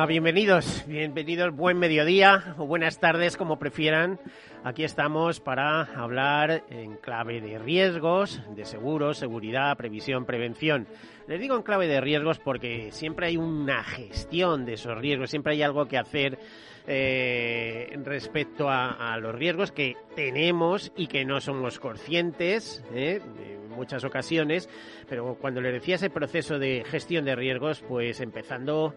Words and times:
Hola, 0.00 0.06
bienvenidos, 0.06 0.84
bienvenidos, 0.86 1.54
buen 1.54 1.78
mediodía 1.78 2.54
o 2.56 2.64
buenas 2.64 2.98
tardes, 3.00 3.36
como 3.36 3.58
prefieran. 3.58 4.18
Aquí 4.64 4.82
estamos 4.82 5.40
para 5.40 5.82
hablar 5.82 6.64
en 6.70 6.96
clave 6.96 7.42
de 7.42 7.58
riesgos, 7.58 8.40
de 8.56 8.64
seguros, 8.64 9.18
seguridad, 9.18 9.76
previsión, 9.76 10.24
prevención. 10.24 10.86
Les 11.28 11.38
digo 11.38 11.54
en 11.54 11.62
clave 11.62 11.86
de 11.86 12.00
riesgos 12.00 12.38
porque 12.38 12.90
siempre 12.92 13.26
hay 13.26 13.36
una 13.36 13.84
gestión 13.84 14.64
de 14.64 14.72
esos 14.72 14.96
riesgos, 14.96 15.28
siempre 15.28 15.52
hay 15.52 15.62
algo 15.62 15.84
que 15.84 15.98
hacer 15.98 16.38
eh, 16.86 17.94
respecto 18.02 18.70
a, 18.70 19.18
los 19.20 19.34
riesgos 19.34 19.70
que 19.70 19.98
tenemos 20.16 20.92
y 20.96 21.08
que 21.08 21.26
no 21.26 21.42
somos 21.42 21.78
conscientes 21.78 22.82
eh, 22.94 23.20
en 23.38 23.68
muchas 23.68 24.02
ocasiones. 24.04 24.66
Pero 25.10 25.34
cuando 25.38 25.60
les 25.60 25.74
decía 25.74 25.96
ese 25.96 26.08
proceso 26.08 26.58
de 26.58 26.84
gestión 26.86 27.26
de 27.26 27.36
riesgos, 27.36 27.84
pues 27.86 28.22
empezando 28.22 28.94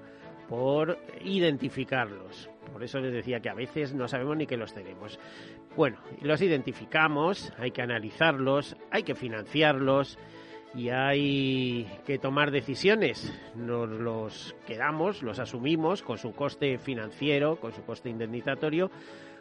por 0.53 0.99
identificarlos. 1.23 2.47
Por 2.71 2.83
eso 2.83 2.99
les 2.99 3.11
decía 3.11 3.39
que 3.39 3.49
a 3.49 3.55
veces 3.55 3.95
no 3.95 4.07
sabemos 4.07 4.37
ni 4.37 4.45
que 4.45 4.55
los 4.55 4.71
tenemos. 4.71 5.19
Bueno, 5.75 5.97
los 6.21 6.43
identificamos, 6.43 7.51
hay 7.57 7.71
que 7.71 7.81
analizarlos, 7.81 8.77
hay 8.91 9.01
que 9.01 9.15
financiarlos 9.15 10.19
y 10.75 10.89
hay 10.89 11.87
que 12.05 12.19
tomar 12.19 12.51
decisiones. 12.51 13.33
Nos 13.55 13.89
los 13.89 14.55
quedamos, 14.67 15.23
los 15.23 15.39
asumimos 15.39 16.03
con 16.03 16.19
su 16.19 16.35
coste 16.35 16.77
financiero, 16.77 17.55
con 17.55 17.73
su 17.73 17.83
coste 17.83 18.11
indemnizatorio 18.11 18.91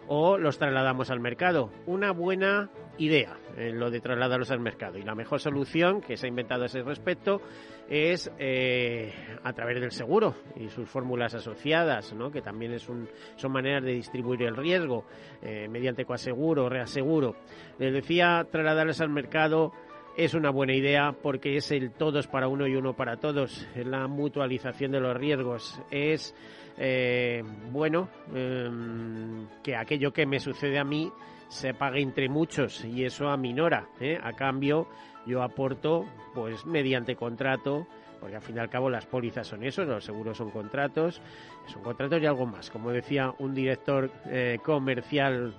o 0.08 0.38
los 0.38 0.58
trasladamos 0.58 1.10
al 1.10 1.20
mercado. 1.20 1.70
Una 1.86 2.12
buena 2.12 2.70
idea 2.98 3.36
eh, 3.56 3.70
lo 3.70 3.90
de 3.90 4.00
trasladarlos 4.00 4.50
al 4.50 4.60
mercado. 4.60 4.98
Y 4.98 5.02
la 5.02 5.14
mejor 5.14 5.40
solución 5.40 6.00
que 6.00 6.16
se 6.16 6.26
ha 6.26 6.28
inventado 6.28 6.62
a 6.62 6.66
ese 6.66 6.82
respecto 6.82 7.40
es 7.88 8.30
eh, 8.38 9.12
a 9.42 9.52
través 9.52 9.80
del 9.80 9.90
seguro 9.90 10.34
y 10.56 10.68
sus 10.68 10.88
fórmulas 10.88 11.34
asociadas, 11.34 12.14
que 12.32 12.40
también 12.40 12.72
es 12.72 12.88
un, 12.88 13.08
son 13.36 13.52
maneras 13.52 13.82
de 13.82 13.92
distribuir 13.92 14.42
el 14.44 14.56
riesgo 14.56 15.04
eh, 15.42 15.68
mediante 15.68 16.04
coaseguro, 16.04 16.68
reaseguro. 16.68 17.36
Les 17.78 17.92
decía 17.92 18.46
trasladarlos 18.50 19.00
al 19.00 19.10
mercado 19.10 19.72
es 20.16 20.34
una 20.34 20.50
buena 20.50 20.74
idea 20.74 21.12
porque 21.12 21.56
es 21.56 21.70
el 21.70 21.92
todos 21.92 22.26
para 22.26 22.48
uno 22.48 22.66
y 22.66 22.74
uno 22.74 22.94
para 22.94 23.16
todos, 23.16 23.66
la 23.74 24.06
mutualización 24.08 24.92
de 24.92 25.00
los 25.00 25.16
riesgos, 25.16 25.80
es 25.90 26.34
eh, 26.78 27.42
bueno 27.70 28.08
em, 28.34 29.46
que 29.62 29.76
aquello 29.76 30.12
que 30.12 30.26
me 30.26 30.40
sucede 30.40 30.78
a 30.78 30.84
mí 30.84 31.10
se 31.48 31.74
pague 31.74 32.00
entre 32.00 32.28
muchos 32.28 32.84
y 32.84 33.04
eso 33.04 33.28
aminora. 33.28 33.88
¿eh? 34.00 34.18
A 34.22 34.32
cambio, 34.32 34.88
yo 35.26 35.42
aporto, 35.42 36.06
pues 36.34 36.64
mediante 36.64 37.14
contrato, 37.14 37.86
porque 38.20 38.36
al 38.36 38.42
fin 38.42 38.56
y 38.56 38.60
al 38.60 38.70
cabo 38.70 38.88
las 38.88 39.04
pólizas 39.04 39.46
son 39.48 39.64
eso, 39.64 39.84
los 39.84 40.04
seguros 40.04 40.38
son 40.38 40.50
contratos, 40.50 41.20
son 41.66 41.82
contratos 41.82 42.22
y 42.22 42.26
algo 42.26 42.46
más. 42.46 42.70
Como 42.70 42.90
decía 42.90 43.34
un 43.38 43.54
director 43.54 44.10
eh, 44.26 44.58
comercial 44.62 45.54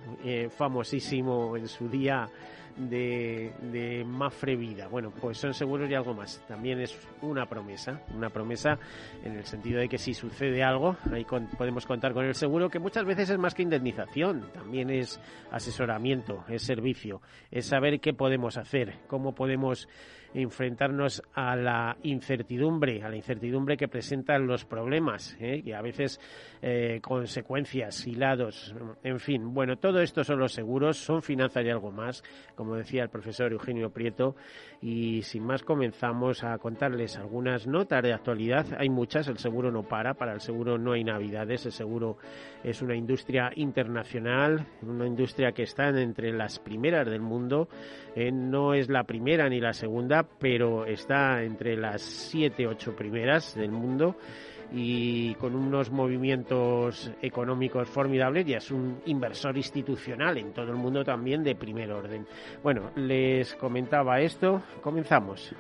famosísimo 0.49 1.57
en 1.57 1.67
su 1.67 1.89
día, 1.89 2.27
de, 2.77 3.53
de 3.71 4.03
Mafre 4.05 4.55
Vida. 4.55 4.87
Bueno, 4.87 5.11
pues 5.11 5.37
son 5.37 5.53
seguros 5.53 5.89
y 5.89 5.93
algo 5.93 6.13
más. 6.13 6.43
También 6.47 6.79
es 6.79 6.97
una 7.21 7.45
promesa, 7.45 8.01
una 8.15 8.29
promesa 8.29 8.77
en 9.23 9.37
el 9.37 9.45
sentido 9.45 9.79
de 9.79 9.89
que 9.89 9.97
si 9.97 10.13
sucede 10.13 10.63
algo, 10.63 10.97
ahí 11.11 11.25
podemos 11.57 11.85
contar 11.85 12.13
con 12.13 12.25
el 12.25 12.35
seguro, 12.35 12.69
que 12.69 12.79
muchas 12.79 13.05
veces 13.05 13.29
es 13.29 13.37
más 13.37 13.53
que 13.53 13.63
indemnización, 13.63 14.49
también 14.53 14.89
es 14.89 15.19
asesoramiento, 15.51 16.43
es 16.49 16.63
servicio, 16.63 17.21
es 17.51 17.65
saber 17.65 17.99
qué 17.99 18.13
podemos 18.13 18.57
hacer, 18.57 18.99
cómo 19.07 19.33
podemos 19.33 19.87
enfrentarnos 20.33 21.21
a 21.33 21.55
la 21.55 21.97
incertidumbre, 22.03 23.03
a 23.03 23.09
la 23.09 23.15
incertidumbre 23.15 23.77
que 23.77 23.87
presentan 23.87 24.47
los 24.47 24.65
problemas, 24.65 25.37
¿eh? 25.39 25.61
y 25.63 25.71
a 25.73 25.81
veces 25.81 26.19
eh, 26.61 26.99
consecuencias, 27.01 28.05
hilados, 28.07 28.75
en 29.03 29.19
fin. 29.19 29.53
Bueno, 29.53 29.77
todo 29.77 30.01
esto 30.01 30.23
son 30.23 30.39
los 30.39 30.53
seguros, 30.53 30.97
son 30.97 31.21
finanzas 31.21 31.63
y 31.65 31.69
algo 31.69 31.91
más, 31.91 32.23
decía 32.71 33.03
el 33.03 33.09
profesor 33.09 33.51
Eugenio 33.51 33.91
Prieto, 33.91 34.35
y 34.81 35.21
sin 35.21 35.43
más 35.45 35.63
comenzamos 35.63 36.43
a 36.43 36.57
contarles 36.57 37.17
algunas 37.17 37.67
notas 37.67 38.01
de 38.01 38.13
actualidad. 38.13 38.65
Hay 38.77 38.89
muchas, 38.89 39.27
el 39.27 39.37
seguro 39.37 39.71
no 39.71 39.83
para, 39.83 40.13
para 40.13 40.33
el 40.33 40.41
seguro 40.41 40.77
no 40.77 40.93
hay 40.93 41.03
navidades, 41.03 41.65
el 41.65 41.71
seguro 41.71 42.17
es 42.63 42.81
una 42.81 42.95
industria 42.95 43.51
internacional, 43.55 44.65
una 44.81 45.05
industria 45.05 45.51
que 45.51 45.63
está 45.63 45.89
entre 45.89 46.31
las 46.31 46.59
primeras 46.59 47.05
del 47.07 47.21
mundo, 47.21 47.67
eh, 48.15 48.31
no 48.31 48.73
es 48.73 48.89
la 48.89 49.03
primera 49.03 49.49
ni 49.49 49.59
la 49.59 49.73
segunda, 49.73 50.23
pero 50.23 50.85
está 50.85 51.43
entre 51.43 51.75
las 51.75 52.01
siete, 52.01 52.67
ocho 52.67 52.95
primeras 52.95 53.55
del 53.55 53.71
mundo 53.71 54.15
y 54.73 55.35
con 55.35 55.55
unos 55.55 55.91
movimientos 55.91 57.11
económicos 57.21 57.87
formidables 57.87 58.47
y 58.47 58.55
es 58.55 58.71
un 58.71 59.01
inversor 59.05 59.55
institucional 59.55 60.37
en 60.39 60.51
todo 60.51 60.71
el 60.71 60.77
mundo 60.77 61.03
también 61.03 61.43
de 61.43 61.55
primer 61.55 61.91
orden. 61.91 62.25
Bueno, 62.63 62.89
les 62.95 63.53
comentaba 63.55 64.19
esto, 64.19 64.63
comenzamos. 64.81 65.53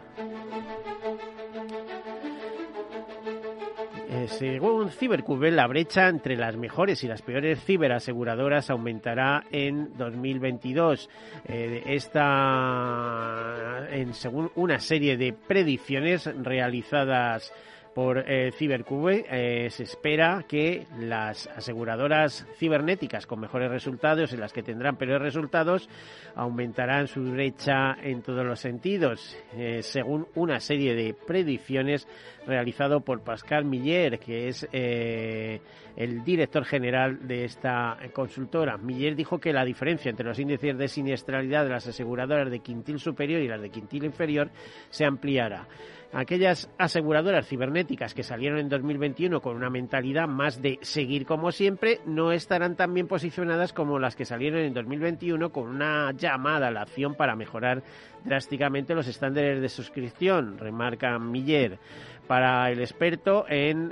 Eh, 4.09 4.27
según 4.27 4.89
Cibercube, 4.89 5.49
la 5.49 5.67
brecha 5.67 6.07
entre 6.07 6.35
las 6.35 6.55
mejores 6.55 7.03
y 7.03 7.07
las 7.07 7.21
peores 7.21 7.63
ciberaseguradoras 7.65 8.69
aumentará 8.69 9.43
en 9.51 9.95
2022. 9.97 11.09
Eh, 11.45 11.83
esta, 11.87 13.87
en, 13.89 14.13
según 14.13 14.51
una 14.55 14.79
serie 14.79 15.17
de 15.17 15.33
predicciones 15.33 16.29
realizadas 16.43 17.51
por 17.93 18.23
eh, 18.27 18.51
Cibercube, 18.51 19.25
eh, 19.29 19.69
se 19.69 19.83
espera 19.83 20.45
que 20.47 20.87
las 20.97 21.47
aseguradoras 21.47 22.45
cibernéticas 22.57 23.27
con 23.27 23.39
mejores 23.39 23.69
resultados 23.69 24.33
y 24.33 24.37
las 24.37 24.51
que 24.51 24.63
tendrán 24.63 24.97
peores 24.97 25.21
resultados 25.21 25.87
aumentarán 26.35 27.07
su 27.07 27.23
brecha 27.23 27.95
en 28.01 28.21
todos 28.21 28.45
los 28.45 28.59
sentidos, 28.59 29.37
eh, 29.55 29.81
según 29.83 30.27
una 30.35 30.59
serie 30.59 30.95
de 30.95 31.13
predicciones 31.13 32.07
realizado 32.47 33.01
por 33.01 33.23
Pascal 33.23 33.65
Miller, 33.65 34.19
que 34.19 34.47
es 34.47 34.67
el 34.73 36.23
director 36.25 36.65
general 36.65 37.25
de 37.25 37.45
esta 37.45 37.97
consultora. 38.11 38.77
Miller 38.77 39.15
dijo 39.15 39.39
que 39.39 39.53
la 39.53 39.63
diferencia 39.63 40.09
entre 40.09 40.25
los 40.25 40.39
índices 40.39 40.77
de 40.77 40.87
siniestralidad 40.89 41.63
de 41.63 41.69
las 41.69 41.87
aseguradoras 41.87 42.51
de 42.51 42.59
quintil 42.59 42.99
superior 42.99 43.41
y 43.41 43.47
las 43.47 43.61
de 43.61 43.69
quintil 43.69 44.03
inferior 44.03 44.49
se 44.89 45.05
ampliará 45.05 45.67
aquellas 46.13 46.69
aseguradoras 46.77 47.47
cibernéticas 47.47 48.13
que 48.13 48.23
salieron 48.23 48.59
en 48.59 48.69
2021 48.69 49.41
con 49.41 49.55
una 49.55 49.69
mentalidad 49.69 50.27
más 50.27 50.61
de 50.61 50.79
seguir 50.81 51.25
como 51.25 51.51
siempre 51.51 51.99
no 52.05 52.31
estarán 52.31 52.75
tan 52.75 52.93
bien 52.93 53.07
posicionadas 53.07 53.73
como 53.73 53.99
las 53.99 54.15
que 54.15 54.25
salieron 54.25 54.61
en 54.61 54.73
2021 54.73 55.51
con 55.51 55.67
una 55.67 56.11
llamada 56.11 56.67
a 56.67 56.71
la 56.71 56.81
acción 56.81 57.15
para 57.15 57.35
mejorar 57.35 57.83
drásticamente 58.23 58.95
los 58.95 59.07
estándares 59.07 59.61
de 59.61 59.69
suscripción, 59.69 60.57
remarca 60.57 61.17
Miller. 61.19 61.79
Para 62.27 62.71
el 62.71 62.79
experto, 62.79 63.45
en 63.49 63.89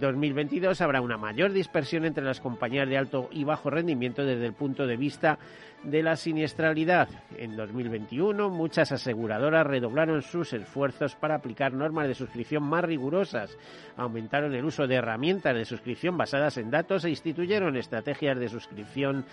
2022 0.00 0.80
eh, 0.80 0.84
habrá 0.84 1.02
una 1.02 1.18
mayor 1.18 1.52
dispersión 1.52 2.06
entre 2.06 2.24
las 2.24 2.40
compañías 2.40 2.88
de 2.88 2.96
alto 2.96 3.28
y 3.30 3.44
bajo 3.44 3.68
rendimiento 3.68 4.24
desde 4.24 4.46
el 4.46 4.54
punto 4.54 4.86
de 4.86 4.96
vista 4.96 5.38
de 5.82 6.02
la 6.02 6.16
siniestralidad. 6.16 7.08
En 7.36 7.56
2021, 7.56 8.50
muchas 8.50 8.92
aseguradoras 8.92 9.66
redoblaron 9.66 10.22
sus 10.22 10.52
esfuerzos 10.52 11.14
para 11.16 11.36
aplicar 11.36 11.72
normas 11.72 12.08
de 12.08 12.14
suscripción 12.14 12.62
más 12.62 12.84
rigurosas, 12.84 13.56
aumentaron 13.96 14.54
el 14.54 14.64
uso 14.64 14.86
de 14.86 14.96
herramientas 14.96 15.54
de 15.54 15.64
suscripción 15.64 16.16
basadas 16.16 16.58
en 16.58 16.70
datos 16.70 17.04
e 17.04 17.10
instituyeron 17.10 17.76
estrategias 17.76 18.38
de 18.38 18.48
suscripción 18.48 19.24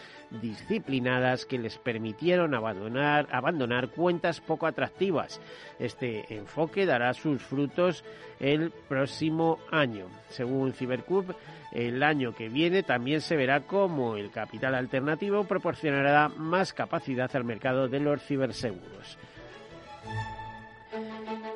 disciplinadas 0.41 1.45
que 1.45 1.59
les 1.59 1.77
permitieron 1.77 2.53
abandonar, 2.53 3.27
abandonar 3.31 3.89
cuentas 3.89 4.39
poco 4.39 4.67
atractivas. 4.67 5.41
Este 5.79 6.33
enfoque 6.33 6.85
dará 6.85 7.13
sus 7.13 7.41
frutos 7.41 8.03
el 8.39 8.71
próximo 8.71 9.59
año. 9.71 10.07
Según 10.29 10.73
Cibercube, 10.73 11.35
el 11.71 12.01
año 12.01 12.33
que 12.33 12.49
viene 12.49 12.83
también 12.83 13.21
se 13.21 13.35
verá 13.35 13.61
cómo 13.61 14.15
el 14.15 14.31
capital 14.31 14.75
alternativo 14.75 15.43
proporcionará 15.43 16.29
más 16.37 16.73
capacidad 16.73 17.29
al 17.35 17.43
mercado 17.43 17.87
de 17.87 17.99
los 17.99 18.21
ciberseguros. 18.23 19.17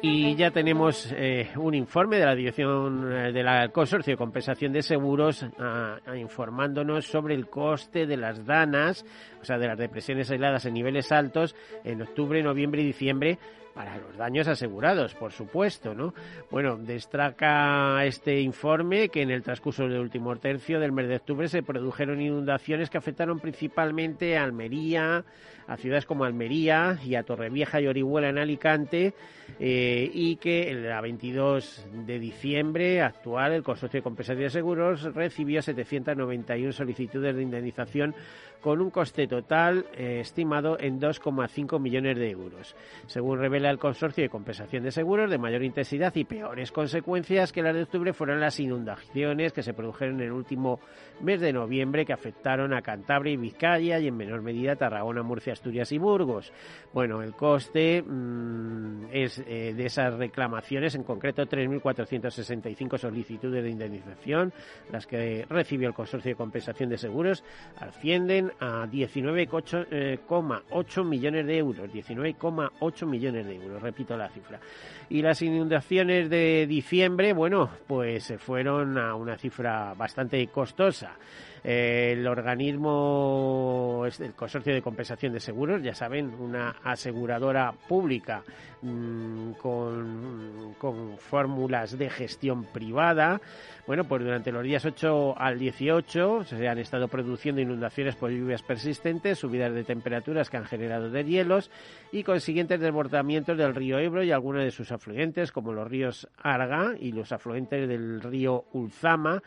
Y 0.01 0.35
ya 0.35 0.51
tenemos 0.51 1.11
eh, 1.15 1.49
un 1.55 1.73
informe 1.73 2.17
de 2.17 2.25
la 2.25 2.35
Dirección 2.35 3.11
eh, 3.11 3.31
del 3.31 3.71
Consorcio 3.71 4.13
de 4.13 4.17
Compensación 4.17 4.73
de 4.73 4.81
Seguros 4.81 5.45
informándonos 6.15 7.05
sobre 7.05 7.35
el 7.35 7.47
coste 7.47 8.05
de 8.05 8.17
las 8.17 8.45
danas, 8.45 9.05
o 9.41 9.45
sea, 9.45 9.57
de 9.57 9.67
las 9.67 9.77
depresiones 9.77 10.29
aisladas 10.31 10.65
en 10.65 10.73
niveles 10.73 11.11
altos 11.11 11.55
en 11.83 12.01
octubre, 12.01 12.41
noviembre 12.43 12.81
y 12.81 12.85
diciembre 12.85 13.37
para 13.73 13.97
los 13.97 14.17
daños 14.17 14.47
asegurados, 14.47 15.13
por 15.15 15.31
supuesto, 15.31 15.93
¿no? 15.93 16.13
Bueno, 16.49 16.77
destaca 16.77 18.03
este 18.05 18.41
informe 18.41 19.09
que 19.09 19.21
en 19.21 19.31
el 19.31 19.43
transcurso 19.43 19.83
del 19.87 19.99
último 19.99 20.35
tercio 20.37 20.79
del 20.79 20.91
mes 20.91 21.07
de 21.07 21.15
octubre 21.15 21.47
se 21.47 21.63
produjeron 21.63 22.21
inundaciones 22.21 22.89
que 22.89 22.97
afectaron 22.97 23.39
principalmente 23.39 24.37
a 24.37 24.43
Almería, 24.43 25.23
a 25.67 25.77
ciudades 25.77 26.05
como 26.05 26.25
Almería 26.25 26.99
y 27.05 27.15
a 27.15 27.23
Torrevieja 27.23 27.79
y 27.79 27.87
Orihuela 27.87 28.29
en 28.29 28.37
Alicante 28.37 29.13
eh, 29.59 30.09
y 30.13 30.35
que 30.37 30.69
el 30.69 30.83
22 31.01 31.87
de 32.05 32.19
diciembre 32.19 33.01
actual 33.01 33.53
el 33.53 33.63
Consorcio 33.63 33.99
de 33.99 34.03
Compensación 34.03 34.43
de 34.43 34.49
Seguros 34.49 35.03
recibió 35.13 35.61
791 35.61 36.73
solicitudes 36.73 37.35
de 37.35 37.41
indemnización 37.41 38.15
con 38.61 38.79
un 38.81 38.91
coste 38.91 39.27
total 39.27 39.85
eh, 39.93 40.19
estimado 40.21 40.79
en 40.79 40.99
2,5 40.99 41.79
millones 41.79 42.17
de 42.17 42.29
euros. 42.29 42.75
Según 43.07 43.39
revela 43.39 43.69
el 43.69 43.79
Consorcio 43.79 44.23
de 44.23 44.29
Compensación 44.29 44.83
de 44.83 44.91
Seguros, 44.91 45.29
de 45.29 45.37
mayor 45.37 45.63
intensidad 45.63 46.15
y 46.15 46.23
peores 46.23 46.71
consecuencias 46.71 47.51
que 47.51 47.63
las 47.63 47.75
de 47.75 47.83
octubre 47.83 48.13
fueron 48.13 48.39
las 48.39 48.59
inundaciones 48.59 49.51
que 49.53 49.63
se 49.63 49.73
produjeron 49.73 50.15
en 50.15 50.27
el 50.27 50.31
último 50.31 50.79
mes 51.21 51.41
de 51.41 51.53
noviembre 51.53 52.05
que 52.05 52.13
afectaron 52.13 52.73
a 52.73 52.81
Cantabria 52.81 53.33
y 53.33 53.37
Vizcaya 53.37 53.99
y 53.99 54.07
en 54.07 54.17
menor 54.17 54.41
medida 54.41 54.75
Tarragona, 54.75 55.23
Murcia, 55.23 55.53
Asturias 55.53 55.91
y 55.91 55.97
Burgos. 55.97 56.51
Bueno, 56.93 57.21
el 57.21 57.33
coste 57.33 58.01
mm, 58.01 59.05
es 59.11 59.39
eh, 59.39 59.73
de 59.75 59.85
esas 59.85 60.13
reclamaciones, 60.13 60.95
en 60.95 61.03
concreto 61.03 61.45
3.465 61.45 62.97
solicitudes 62.97 63.63
de 63.63 63.69
indemnización, 63.69 64.53
las 64.91 65.07
que 65.07 65.45
recibió 65.49 65.87
el 65.87 65.93
Consorcio 65.93 66.31
de 66.31 66.35
Compensación 66.35 66.89
de 66.89 66.97
Seguros, 66.97 67.43
ascienden 67.79 68.50
a 68.59 68.87
19,8 68.87 69.87
eh, 69.91 71.03
millones 71.03 71.45
de 71.45 71.57
euros. 71.57 71.89
19,8 71.89 73.05
millones 73.05 73.45
de 73.45 73.55
euros, 73.55 73.81
repito 73.81 74.17
la 74.17 74.29
cifra. 74.29 74.59
Y 75.09 75.21
las 75.21 75.41
inundaciones 75.41 76.29
de 76.29 76.65
diciembre, 76.67 77.33
bueno, 77.33 77.69
pues 77.87 78.23
se 78.23 78.37
fueron 78.37 78.97
a 78.97 79.15
una 79.15 79.37
cifra 79.37 79.93
bastante 79.93 80.45
costosa 80.47 81.17
el 81.63 82.25
organismo, 82.27 84.03
el 84.05 84.33
Consorcio 84.33 84.73
de 84.73 84.81
Compensación 84.81 85.33
de 85.33 85.39
Seguros, 85.39 85.83
ya 85.83 85.93
saben, 85.93 86.33
una 86.39 86.77
aseguradora 86.83 87.71
pública 87.87 88.43
mm, 88.81 89.51
con, 89.53 90.75
con 90.79 91.17
fórmulas 91.17 91.97
de 91.97 92.09
gestión 92.09 92.65
privada. 92.65 93.39
Bueno, 93.85 94.05
pues 94.05 94.23
durante 94.23 94.51
los 94.51 94.63
días 94.63 94.85
8 94.85 95.35
al 95.37 95.59
18 95.59 96.45
se 96.45 96.67
han 96.67 96.79
estado 96.79 97.07
produciendo 97.07 97.61
inundaciones 97.61 98.15
por 98.15 98.31
lluvias 98.31 98.63
persistentes, 98.63 99.39
subidas 99.39 99.73
de 99.73 99.83
temperaturas 99.83 100.49
que 100.49 100.57
han 100.57 100.65
generado 100.65 101.09
deshielos 101.09 101.69
y 102.11 102.23
consiguientes 102.23 102.79
desbordamientos 102.79 103.57
del 103.57 103.75
río 103.75 103.99
Ebro 103.99 104.23
y 104.23 104.31
algunos 104.31 104.63
de 104.63 104.71
sus 104.71 104.91
afluentes, 104.91 105.51
como 105.51 105.73
los 105.73 105.87
ríos 105.87 106.27
Arga 106.37 106.93
y 106.99 107.11
los 107.11 107.31
afluentes 107.31 107.87
del 107.87 108.21
río 108.21 108.65
Ulzama 108.73 109.41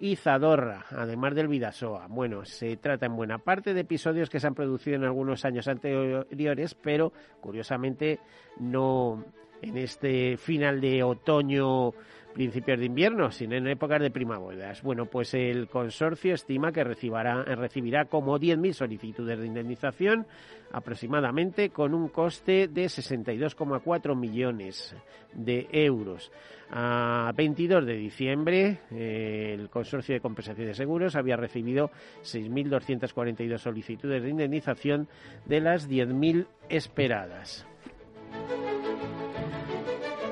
y 0.00 0.16
Zadorra, 0.16 0.86
además 0.90 1.34
del 1.34 1.48
Vidasoa. 1.48 2.06
Bueno, 2.08 2.44
se 2.44 2.76
trata 2.76 3.06
en 3.06 3.16
buena 3.16 3.38
parte 3.38 3.74
de 3.74 3.80
episodios 3.80 4.30
que 4.30 4.40
se 4.40 4.46
han 4.46 4.54
producido 4.54 4.96
en 4.96 5.04
algunos 5.04 5.44
años 5.44 5.66
anteriores, 5.68 6.74
pero 6.74 7.12
curiosamente 7.40 8.20
no 8.58 9.24
en 9.60 9.76
este 9.76 10.36
final 10.36 10.80
de 10.80 11.02
otoño 11.02 11.92
principios 12.38 12.78
de 12.78 12.86
invierno, 12.86 13.32
sino 13.32 13.56
en 13.56 13.66
épocas 13.66 14.00
de 14.00 14.12
primaveras. 14.12 14.80
Bueno, 14.82 15.06
pues 15.06 15.34
el 15.34 15.66
consorcio 15.66 16.34
estima 16.34 16.70
que 16.70 16.84
recibirá, 16.84 17.42
recibirá 17.42 18.04
como 18.04 18.38
10.000 18.38 18.74
solicitudes 18.74 19.40
de 19.40 19.44
indemnización 19.44 20.24
aproximadamente 20.70 21.70
con 21.70 21.94
un 21.94 22.08
coste 22.10 22.68
de 22.68 22.84
62,4 22.84 24.16
millones 24.16 24.94
de 25.34 25.66
euros. 25.72 26.30
A 26.70 27.32
22 27.34 27.84
de 27.84 27.94
diciembre, 27.94 28.82
eh, 28.92 29.56
el 29.58 29.68
Consorcio 29.68 30.14
de 30.14 30.20
Compensación 30.20 30.68
de 30.68 30.74
Seguros 30.74 31.16
había 31.16 31.36
recibido 31.36 31.90
6.242 32.22 33.58
solicitudes 33.58 34.22
de 34.22 34.28
indemnización 34.28 35.08
de 35.44 35.60
las 35.60 35.90
10.000 35.90 36.46
esperadas. 36.68 37.66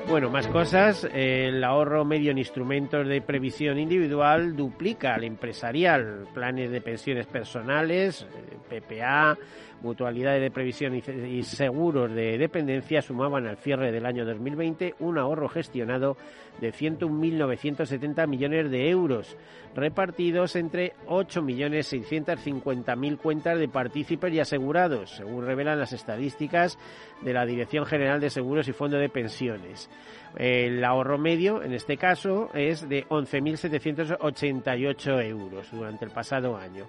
Bueno, 0.07 0.29
más 0.29 0.47
cosas. 0.47 1.05
El 1.13 1.61
ahorro 1.65 2.05
medio 2.05 2.31
en 2.31 2.37
instrumentos 2.37 3.05
de 3.05 3.21
previsión 3.21 3.77
individual 3.77 4.55
duplica 4.55 5.13
al 5.13 5.25
empresarial. 5.25 6.25
Planes 6.33 6.71
de 6.71 6.79
pensiones 6.79 7.27
personales, 7.27 8.25
eh, 8.71 8.81
PPA, 8.81 9.37
mutualidades 9.81 10.41
de 10.41 10.51
previsión 10.51 10.95
y 10.95 11.43
seguros 11.43 12.13
de 12.13 12.37
dependencia 12.37 13.01
sumaban 13.01 13.47
al 13.47 13.57
cierre 13.57 13.91
del 13.91 14.05
año 14.05 14.23
2020 14.25 14.93
un 14.99 15.17
ahorro 15.17 15.49
gestionado 15.49 16.15
de 16.59 16.71
101.970 16.73 18.27
millones 18.27 18.69
de 18.71 18.89
euros, 18.89 19.37
repartidos 19.75 20.55
entre 20.55 20.93
8.650.000 21.07 23.17
cuentas 23.17 23.59
de 23.59 23.67
partícipes 23.67 24.33
y 24.33 24.39
asegurados, 24.39 25.11
según 25.11 25.45
revelan 25.45 25.77
las 25.79 25.93
estadísticas 25.93 26.79
de 27.21 27.33
la 27.33 27.45
Dirección 27.45 27.85
General 27.85 28.19
de 28.19 28.31
Seguros 28.31 28.67
y 28.67 28.73
Fondo 28.73 28.97
de 28.97 29.09
Pensiones. 29.09 29.91
El 30.35 30.83
ahorro 30.83 31.17
medio, 31.17 31.63
en 31.63 31.73
este 31.73 31.95
caso, 31.97 32.49
es 32.53 32.87
de 32.89 33.07
11.788 33.07 35.25
euros 35.25 35.71
durante 35.71 36.05
el 36.05 36.11
pasado 36.11 36.55
año. 36.57 36.85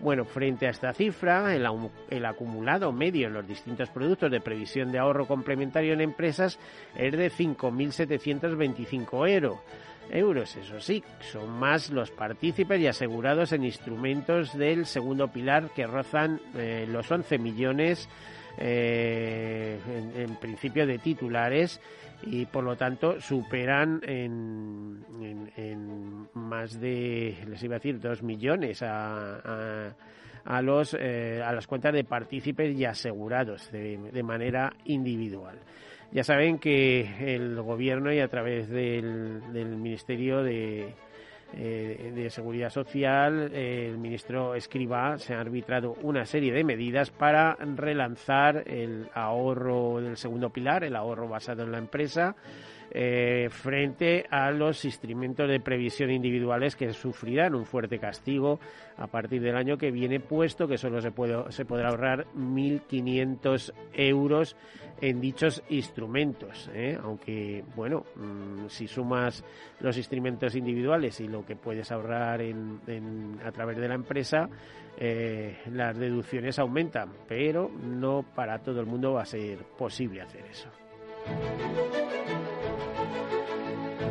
Bueno, 0.00 0.24
frente 0.24 0.66
a 0.66 0.70
esta 0.70 0.94
cifra, 0.94 1.54
el, 1.54 1.66
acumulado 2.24 2.90
medio 2.90 3.26
en 3.26 3.34
los 3.34 3.46
distintos 3.46 3.90
productos 3.90 4.30
de 4.30 4.40
previsión 4.40 4.90
de 4.90 4.98
ahorro 4.98 5.26
complementario 5.26 5.92
en 5.92 6.00
empresas 6.00 6.58
es 6.96 7.12
de 7.12 7.30
5.725 7.30 9.58
euros. 10.10 10.56
Eso 10.56 10.80
sí, 10.80 11.04
son 11.30 11.50
más 11.50 11.90
los 11.90 12.10
partícipes 12.10 12.80
y 12.80 12.86
asegurados 12.86 13.52
en 13.52 13.64
instrumentos 13.64 14.56
del 14.56 14.86
segundo 14.86 15.28
pilar 15.28 15.68
que 15.74 15.86
rozan 15.86 16.40
eh, 16.56 16.86
los 16.88 17.10
11 17.10 17.38
millones 17.38 18.08
eh, 18.58 19.78
en, 20.16 20.36
principio 20.36 20.86
de 20.86 20.98
titulares 20.98 21.80
y 22.22 22.46
por 22.46 22.64
lo 22.64 22.76
tanto 22.76 23.20
superan 23.20 24.00
en, 24.04 25.04
más 26.34 26.78
de, 26.80 27.36
les 27.48 27.62
iba 27.62 27.76
a 27.76 27.78
decir, 27.78 28.00
dos 28.00 28.22
millones 28.22 28.82
a, 28.82 29.94
a, 30.44 30.62
los, 30.62 30.96
eh, 30.98 31.42
a 31.44 31.52
las 31.52 31.66
cuentas 31.66 31.92
de 31.92 32.04
partícipes 32.04 32.76
y 32.76 32.84
asegurados 32.84 33.70
de, 33.72 33.98
de 34.12 34.22
manera 34.22 34.72
individual. 34.84 35.58
Ya 36.12 36.24
saben 36.24 36.58
que 36.58 37.34
el 37.34 37.60
gobierno 37.62 38.12
y 38.12 38.18
a 38.18 38.28
través 38.28 38.68
del, 38.68 39.52
del 39.52 39.76
Ministerio 39.76 40.42
de, 40.42 40.94
eh, 41.54 42.12
de 42.14 42.30
Seguridad 42.30 42.70
Social, 42.70 43.52
el 43.54 43.98
ministro 43.98 44.54
Escriba 44.54 45.18
se 45.18 45.34
ha 45.34 45.40
arbitrado 45.40 45.96
una 46.02 46.24
serie 46.24 46.52
de 46.52 46.64
medidas 46.64 47.10
para 47.10 47.56
relanzar 47.56 48.64
el 48.66 49.08
ahorro 49.14 50.00
del 50.00 50.16
segundo 50.16 50.50
pilar, 50.50 50.84
el 50.84 50.96
ahorro 50.96 51.28
basado 51.28 51.62
en 51.62 51.72
la 51.72 51.78
empresa, 51.78 52.36
eh, 52.92 53.48
frente 53.50 54.26
a 54.30 54.50
los 54.50 54.84
instrumentos 54.84 55.48
de 55.48 55.60
previsión 55.60 56.10
individuales 56.10 56.74
que 56.74 56.92
sufrirán 56.92 57.54
un 57.54 57.64
fuerte 57.64 57.98
castigo 57.98 58.58
a 58.96 59.06
partir 59.06 59.40
del 59.42 59.56
año 59.56 59.78
que 59.78 59.90
viene, 59.90 60.20
puesto 60.20 60.66
que 60.66 60.76
solo 60.76 61.00
se, 61.00 61.12
puede, 61.12 61.52
se 61.52 61.64
podrá 61.64 61.90
ahorrar 61.90 62.26
1.500 62.34 63.72
euros 63.92 64.56
en 65.00 65.20
dichos 65.20 65.62
instrumentos. 65.70 66.70
¿eh? 66.74 66.98
Aunque, 67.02 67.64
bueno, 67.74 68.04
mm, 68.16 68.66
si 68.68 68.86
sumas 68.86 69.44
los 69.80 69.96
instrumentos 69.96 70.54
individuales 70.54 71.20
y 71.20 71.28
lo 71.28 71.44
que 71.44 71.56
puedes 71.56 71.90
ahorrar 71.90 72.40
a 72.40 73.52
través 73.52 73.76
de 73.78 73.88
la 73.88 73.94
empresa, 73.94 74.48
eh, 74.98 75.58
las 75.72 75.96
deducciones 75.96 76.58
aumentan, 76.58 77.10
pero 77.26 77.70
no 77.70 78.24
para 78.34 78.58
todo 78.58 78.80
el 78.80 78.86
mundo 78.86 79.12
va 79.12 79.22
a 79.22 79.26
ser 79.26 79.58
posible 79.78 80.20
hacer 80.22 80.44
eso. 80.46 80.68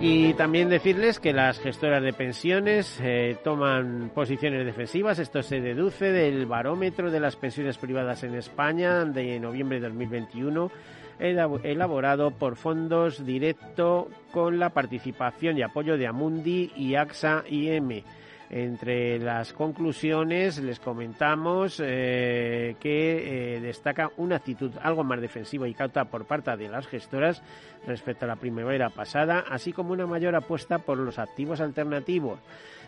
Y 0.02 0.34
también 0.36 0.70
decirles 0.70 1.20
que 1.20 1.34
las 1.34 1.60
gestoras 1.60 2.02
de 2.02 2.14
pensiones 2.14 2.98
eh, 3.02 3.38
toman 3.44 4.12
posiciones 4.16 4.66
defensivas. 4.66 5.20
Esto 5.20 5.44
se 5.44 5.60
deduce 5.60 6.14
del 6.14 6.46
barómetro 6.46 7.12
de 7.12 7.20
las 7.20 7.36
pensiones 7.36 7.78
privadas 7.78 8.24
en 8.24 8.34
España 8.36 9.04
de 9.04 9.38
noviembre 9.42 9.82
de 9.82 9.90
2021, 9.90 10.72
elaborado 11.20 12.32
por 12.32 12.56
fondos 12.56 13.26
directo 13.26 14.08
con 14.32 14.58
la 14.58 14.70
participación 14.70 15.58
y 15.58 15.64
apoyo 15.64 15.98
de 15.98 16.08
Amundi 16.08 16.72
y 16.78 16.96
AXA 16.96 17.44
IM. 17.50 18.02
Entre 18.50 19.20
las 19.20 19.54
conclusiones 19.54 20.58
les 20.58 20.80
comentamos 20.80 21.80
eh, 21.84 22.76
que 22.80 23.58
eh, 23.58 23.60
destaca 23.60 24.12
una 24.18 24.38
actitud 24.38 24.72
algo 24.82 25.04
más 25.04 25.22
defensiva 25.22 25.68
y 25.68 25.76
cauta 25.76 26.06
por 26.06 26.26
parte 26.26 26.58
de 26.58 26.68
las 26.68 26.88
gestoras 26.88 27.44
respecto 27.86 28.26
a 28.26 28.28
la 28.28 28.38
primavera 28.38 28.90
pasada, 28.90 29.46
así 29.48 29.72
como 29.72 29.94
una 29.94 30.08
mayor 30.08 30.36
apuesta 30.36 30.80
por 30.80 30.98
los 30.98 31.20
activos 31.20 31.62
alternativos. 31.62 32.40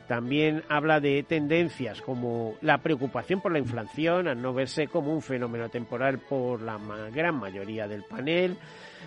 También 0.07 0.63
habla 0.67 0.99
de 0.99 1.21
tendencias 1.23 2.01
como 2.01 2.55
la 2.61 2.79
preocupación 2.79 3.39
por 3.39 3.51
la 3.51 3.59
inflación, 3.59 4.27
al 4.27 4.41
no 4.41 4.55
verse 4.55 4.87
como 4.87 5.13
un 5.13 5.21
fenómeno 5.21 5.69
temporal 5.69 6.17
por 6.17 6.61
la 6.63 6.79
gran 7.13 7.35
mayoría 7.35 7.87
del 7.87 8.03
panel, 8.03 8.57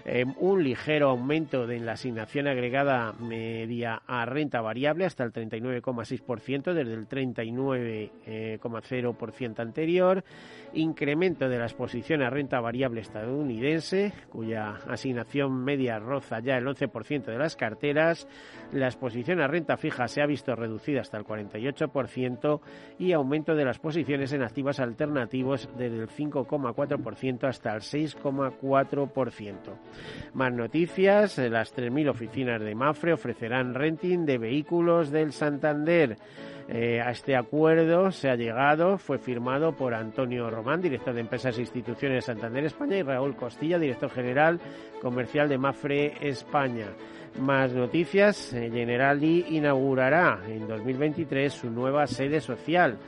eh, 0.05 0.25
un 0.39 0.63
ligero 0.63 1.11
aumento 1.11 1.67
de 1.67 1.81
la 1.81 1.93
asignación 1.93 2.47
agregada 2.47 3.13
media 3.13 4.03
a 4.07 4.27
renta 4.27 4.61
variable 4.61 5.07
hasta 5.07 5.25
el 5.25 5.33
39,6% 5.33 6.73
desde 6.73 6.95
el 6.95 7.09
39,0% 7.09 9.61
anterior, 9.61 10.23
incremento 10.73 11.49
de 11.49 11.59
la 11.59 11.65
exposición 11.65 12.23
a 12.23 12.31
renta 12.31 12.61
variable 12.61 13.01
estadounidense, 13.01 14.13
cuya 14.31 14.77
asignación 14.89 15.65
media 15.65 15.99
roza 15.99 16.39
ya 16.41 16.57
el 16.57 16.67
11% 16.67 17.25
de 17.25 17.39
las 17.39 17.57
carteras, 17.57 18.29
la 18.73 18.87
exposición 18.87 19.41
a 19.41 19.47
renta 19.47 19.77
fija 19.77 20.09
se 20.09 20.23
ha 20.23 20.27
visto 20.27 20.55
reducida 20.55 21.01
hasta 21.01 21.19
el 21.19 21.25
48% 21.25 22.61
y 22.99 23.13
aumento 23.13 23.55
de 23.55 23.65
las 23.65 23.79
posiciones 23.79 24.33
en 24.33 24.43
activos 24.43 24.81
alternativos 24.81 25.69
desde 25.77 25.99
el 25.99 26.09
5,4% 26.09 27.49
hasta 27.49 27.75
el 27.75 27.81
6,4%. 27.81 29.75
Más 30.35 30.53
noticias, 30.53 31.39
las 31.39 31.75
3.000 31.75 32.11
oficinas 32.11 32.61
de 32.61 32.75
Mafre 32.75 33.13
ofrecerán 33.13 33.75
renting 33.75 34.27
de 34.27 34.39
vehículos 34.39 35.11
del 35.11 35.33
Santander. 35.33 36.17
Eh, 36.69 37.01
a 37.01 37.11
este 37.11 37.37
acuerdo 37.37 38.11
se 38.11 38.31
ha 38.31 38.37
llegado, 38.37 38.97
fue 38.97 39.19
firmado 39.19 39.77
por 39.77 39.95
Antonio 39.95 40.49
Román, 40.49 40.81
director 40.81 41.13
de 41.13 41.21
Empresas 41.21 41.59
e 41.59 41.61
Instituciones 41.61 42.17
de 42.17 42.33
Santander 42.33 42.65
España, 42.65 42.97
y 42.97 43.03
Raúl 43.03 43.37
Costilla, 43.37 43.79
director 43.79 44.11
general 44.11 44.59
comercial 45.01 45.49
de 45.49 45.59
Mafre 45.59 46.15
España. 46.27 46.87
Más 47.39 47.73
noticias, 47.73 48.53
eh, 48.55 48.71
Generali 48.73 49.45
inaugurará 49.51 50.41
en 50.49 50.67
2023 50.67 51.53
su 51.53 51.71
nueva 51.71 52.07
sede 52.07 52.41
social 52.41 52.99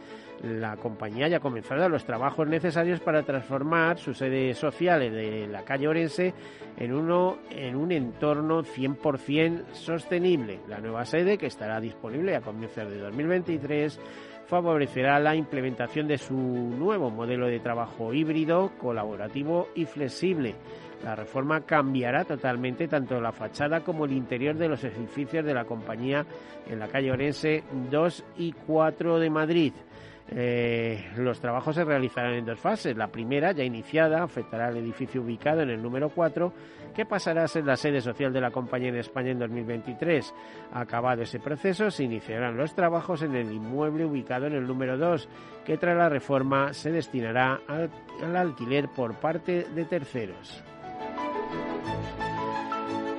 la 0.42 0.76
compañía 0.76 1.28
ya 1.28 1.38
ha 1.38 1.40
comenzado 1.40 1.88
los 1.88 2.04
trabajos 2.04 2.46
necesarios 2.46 3.00
para 3.00 3.22
transformar 3.22 3.98
su 3.98 4.14
sede 4.14 4.54
social 4.54 5.00
de 5.00 5.46
la 5.46 5.64
calle 5.64 5.88
Orense 5.88 6.34
en, 6.76 6.92
uno, 6.92 7.38
en 7.50 7.76
un 7.76 7.92
entorno 7.92 8.62
100% 8.62 9.72
sostenible. 9.72 10.60
La 10.68 10.78
nueva 10.78 11.04
sede, 11.04 11.38
que 11.38 11.46
estará 11.46 11.80
disponible 11.80 12.36
a 12.36 12.40
comienzos 12.40 12.90
de 12.90 12.98
2023, 12.98 14.00
favorecerá 14.46 15.18
la 15.18 15.34
implementación 15.34 16.06
de 16.06 16.18
su 16.18 16.34
nuevo 16.34 17.10
modelo 17.10 17.46
de 17.46 17.60
trabajo 17.60 18.12
híbrido, 18.12 18.72
colaborativo 18.78 19.68
y 19.74 19.84
flexible. 19.86 20.54
La 21.04 21.14
reforma 21.14 21.60
cambiará 21.62 22.24
totalmente 22.24 22.88
tanto 22.88 23.20
la 23.20 23.32
fachada 23.32 23.80
como 23.80 24.06
el 24.06 24.12
interior 24.12 24.56
de 24.56 24.68
los 24.68 24.82
edificios 24.82 25.44
de 25.44 25.54
la 25.54 25.64
compañía 25.64 26.24
en 26.68 26.78
la 26.78 26.88
calle 26.88 27.12
Orense 27.12 27.64
2 27.90 28.24
y 28.38 28.52
4 28.52 29.18
de 29.18 29.30
Madrid. 29.30 29.72
Eh, 30.28 31.12
los 31.16 31.40
trabajos 31.40 31.76
se 31.76 31.84
realizarán 31.84 32.34
en 32.34 32.44
dos 32.44 32.58
fases. 32.58 32.96
La 32.96 33.08
primera, 33.08 33.52
ya 33.52 33.64
iniciada, 33.64 34.22
afectará 34.22 34.68
al 34.68 34.76
edificio 34.76 35.22
ubicado 35.22 35.62
en 35.62 35.70
el 35.70 35.82
número 35.82 36.08
4, 36.08 36.52
que 36.94 37.06
pasará 37.06 37.44
a 37.44 37.48
ser 37.48 37.64
la 37.64 37.76
sede 37.76 38.00
social 38.00 38.32
de 38.32 38.40
la 38.40 38.50
compañía 38.50 38.88
en 38.88 38.96
España 38.96 39.30
en 39.30 39.38
2023. 39.38 40.34
Acabado 40.72 41.22
ese 41.22 41.38
proceso, 41.38 41.90
se 41.90 42.04
iniciarán 42.04 42.56
los 42.56 42.74
trabajos 42.74 43.22
en 43.22 43.36
el 43.36 43.52
inmueble 43.52 44.04
ubicado 44.04 44.46
en 44.46 44.54
el 44.54 44.66
número 44.66 44.98
2, 44.98 45.28
que 45.64 45.76
tras 45.76 45.96
la 45.96 46.08
reforma 46.08 46.72
se 46.72 46.90
destinará 46.90 47.60
al 47.68 48.36
alquiler 48.36 48.88
por 48.88 49.14
parte 49.20 49.66
de 49.74 49.84
terceros. 49.84 50.64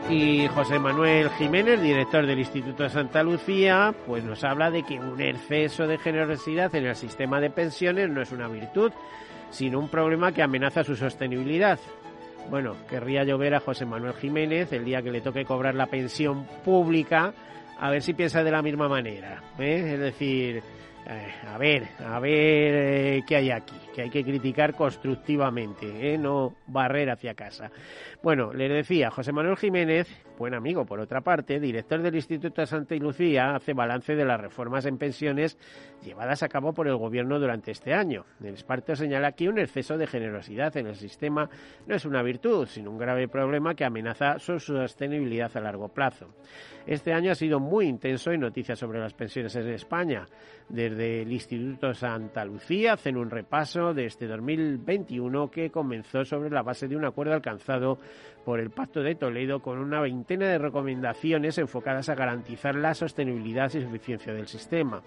Y 0.09 0.47
José 0.47 0.79
Manuel 0.79 1.29
Jiménez, 1.31 1.81
director 1.81 2.25
del 2.25 2.39
Instituto 2.39 2.83
de 2.83 2.89
Santa 2.89 3.23
Lucía, 3.23 3.93
pues 4.05 4.23
nos 4.23 4.41
habla 4.45 4.71
de 4.71 4.83
que 4.83 4.97
un 4.97 5.19
exceso 5.19 5.85
de 5.85 5.97
generosidad 5.97 6.73
en 6.75 6.85
el 6.85 6.95
sistema 6.95 7.41
de 7.41 7.49
pensiones 7.49 8.09
no 8.09 8.21
es 8.21 8.31
una 8.31 8.47
virtud, 8.47 8.93
sino 9.49 9.79
un 9.79 9.89
problema 9.89 10.31
que 10.31 10.41
amenaza 10.41 10.85
su 10.85 10.95
sostenibilidad. 10.95 11.77
Bueno, 12.49 12.77
querría 12.89 13.25
yo 13.25 13.37
ver 13.37 13.55
a 13.55 13.59
José 13.59 13.85
Manuel 13.85 14.13
Jiménez 14.13 14.71
el 14.71 14.85
día 14.85 15.01
que 15.01 15.11
le 15.11 15.19
toque 15.19 15.43
cobrar 15.43 15.75
la 15.75 15.87
pensión 15.87 16.45
pública, 16.63 17.33
a 17.77 17.91
ver 17.91 18.01
si 18.01 18.13
piensa 18.13 18.45
de 18.45 18.51
la 18.51 18.61
misma 18.61 18.87
manera. 18.87 19.43
¿eh? 19.59 19.91
Es 19.93 19.99
decir, 19.99 20.63
a 21.05 21.57
ver, 21.57 21.87
a 21.99 22.19
ver 22.19 22.31
eh, 22.33 23.23
qué 23.25 23.37
hay 23.37 23.51
aquí, 23.51 23.75
que 23.95 24.03
hay 24.03 24.09
que 24.09 24.23
criticar 24.23 24.73
constructivamente, 24.73 26.13
¿eh? 26.13 26.17
no 26.17 26.55
barrer 26.67 27.09
hacia 27.09 27.33
casa. 27.33 27.71
Bueno, 28.21 28.51
le 28.53 28.67
decía, 28.67 29.09
José 29.09 29.31
Manuel 29.31 29.57
Jiménez, 29.57 30.07
buen 30.37 30.53
amigo 30.53 30.85
por 30.85 30.99
otra 30.99 31.21
parte, 31.21 31.59
director 31.59 32.01
del 32.01 32.15
Instituto 32.15 32.61
de 32.61 32.67
Santa 32.67 32.95
Lucía, 32.95 33.55
hace 33.55 33.73
balance 33.73 34.15
de 34.15 34.25
las 34.25 34.39
reformas 34.39 34.85
en 34.85 34.97
pensiones 34.97 35.57
llevadas 36.03 36.43
a 36.43 36.49
cabo 36.49 36.73
por 36.73 36.87
el 36.87 36.97
Gobierno 36.97 37.39
durante 37.39 37.71
este 37.71 37.93
año. 37.93 38.25
El 38.41 38.49
experto 38.49 38.95
señala 38.95 39.31
que 39.31 39.49
un 39.49 39.59
exceso 39.59 39.97
de 39.97 40.07
generosidad 40.07 40.75
en 40.77 40.87
el 40.87 40.95
sistema 40.95 41.49
no 41.85 41.95
es 41.95 42.05
una 42.05 42.21
virtud, 42.21 42.67
sino 42.67 42.91
un 42.91 42.97
grave 42.97 43.27
problema 43.27 43.75
que 43.75 43.85
amenaza 43.85 44.39
su 44.39 44.59
sostenibilidad 44.59 45.55
a 45.55 45.61
largo 45.61 45.89
plazo. 45.89 46.33
Este 46.85 47.13
año 47.13 47.31
ha 47.31 47.35
sido 47.35 47.59
muy 47.59 47.85
intenso 47.87 48.31
en 48.31 48.41
noticias 48.41 48.79
sobre 48.79 48.99
las 48.99 49.13
pensiones 49.13 49.55
en 49.55 49.67
España. 49.69 50.25
Desde 50.69 50.96
el 50.99 51.31
Instituto 51.31 51.93
Santa 51.93 52.45
Lucía 52.45 52.93
hacen 52.93 53.17
un 53.17 53.29
repaso 53.29 53.93
de 53.93 54.05
este 54.05 54.27
2021 54.27 55.49
que 55.49 55.69
comenzó 55.69 56.25
sobre 56.25 56.49
la 56.49 56.61
base 56.61 56.87
de 56.87 56.95
un 56.95 57.05
acuerdo 57.05 57.33
alcanzado 57.33 57.97
por 58.45 58.59
el 58.59 58.69
Pacto 58.69 59.01
de 59.01 59.15
Toledo 59.15 59.61
con 59.61 59.77
una 59.77 59.99
veintena 59.99 60.47
de 60.47 60.57
recomendaciones 60.57 61.57
enfocadas 61.57 62.09
a 62.09 62.15
garantizar 62.15 62.75
la 62.75 62.93
sostenibilidad 62.93 63.73
y 63.73 63.81
suficiencia 63.81 64.33
del 64.33 64.47
sistema. 64.47 65.01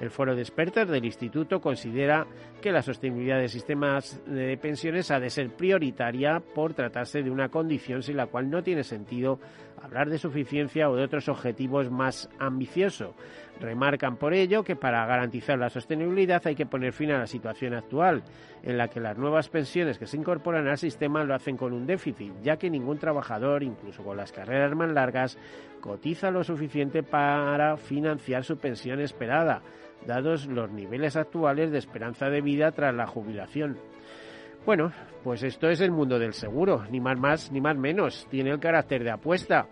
El 0.00 0.10
foro 0.10 0.34
de 0.36 0.42
expertos 0.42 0.88
del 0.88 1.04
Instituto 1.04 1.60
considera 1.60 2.26
que 2.62 2.72
la 2.72 2.82
sostenibilidad 2.82 3.40
de 3.40 3.48
sistemas 3.48 4.20
de 4.26 4.56
pensiones 4.56 5.10
ha 5.10 5.18
de 5.18 5.28
ser 5.28 5.50
prioritaria 5.50 6.40
por 6.40 6.72
tratarse 6.72 7.22
de 7.22 7.30
una 7.30 7.48
condición 7.48 8.02
sin 8.02 8.16
la 8.16 8.26
cual 8.26 8.48
no 8.48 8.62
tiene 8.62 8.84
sentido 8.84 9.40
hablar 9.82 10.08
de 10.08 10.18
suficiencia 10.18 10.88
o 10.88 10.96
de 10.96 11.04
otros 11.04 11.28
objetivos 11.28 11.90
más 11.90 12.30
ambiciosos. 12.38 13.14
Remarcan 13.60 14.16
por 14.16 14.34
ello 14.34 14.62
que 14.62 14.76
para 14.76 15.04
garantizar 15.06 15.58
la 15.58 15.68
sostenibilidad 15.68 16.46
hay 16.46 16.54
que 16.54 16.66
poner 16.66 16.92
fin 16.92 17.10
a 17.10 17.18
la 17.18 17.26
situación 17.26 17.74
actual, 17.74 18.22
en 18.62 18.78
la 18.78 18.88
que 18.88 19.00
las 19.00 19.18
nuevas 19.18 19.48
pensiones 19.48 19.98
que 19.98 20.06
se 20.06 20.16
incorporan 20.16 20.68
al 20.68 20.78
sistema 20.78 21.24
lo 21.24 21.34
hacen 21.34 21.56
con 21.56 21.72
un 21.72 21.86
déficit, 21.86 22.32
ya 22.42 22.56
que 22.56 22.70
ningún 22.70 22.98
trabajador, 22.98 23.64
incluso 23.64 24.04
con 24.04 24.16
las 24.16 24.32
carreras 24.32 24.74
más 24.76 24.90
largas, 24.92 25.38
cotiza 25.80 26.30
lo 26.30 26.44
suficiente 26.44 27.02
para 27.02 27.76
financiar 27.76 28.44
su 28.44 28.58
pensión 28.58 29.00
esperada, 29.00 29.62
dados 30.06 30.46
los 30.46 30.70
niveles 30.70 31.16
actuales 31.16 31.72
de 31.72 31.78
esperanza 31.78 32.30
de 32.30 32.40
vida 32.40 32.70
tras 32.70 32.94
la 32.94 33.08
jubilación. 33.08 33.76
Bueno, 34.64 34.92
pues 35.24 35.42
esto 35.42 35.68
es 35.68 35.80
el 35.80 35.90
mundo 35.90 36.18
del 36.18 36.32
seguro, 36.32 36.84
ni 36.90 37.00
más 37.00 37.18
más 37.18 37.50
ni 37.50 37.60
más 37.60 37.76
menos, 37.76 38.26
tiene 38.30 38.50
el 38.50 38.60
carácter 38.60 39.02
de 39.02 39.10
apuesta 39.10 39.66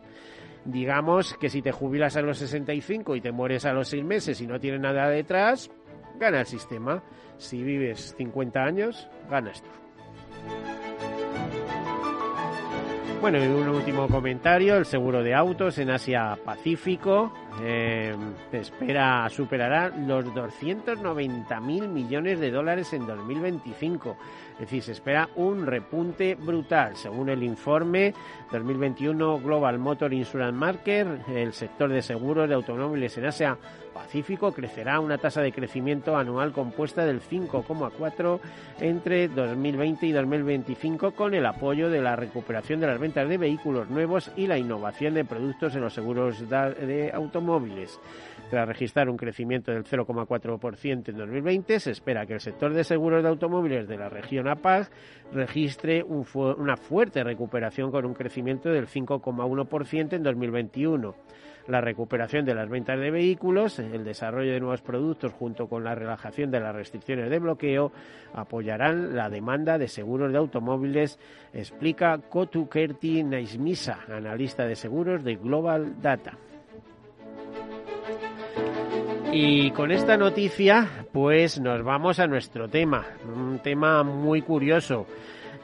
digamos 0.66 1.34
que 1.34 1.48
si 1.48 1.62
te 1.62 1.72
jubilas 1.72 2.16
a 2.16 2.22
los 2.22 2.38
65 2.38 3.16
y 3.16 3.20
te 3.20 3.32
mueres 3.32 3.64
a 3.64 3.72
los 3.72 3.88
6 3.88 4.04
meses 4.04 4.40
y 4.40 4.46
no 4.46 4.60
tienes 4.60 4.80
nada 4.80 5.08
detrás, 5.08 5.70
gana 6.18 6.40
el 6.40 6.46
sistema. 6.46 7.02
Si 7.38 7.62
vives 7.62 8.14
50 8.16 8.60
años, 8.62 9.08
ganas 9.30 9.62
tú. 9.62 9.85
Bueno, 13.28 13.44
y 13.44 13.48
un 13.48 13.68
último 13.68 14.06
comentario, 14.06 14.76
el 14.76 14.86
seguro 14.86 15.20
de 15.20 15.34
autos 15.34 15.78
en 15.78 15.90
Asia 15.90 16.38
Pacífico 16.44 17.32
eh, 17.60 18.14
espera 18.52 19.28
superará 19.30 19.88
los 19.88 20.26
290.000 20.26 21.88
millones 21.88 22.38
de 22.38 22.52
dólares 22.52 22.92
en 22.92 23.04
2025. 23.04 24.16
Es 24.52 24.58
decir, 24.60 24.80
se 24.80 24.92
espera 24.92 25.28
un 25.34 25.66
repunte 25.66 26.36
brutal. 26.36 26.94
Según 26.94 27.28
el 27.28 27.42
informe 27.42 28.14
2021 28.52 29.40
Global 29.40 29.80
Motor 29.80 30.14
Insurance 30.14 30.56
Market, 30.56 31.08
el 31.28 31.52
sector 31.52 31.90
de 31.90 32.02
seguros 32.02 32.48
de 32.48 32.54
automóviles 32.54 33.18
en 33.18 33.26
Asia 33.26 33.58
Pacífico 33.96 34.52
crecerá 34.52 35.00
una 35.00 35.16
tasa 35.16 35.40
de 35.40 35.52
crecimiento 35.52 36.18
anual 36.18 36.52
compuesta 36.52 37.06
del 37.06 37.22
5,4 37.22 38.40
entre 38.80 39.26
2020 39.28 40.06
y 40.06 40.12
2025 40.12 41.12
con 41.12 41.32
el 41.32 41.46
apoyo 41.46 41.88
de 41.88 42.02
la 42.02 42.14
recuperación 42.14 42.78
de 42.80 42.88
las 42.88 43.00
ventas 43.00 43.26
de 43.26 43.38
vehículos 43.38 43.88
nuevos 43.88 44.30
y 44.36 44.48
la 44.48 44.58
innovación 44.58 45.14
de 45.14 45.24
productos 45.24 45.74
en 45.76 45.80
los 45.80 45.94
seguros 45.94 46.46
de 46.46 47.10
automóviles. 47.10 47.98
Tras 48.50 48.68
registrar 48.68 49.08
un 49.08 49.16
crecimiento 49.16 49.72
del 49.72 49.84
0,4% 49.84 51.08
en 51.08 51.16
2020, 51.16 51.80
se 51.80 51.90
espera 51.92 52.26
que 52.26 52.34
el 52.34 52.40
sector 52.40 52.74
de 52.74 52.84
seguros 52.84 53.22
de 53.22 53.30
automóviles 53.30 53.88
de 53.88 53.96
la 53.96 54.10
región 54.10 54.46
APAC 54.46 54.90
registre 55.32 56.04
una 56.04 56.76
fuerte 56.76 57.24
recuperación 57.24 57.90
con 57.90 58.04
un 58.04 58.12
crecimiento 58.12 58.68
del 58.68 58.88
5,1% 58.88 60.12
en 60.12 60.22
2021. 60.22 61.14
La 61.68 61.80
recuperación 61.80 62.44
de 62.44 62.54
las 62.54 62.68
ventas 62.68 62.98
de 62.98 63.10
vehículos, 63.10 63.78
el 63.78 64.04
desarrollo 64.04 64.52
de 64.52 64.60
nuevos 64.60 64.82
productos 64.82 65.32
junto 65.32 65.66
con 65.68 65.82
la 65.82 65.94
relajación 65.94 66.50
de 66.50 66.60
las 66.60 66.74
restricciones 66.74 67.28
de 67.28 67.38
bloqueo 67.40 67.92
apoyarán 68.34 69.16
la 69.16 69.28
demanda 69.28 69.76
de 69.76 69.88
seguros 69.88 70.30
de 70.30 70.38
automóviles, 70.38 71.18
explica 71.52 72.18
Kotu 72.18 72.68
Kerti 72.68 73.24
Naismisa, 73.24 74.00
analista 74.08 74.64
de 74.64 74.76
seguros 74.76 75.24
de 75.24 75.36
Global 75.36 76.00
Data. 76.00 76.38
Y 79.32 79.70
con 79.72 79.90
esta 79.90 80.16
noticia, 80.16 80.88
pues 81.12 81.60
nos 81.60 81.82
vamos 81.82 82.20
a 82.20 82.26
nuestro 82.26 82.68
tema, 82.68 83.04
un 83.26 83.58
tema 83.58 84.02
muy 84.02 84.40
curioso. 84.40 85.06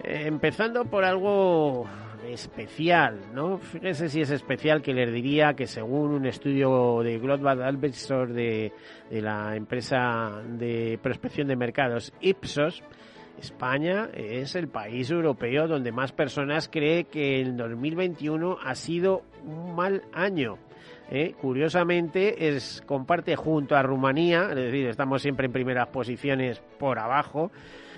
Eh, 0.02 0.24
empezando 0.26 0.84
por 0.84 1.04
algo 1.04 1.86
especial, 2.24 3.20
¿no? 3.34 3.58
Fíjese 3.58 4.08
si 4.08 4.20
es 4.20 4.30
especial 4.30 4.82
que 4.82 4.94
les 4.94 5.12
diría 5.12 5.54
que 5.54 5.66
según 5.66 6.12
un 6.12 6.26
estudio 6.26 7.02
de 7.02 7.18
Global 7.18 7.62
Advisor 7.62 8.32
de, 8.32 8.72
de 9.10 9.22
la 9.22 9.56
empresa 9.56 10.42
de 10.46 10.98
prospección 11.02 11.48
de 11.48 11.56
mercados 11.56 12.12
Ipsos, 12.20 12.82
España 13.38 14.10
es 14.14 14.54
el 14.54 14.68
país 14.68 15.10
europeo 15.10 15.66
donde 15.66 15.90
más 15.92 16.12
personas 16.12 16.68
cree 16.68 17.04
que 17.04 17.40
el 17.40 17.56
2021 17.56 18.58
ha 18.62 18.74
sido 18.74 19.22
un 19.44 19.74
mal 19.74 20.02
año. 20.12 20.58
¿eh? 21.12 21.34
curiosamente 21.40 22.48
es 22.48 22.82
comparte 22.86 23.36
junto 23.36 23.76
a 23.76 23.82
Rumanía, 23.82 24.48
es 24.50 24.56
decir, 24.56 24.86
estamos 24.86 25.20
siempre 25.20 25.46
en 25.46 25.52
primeras 25.52 25.88
posiciones 25.88 26.60
por 26.78 26.98
abajo, 26.98 27.52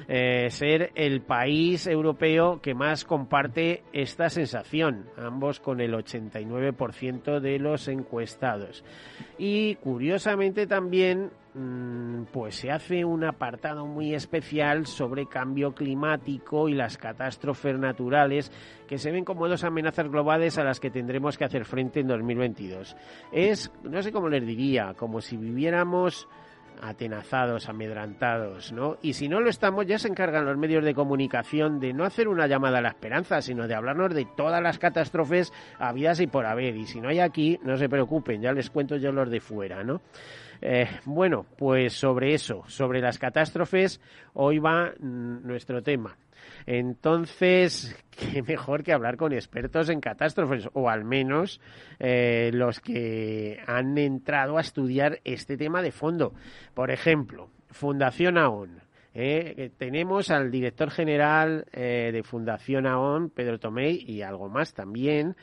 eh, 0.09 0.49
ser 0.51 0.93
el 0.95 1.23
país 1.23 1.87
europeo 1.87 2.61
que 2.61 2.75
más 2.75 3.05
comparte 3.05 3.83
esta 3.93 4.29
sensación, 4.29 5.07
ambos 5.17 5.61
con 5.61 5.81
el 5.81 5.95
89% 5.95 7.41
de 7.41 7.59
los 7.59 7.89
encuestados. 7.89 8.85
Y 9.39 9.77
curiosamente 9.77 10.67
también 10.67 11.31
mm, 11.55 12.25
pues 12.33 12.57
se 12.57 12.71
hace 12.71 13.05
un 13.05 13.25
apartado 13.25 13.87
muy 13.87 14.15
especial 14.15 14.87
sobre 14.87 15.27
cambio 15.27 15.75
climático 15.75 16.69
y 16.69 16.75
las 16.75 16.99
catástrofes 16.99 17.79
naturales 17.79 18.53
que 18.87 18.99
se 18.99 19.11
ven 19.11 19.25
como 19.25 19.49
dos 19.49 19.65
amenazas 19.65 20.09
globales 20.09 20.59
a 20.59 20.65
las 20.65 20.81
que 20.81 20.91
tendremos 20.91 21.39
que 21.39 21.45
hacer 21.45 21.65
frente 21.65 22.01
en 22.01 22.09
2022. 22.09 22.97
Es, 23.33 23.73
no 23.83 24.03
sé 24.03 24.13
cómo 24.13 24.29
les 24.29 24.47
diría, 24.47 24.95
como 24.95 25.21
si 25.21 25.37
viviéramos 25.37 26.29
atenazados, 26.81 27.69
amedrantados, 27.69 28.73
¿no? 28.73 28.97
Y 29.03 29.15
si 29.15 29.29
no 29.29 29.41
lo 29.41 29.51
estamos, 29.51 29.87
ya 29.87 29.99
se 29.99 30.09
encargan 30.09 30.45
los 30.45 30.57
medios 30.57 30.85
de 30.85 30.95
comunicación 30.95 31.81
de 31.81 31.93
no 31.93 32.05
hacer 32.05 32.29
una 32.29 32.47
llamada 32.47 32.79
a 32.79 32.83
la 32.83 32.89
esperanza, 32.89 33.41
sino 33.41 33.67
de 33.67 33.75
hablarnos 33.75 34.15
de 34.15 34.27
todas 34.37 34.63
las 34.63 34.79
catástrofes 34.79 35.53
habidas 35.79 36.21
y 36.21 36.27
por 36.27 36.47
haber. 36.47 36.77
Y 36.77 36.87
si 36.87 37.01
no 37.01 37.09
hay 37.09 37.21
aquí, 37.21 37.59
no 37.63 37.77
se 37.77 37.89
preocupen, 37.89 38.43
ya 38.43 38.53
les 38.53 38.71
cuento 38.71 38.97
yo 38.97 39.13
los 39.13 39.31
de 39.31 39.41
fuera, 39.41 39.83
¿no? 39.85 40.01
Eh, 40.61 40.89
bueno, 41.05 41.45
pues 41.59 41.93
sobre 41.93 42.35
eso, 42.35 42.63
sobre 42.69 43.01
las 43.01 43.19
catástrofes, 43.19 44.01
hoy 44.33 44.59
va 44.59 44.93
mm, 44.99 45.47
nuestro 45.47 45.83
tema. 45.83 46.17
Entonces, 46.67 47.97
qué 48.11 48.43
mejor 48.43 48.83
que 48.83 48.93
hablar 48.93 49.17
con 49.17 49.33
expertos 49.33 49.89
en 49.89 50.01
catástrofes, 50.01 50.69
o 50.73 50.89
al 50.89 51.05
menos 51.05 51.61
eh, 51.99 52.51
los 52.53 52.81
que 52.81 53.61
han 53.67 53.97
entrado 53.99 54.59
a 54.59 54.61
estudiar 54.61 55.21
este 55.25 55.57
tema 55.57 55.83
de 55.83 55.93
fondo. 55.93 56.35
Por 56.75 56.91
ejemplo, 56.91 57.51
Fundación 57.71 58.39
AON. 58.39 58.83
Eh, 59.17 59.71
tenemos 59.79 60.31
al 60.31 60.51
director 60.51 60.91
general 60.91 61.67
eh, 61.73 62.11
de 62.13 62.23
Fundación 62.25 62.87
AON, 62.87 63.31
Pedro 63.31 63.61
Tomei, 63.61 64.05
y 64.07 64.23
algo 64.23 64.49
más 64.49 64.75
también, 64.75 65.37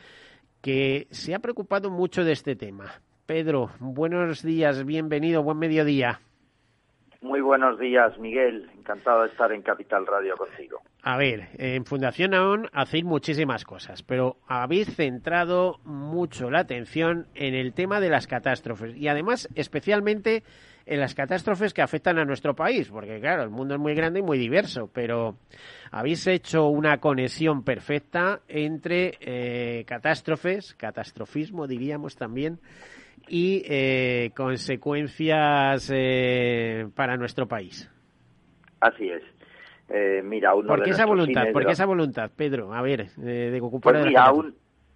que 0.62 1.08
se 1.12 1.34
ha 1.34 1.40
preocupado 1.40 1.90
mucho 1.90 2.24
de 2.24 2.34
este 2.34 2.56
tema. 2.56 3.02
Pedro, 3.26 3.72
buenos 3.80 4.44
días, 4.44 4.84
bienvenido, 4.86 5.42
buen 5.42 5.58
mediodía. 5.58 6.20
Muy 7.22 7.40
buenos 7.40 7.78
días, 7.78 8.18
Miguel. 8.18 8.68
Encantado 8.76 9.22
de 9.22 9.30
estar 9.30 9.52
en 9.52 9.62
Capital 9.62 10.08
Radio 10.08 10.36
contigo. 10.36 10.82
A 11.04 11.18
ver, 11.18 11.50
en 11.60 11.86
Fundación 11.86 12.34
AON 12.34 12.68
hacéis 12.74 13.04
muchísimas 13.04 13.64
cosas, 13.64 14.02
pero 14.02 14.38
habéis 14.48 14.96
centrado 14.96 15.80
mucho 15.84 16.50
la 16.50 16.60
atención 16.60 17.28
en 17.36 17.54
el 17.54 17.74
tema 17.74 18.00
de 18.00 18.10
las 18.10 18.26
catástrofes 18.26 18.98
y 18.98 19.08
además 19.08 19.48
especialmente 19.54 20.44
en 20.86 21.00
las 21.00 21.16
catástrofes 21.16 21.74
que 21.74 21.82
afectan 21.82 22.18
a 22.18 22.26
nuestro 22.26 22.56
país, 22.56 22.90
porque 22.90 23.20
claro, 23.20 23.44
el 23.44 23.50
mundo 23.50 23.76
es 23.76 23.80
muy 23.80 23.94
grande 23.94 24.20
y 24.20 24.24
muy 24.24 24.38
diverso, 24.38 24.90
pero 24.94 25.38
habéis 25.92 26.26
hecho 26.28 26.68
una 26.68 27.00
conexión 27.00 27.64
perfecta 27.64 28.42
entre 28.48 29.18
eh, 29.22 29.86
catástrofes, 29.86 30.74
catastrofismo 30.76 31.68
diríamos 31.68 32.16
también, 32.16 32.60
y 33.28 33.64
eh, 33.66 34.32
consecuencias 34.36 35.92
eh, 35.94 36.88
para 36.96 37.18
nuestro 37.18 37.48
país. 37.48 37.90
Así 38.80 39.10
es. 39.10 39.24
Eh, 39.90 40.22
mira, 40.24 40.56
uno 40.56 40.68
¿Por 40.68 40.84
qué 40.84 40.92
esa 40.92 41.06
voluntad? 41.06 41.52
¿Por 41.52 41.66
qué 41.66 41.74
esa 41.74 41.86
voluntad, 41.86 42.32
Pedro? 42.36 42.74
A 42.74 42.82
ver, 42.82 43.12
de 43.12 43.60
ocupar. 43.62 43.94
Pues 43.94 44.06
mira, 44.06 44.32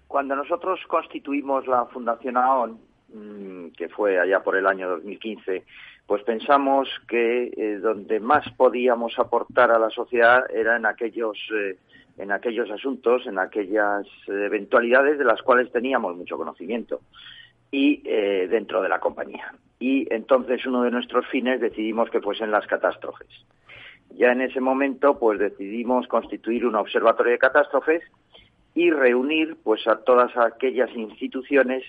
cuando 0.07 0.35
nosotros 0.35 0.79
constituimos 0.87 1.67
la 1.67 1.85
Fundación 1.87 2.37
AON, 2.37 2.79
que 3.77 3.89
fue 3.89 4.19
allá 4.19 4.41
por 4.43 4.55
el 4.55 4.67
año 4.67 4.89
2015, 4.89 5.63
pues 6.05 6.23
pensamos 6.23 6.89
que 7.07 7.79
donde 7.81 8.19
más 8.19 8.49
podíamos 8.51 9.17
aportar 9.17 9.71
a 9.71 9.79
la 9.79 9.89
sociedad 9.89 10.43
era 10.53 10.75
en 10.75 10.85
aquellos 10.85 11.37
en 12.17 12.31
aquellos 12.31 12.69
asuntos, 12.71 13.27
en 13.27 13.39
aquellas 13.39 14.07
eventualidades 14.27 15.17
de 15.17 15.25
las 15.25 15.41
cuales 15.41 15.71
teníamos 15.71 16.15
mucho 16.15 16.37
conocimiento 16.37 17.01
y 17.71 18.01
eh, 18.05 18.47
dentro 18.49 18.81
de 18.81 18.89
la 18.89 18.99
compañía. 18.99 19.53
Y 19.79 20.07
entonces 20.13 20.65
uno 20.65 20.83
de 20.83 20.91
nuestros 20.91 21.27
fines 21.27 21.59
decidimos 21.59 22.09
que 22.09 22.21
fuesen 22.21 22.51
las 22.51 22.65
catástrofes. 22.67 23.27
Ya 24.11 24.31
en 24.31 24.41
ese 24.41 24.61
momento 24.61 25.19
pues 25.19 25.39
decidimos 25.39 26.07
constituir 26.07 26.65
un 26.65 26.75
observatorio 26.75 27.33
de 27.33 27.39
catástrofes 27.39 28.03
y 28.73 28.91
reunir 28.91 29.57
pues 29.63 29.85
a 29.87 29.97
todas 29.97 30.35
aquellas 30.37 30.91
instituciones 30.95 31.83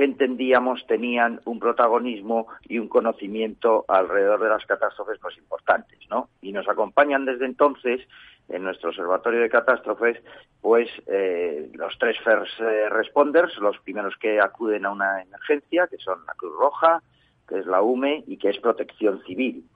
que 0.00 0.04
entendíamos 0.06 0.86
tenían 0.86 1.42
un 1.44 1.58
protagonismo 1.58 2.46
y 2.66 2.78
un 2.78 2.88
conocimiento 2.88 3.84
alrededor 3.86 4.42
de 4.42 4.48
las 4.48 4.64
catástrofes 4.64 5.18
pues 5.20 5.36
importantes, 5.36 5.98
¿no? 6.08 6.30
Y 6.40 6.52
nos 6.52 6.66
acompañan 6.70 7.26
desde 7.26 7.44
entonces 7.44 8.00
en 8.48 8.62
nuestro 8.64 8.88
observatorio 8.88 9.42
de 9.42 9.50
catástrofes, 9.50 10.16
pues 10.62 10.88
eh, 11.06 11.70
los 11.74 11.98
tres 11.98 12.16
first 12.24 12.60
eh, 12.60 12.88
responders, 12.88 13.54
los 13.58 13.78
primeros 13.80 14.16
que 14.16 14.40
acuden 14.40 14.86
a 14.86 14.90
una 14.90 15.20
emergencia, 15.20 15.86
que 15.86 15.98
son 15.98 16.24
la 16.26 16.32
Cruz 16.32 16.54
Roja, 16.58 17.02
que 17.46 17.58
es 17.58 17.66
la 17.66 17.82
UME 17.82 18.24
y 18.26 18.38
que 18.38 18.48
es 18.48 18.58
Protección 18.58 19.22
Civil. 19.26 19.66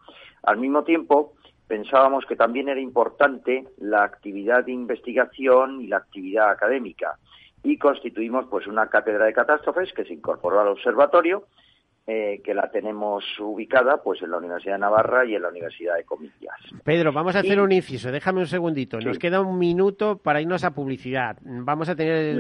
Al 0.44 0.56
mismo 0.56 0.84
tiempo, 0.84 1.34
pensábamos 1.68 2.24
que 2.24 2.34
también 2.34 2.70
era 2.70 2.80
importante 2.80 3.68
la 3.76 4.04
actividad 4.04 4.64
de 4.64 4.72
investigación 4.72 5.82
y 5.82 5.88
la 5.88 5.98
actividad 5.98 6.48
académica 6.48 7.18
y 7.64 7.78
constituimos 7.78 8.46
pues 8.48 8.66
una 8.66 8.88
cátedra 8.88 9.24
de 9.24 9.32
catástrofes 9.32 9.92
que 9.92 10.04
se 10.04 10.12
incorporó 10.12 10.60
al 10.60 10.68
observatorio 10.68 11.44
eh, 12.06 12.40
que 12.44 12.54
la 12.54 12.70
tenemos 12.70 13.24
ubicada 13.40 14.02
pues 14.02 14.22
en 14.22 14.30
la 14.30 14.38
Universidad 14.38 14.74
de 14.74 14.80
Navarra 14.80 15.24
y 15.24 15.34
en 15.34 15.42
la 15.42 15.48
Universidad 15.48 15.96
de 15.96 16.04
Comillas. 16.04 16.54
Pedro, 16.84 17.12
vamos 17.12 17.34
a 17.36 17.40
hacer 17.40 17.60
un 17.60 17.72
inciso, 17.72 18.12
déjame 18.12 18.40
un 18.40 18.46
segundito. 18.46 18.98
Nos 18.98 19.18
queda 19.18 19.40
un 19.40 19.58
minuto 19.58 20.18
para 20.18 20.40
irnos 20.40 20.64
a 20.64 20.72
publicidad. 20.72 21.38
Vamos 21.42 21.88
a 21.88 21.96
tener 21.96 22.38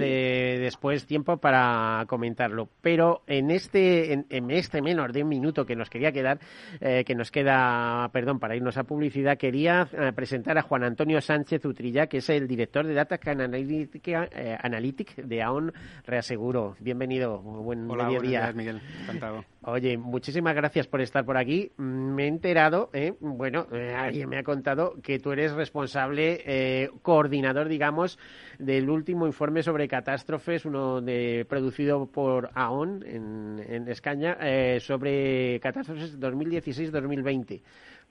después 0.60 1.06
tiempo 1.06 1.38
para 1.38 2.04
comentarlo. 2.08 2.68
Pero 2.80 3.22
en 3.26 3.50
este, 3.50 4.12
en, 4.12 4.50
este 4.50 4.82
menos 4.82 5.12
de 5.12 5.22
un 5.22 5.28
minuto 5.28 5.64
que 5.64 5.76
nos 5.76 5.90
quería 5.90 6.12
quedar, 6.12 6.38
eh, 6.80 7.04
que 7.04 7.14
nos 7.14 7.30
queda, 7.30 8.08
perdón, 8.12 8.38
para 8.38 8.56
irnos 8.56 8.76
a 8.76 8.84
publicidad, 8.84 9.38
quería 9.38 9.88
eh, 9.92 10.12
presentar 10.14 10.58
a 10.58 10.62
Juan 10.62 10.84
Antonio 10.84 11.20
Sánchez 11.20 11.64
Utrilla, 11.64 12.06
que 12.06 12.18
es 12.18 12.28
el 12.28 12.46
director 12.46 12.86
de 12.86 12.94
Data 12.94 13.18
Analytics 13.24 15.28
de 15.28 15.42
AON 15.42 15.72
Reaseguro. 16.06 16.76
Bienvenido, 16.80 17.40
buen 17.40 17.90
Hola, 17.90 18.04
mediodía. 18.04 18.52
Miguel, 18.54 18.80
encantado. 19.02 19.44
Oye, 19.66 19.96
muchísimas 19.96 20.54
gracias 20.54 20.86
por 20.86 21.00
estar 21.00 21.24
por 21.24 21.38
aquí. 21.38 21.72
Me 21.78 22.24
he 22.24 22.26
enterado, 22.26 22.90
eh, 22.92 23.14
bueno, 23.20 23.66
eh, 23.72 23.94
alguien 23.96 24.28
me 24.28 24.36
ha 24.36 24.42
contado 24.42 24.94
que 25.02 25.18
tú 25.18 25.32
eres 25.32 25.52
responsable, 25.52 26.42
eh, 26.44 26.90
coordinador, 27.00 27.68
digamos, 27.68 28.18
del 28.58 28.90
último 28.90 29.26
informe 29.26 29.62
sobre 29.62 29.88
catástrofes, 29.88 30.66
uno 30.66 31.00
de, 31.00 31.46
producido 31.48 32.04
por 32.04 32.50
AON 32.54 33.04
en, 33.06 33.64
en 33.66 33.88
España, 33.88 34.36
sobre 34.80 35.58
catástrofes 35.60 36.20
2016-2020, 36.20 37.62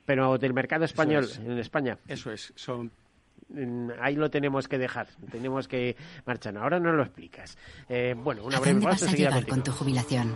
pero 0.05 0.39
del 0.39 0.53
mercado 0.53 0.85
español 0.85 1.27
en 1.45 1.59
España. 1.59 1.99
Eso 2.07 2.31
es, 2.31 2.51
son 2.55 2.91
ahí 4.01 4.15
lo 4.15 4.31
tenemos 4.31 4.67
que 4.67 4.79
dejar, 4.79 5.07
tenemos 5.29 5.67
que 5.67 5.95
marchar. 6.25 6.57
Ahora 6.57 6.79
no 6.79 6.93
lo 6.93 7.03
explicas. 7.03 7.57
bueno, 8.17 8.43
una 8.43 8.59
breve 8.59 8.81
pausa. 8.81 9.05
vas 9.05 9.13
a 9.13 9.15
llegar 9.15 9.45
con 9.45 9.63
tu 9.63 9.71
jubilación? 9.71 10.35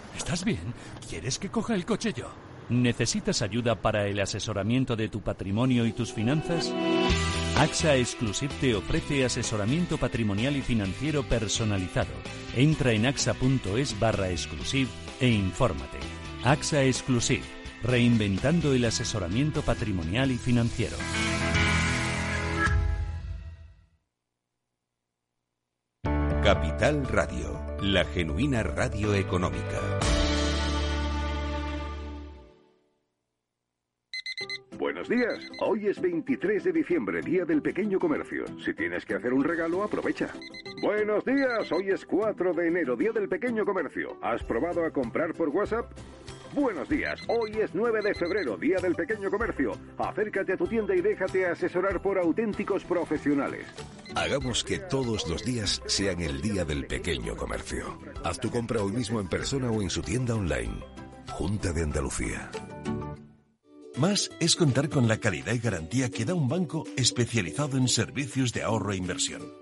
¿estás 0.17 0.43
bien? 0.43 0.73
¿Quieres 1.09 1.39
que 1.39 1.49
coja 1.49 1.75
el 1.75 1.85
coche 1.85 2.13
yo? 2.13 2.31
¿Necesitas 2.69 3.41
ayuda 3.41 3.75
para 3.81 4.07
el 4.07 4.19
asesoramiento 4.19 4.95
de 4.95 5.09
tu 5.09 5.21
patrimonio 5.21 5.85
y 5.85 5.91
tus 5.91 6.13
finanzas? 6.13 6.73
AXA 7.57 7.97
Exclusive 7.97 8.53
te 8.61 8.75
ofrece 8.75 9.25
asesoramiento 9.25 9.97
patrimonial 9.97 10.55
y 10.55 10.61
financiero 10.61 11.23
personalizado. 11.23 12.11
Entra 12.55 12.93
en 12.93 13.05
axa.es 13.05 13.99
barra 13.99 14.29
exclusive 14.29 14.89
e 15.19 15.27
infórmate. 15.27 15.99
AXA 16.43 16.83
Exclusive, 16.83 17.43
reinventando 17.83 18.73
el 18.73 18.85
asesoramiento 18.85 19.61
patrimonial 19.61 20.31
y 20.31 20.37
financiero. 20.37 20.97
Capital 26.51 27.07
Radio, 27.07 27.61
la 27.81 28.03
genuina 28.03 28.61
radio 28.61 29.13
económica. 29.13 29.79
Buenos 34.77 35.07
días. 35.07 35.49
Hoy 35.61 35.87
es 35.87 36.01
23 36.01 36.65
de 36.65 36.73
diciembre, 36.73 37.21
Día 37.21 37.45
del 37.45 37.61
Pequeño 37.61 37.99
Comercio. 37.99 38.43
Si 38.59 38.73
tienes 38.73 39.05
que 39.05 39.13
hacer 39.13 39.31
un 39.31 39.45
regalo, 39.45 39.81
aprovecha. 39.81 40.27
Buenos 40.81 41.23
días. 41.23 41.71
Hoy 41.71 41.87
es 41.87 42.05
4 42.05 42.53
de 42.53 42.67
enero, 42.67 42.97
Día 42.97 43.13
del 43.13 43.29
Pequeño 43.29 43.63
Comercio. 43.63 44.17
¿Has 44.21 44.43
probado 44.43 44.83
a 44.83 44.91
comprar 44.91 45.33
por 45.33 45.47
WhatsApp? 45.47 45.93
Buenos 46.53 46.89
días. 46.89 47.21
Hoy 47.29 47.51
es 47.61 47.73
9 47.73 48.01
de 48.03 48.13
febrero, 48.13 48.57
Día 48.57 48.77
del 48.81 48.93
Pequeño 48.93 49.29
Comercio. 49.29 49.71
Acércate 49.97 50.53
a 50.53 50.57
tu 50.57 50.67
tienda 50.67 50.93
y 50.93 51.01
déjate 51.01 51.45
asesorar 51.45 52.01
por 52.01 52.19
auténticos 52.19 52.83
profesionales. 52.83 53.65
Hagamos 54.15 54.65
que 54.65 54.79
todos 54.79 55.29
los 55.29 55.45
días 55.45 55.81
sean 55.85 56.19
el 56.21 56.41
Día 56.41 56.65
del 56.65 56.87
Pequeño 56.87 57.37
Comercio. 57.37 57.97
Haz 58.25 58.39
tu 58.39 58.49
compra 58.49 58.83
hoy 58.83 58.91
mismo 58.91 59.21
en 59.21 59.29
persona 59.29 59.71
o 59.71 59.81
en 59.81 59.89
su 59.89 60.01
tienda 60.01 60.35
online. 60.35 60.83
Junta 61.29 61.71
de 61.71 61.83
Andalucía. 61.83 62.51
Más 63.97 64.29
es 64.41 64.55
contar 64.57 64.89
con 64.89 65.07
la 65.07 65.19
calidad 65.19 65.53
y 65.53 65.59
garantía 65.59 66.09
que 66.09 66.25
da 66.25 66.33
un 66.33 66.49
banco 66.49 66.83
especializado 66.97 67.77
en 67.77 67.87
servicios 67.87 68.51
de 68.51 68.63
ahorro 68.63 68.91
e 68.91 68.97
inversión. 68.97 69.60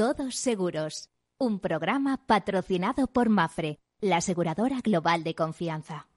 Todos 0.00 0.34
Seguros, 0.36 1.10
un 1.38 1.60
programa 1.60 2.22
patrocinado 2.26 3.06
por 3.06 3.28
Mafre, 3.28 3.80
la 4.00 4.16
aseguradora 4.16 4.80
global 4.82 5.24
de 5.24 5.34
confianza. 5.34 6.08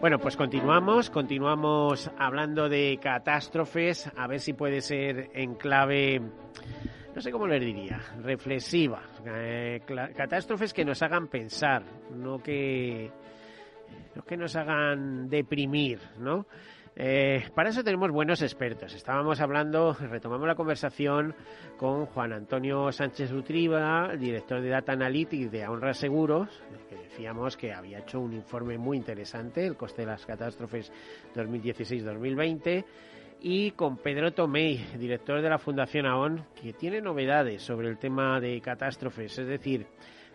Bueno, 0.00 0.18
pues 0.18 0.36
continuamos, 0.36 1.08
continuamos 1.08 2.10
hablando 2.18 2.68
de 2.68 2.98
catástrofes, 3.00 4.10
a 4.16 4.26
ver 4.26 4.40
si 4.40 4.54
puede 4.54 4.80
ser 4.80 5.30
en 5.34 5.54
clave, 5.54 6.20
no 7.14 7.20
sé 7.20 7.30
cómo 7.30 7.46
les 7.46 7.60
diría, 7.60 8.00
reflexiva. 8.22 9.02
Eh, 9.26 9.80
catástrofes 9.86 10.72
que 10.72 10.84
nos 10.84 11.02
hagan 11.02 11.28
pensar, 11.28 11.82
no 12.14 12.38
que, 12.38 13.10
no 14.14 14.22
que 14.24 14.36
nos 14.36 14.56
hagan 14.56 15.28
deprimir, 15.28 16.00
¿no? 16.18 16.46
Eh, 16.94 17.48
para 17.54 17.70
eso 17.70 17.82
tenemos 17.82 18.10
buenos 18.10 18.42
expertos. 18.42 18.94
Estábamos 18.94 19.40
hablando, 19.40 19.94
retomamos 19.94 20.46
la 20.46 20.54
conversación 20.54 21.34
con 21.78 22.04
Juan 22.06 22.34
Antonio 22.34 22.92
Sánchez 22.92 23.32
Utriba, 23.32 24.14
director 24.18 24.60
de 24.60 24.68
Data 24.68 24.92
Analytics 24.92 25.50
de 25.50 25.66
Honra 25.66 25.94
Seguros, 25.94 26.48
que 26.90 26.96
decíamos 26.96 27.56
que 27.56 27.72
había 27.72 28.00
hecho 28.00 28.20
un 28.20 28.34
informe 28.34 28.76
muy 28.76 28.98
interesante, 28.98 29.66
el 29.66 29.76
coste 29.76 30.02
de 30.02 30.08
las 30.08 30.26
catástrofes 30.26 30.92
2016-2020, 31.34 32.84
y 33.42 33.72
con 33.72 33.96
Pedro 33.96 34.32
Tomei, 34.32 34.78
director 34.96 35.42
de 35.42 35.50
la 35.50 35.58
Fundación 35.58 36.06
AON, 36.06 36.44
que 36.60 36.72
tiene 36.72 37.00
novedades 37.00 37.60
sobre 37.62 37.88
el 37.88 37.98
tema 37.98 38.40
de 38.40 38.60
catástrofes, 38.60 39.36
es 39.36 39.48
decir, 39.48 39.86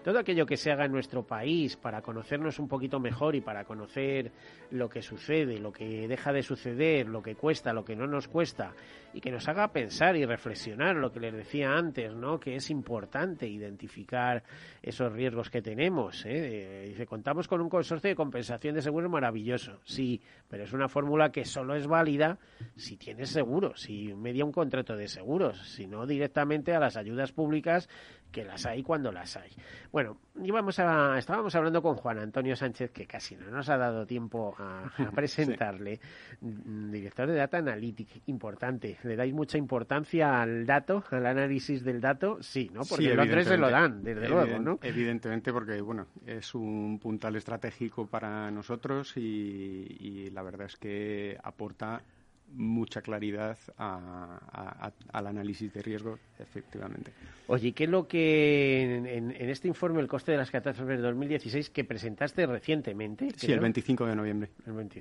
todo 0.03 0.19
aquello 0.19 0.45
que 0.45 0.57
se 0.57 0.71
haga 0.71 0.86
en 0.86 0.91
nuestro 0.91 1.25
país 1.25 1.75
para 1.75 2.01
conocernos 2.01 2.60
un 2.60 2.67
poquito 2.67 2.99
mejor 2.99 3.36
y 3.36 3.41
para 3.41 3.65
conocer 3.65 4.31
lo 4.71 4.89
que 4.89 5.01
sucede, 5.01 5.60
lo 5.60 5.71
que 5.71 6.07
deja 6.07 6.31
de 6.31 6.43
suceder, 6.43 7.07
lo 7.07 7.21
que 7.21 7.36
cuesta, 7.36 7.73
lo 7.73 7.83
que 7.83 7.95
no 7.95 8.07
nos 8.07 8.27
cuesta, 8.27 8.73
y 9.13 9.21
que 9.21 9.31
nos 9.31 9.47
haga 9.47 9.71
pensar 9.71 10.15
y 10.15 10.25
reflexionar 10.25 10.95
lo 10.95 11.12
que 11.12 11.19
les 11.19 11.33
decía 11.33 11.73
antes, 11.73 12.13
¿no? 12.13 12.39
Que 12.39 12.55
es 12.55 12.69
importante 12.69 13.47
identificar 13.47 14.43
esos 14.81 15.12
riesgos 15.12 15.49
que 15.49 15.62
tenemos. 15.62 16.25
¿eh? 16.25 16.86
Dice, 16.89 17.05
contamos 17.05 17.47
con 17.47 17.62
un 17.62 17.69
consorcio 17.69 18.10
de 18.10 18.15
compensación 18.15 18.75
de 18.75 18.81
seguros 18.81 19.10
maravilloso, 19.10 19.79
sí, 19.86 20.21
pero 20.47 20.63
es 20.63 20.73
una 20.73 20.88
fórmula 20.88 21.31
que 21.31 21.45
solo 21.45 21.75
es 21.75 21.88
válida 21.88 22.38
si 22.75 22.97
tienes 22.97 23.29
seguros, 23.29 23.81
si 23.81 24.13
media 24.13 24.45
un 24.45 24.51
contrato 24.51 24.95
de 24.95 25.07
seguros, 25.07 25.62
si 25.69 25.88
no 25.88 26.05
directamente 26.05 26.73
a 26.73 26.79
las 26.79 26.97
ayudas 26.97 27.31
públicas 27.31 27.89
que 28.31 28.43
las 28.43 28.65
hay 28.65 28.83
cuando 28.83 29.11
las 29.11 29.37
hay. 29.37 29.51
Bueno, 29.91 30.17
íbamos 30.43 30.79
a, 30.79 31.17
estábamos 31.17 31.53
hablando 31.55 31.81
con 31.81 31.95
Juan 31.95 32.19
Antonio 32.19 32.55
Sánchez, 32.55 32.91
que 32.91 33.05
casi 33.05 33.35
no 33.35 33.49
nos 33.49 33.69
ha 33.69 33.77
dado 33.77 34.05
tiempo 34.05 34.55
a, 34.57 34.91
presentarle, 35.15 35.99
mm, 36.41 36.91
director 36.91 37.27
de 37.27 37.35
Data 37.35 37.57
Analytics, 37.57 38.21
importante. 38.27 38.97
¿Le 39.03 39.15
dais 39.15 39.33
mucha 39.33 39.57
importancia 39.57 40.41
al 40.41 40.65
dato, 40.65 41.03
al 41.11 41.25
análisis 41.25 41.83
del 41.83 42.01
dato? 42.01 42.37
Sí, 42.41 42.69
¿no? 42.73 42.81
Porque 42.83 43.15
los 43.15 43.27
tres 43.27 43.47
se 43.47 43.57
lo 43.57 43.69
dan, 43.69 44.03
desde 44.03 44.29
luego, 44.29 44.59
¿no? 44.59 44.79
Evidentemente, 44.81 45.51
porque, 45.51 45.81
bueno, 45.81 46.07
es 46.25 46.53
un 46.55 46.99
puntal 46.99 47.35
estratégico 47.35 48.07
para 48.07 48.51
nosotros 48.51 49.15
y 49.17 50.29
la 50.31 50.43
verdad 50.43 50.67
es 50.67 50.75
que 50.75 51.37
aporta 51.43 52.01
mucha 52.49 53.01
claridad 53.01 53.57
al 53.77 55.27
análisis 55.27 55.73
de 55.73 55.81
riesgo, 55.81 56.17
efectivamente. 56.39 57.12
Oye, 57.47 57.73
¿qué 57.73 57.86
es 57.86 57.89
lo 57.89 58.07
que 58.07 58.95
en, 58.95 59.31
este 59.31 59.67
informe, 59.67 60.01
el 60.01 60.07
coste 60.07 60.31
de 60.31 60.38
las 60.38 60.51
catástrofes 60.51 60.97
de 60.97 61.03
2016, 61.03 61.69
que 61.69 61.83
presentaste 61.83 62.45
recientemente? 62.45 63.29
Sí, 63.36 63.51
el 63.51 63.60
25 63.60 64.05
de 64.05 64.15
noviembre. 64.15 64.49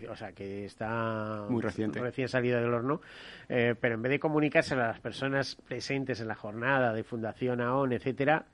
o 0.09 0.17
sea, 0.17 0.33
que 0.33 0.65
está 0.65 1.47
muy 1.49 1.63
reciente. 1.63 2.01
Recién 2.01 2.29
salido 2.29 2.61
del 2.61 2.73
horno. 2.73 3.01
Eh, 3.49 3.75
pero 3.81 3.95
en 3.95 4.03
vez 4.03 4.11
de 4.11 4.19
comunicarse 4.19 4.75
a 4.75 4.79
las 4.79 5.01
personas 5.01 5.57
presentes 5.57 6.21
en 6.21 6.29
la 6.29 6.35
jornada 6.35 6.93
de 6.93 7.05
Fundación 7.05 7.61
AON, 7.61 7.93
etcétera, 7.93 8.47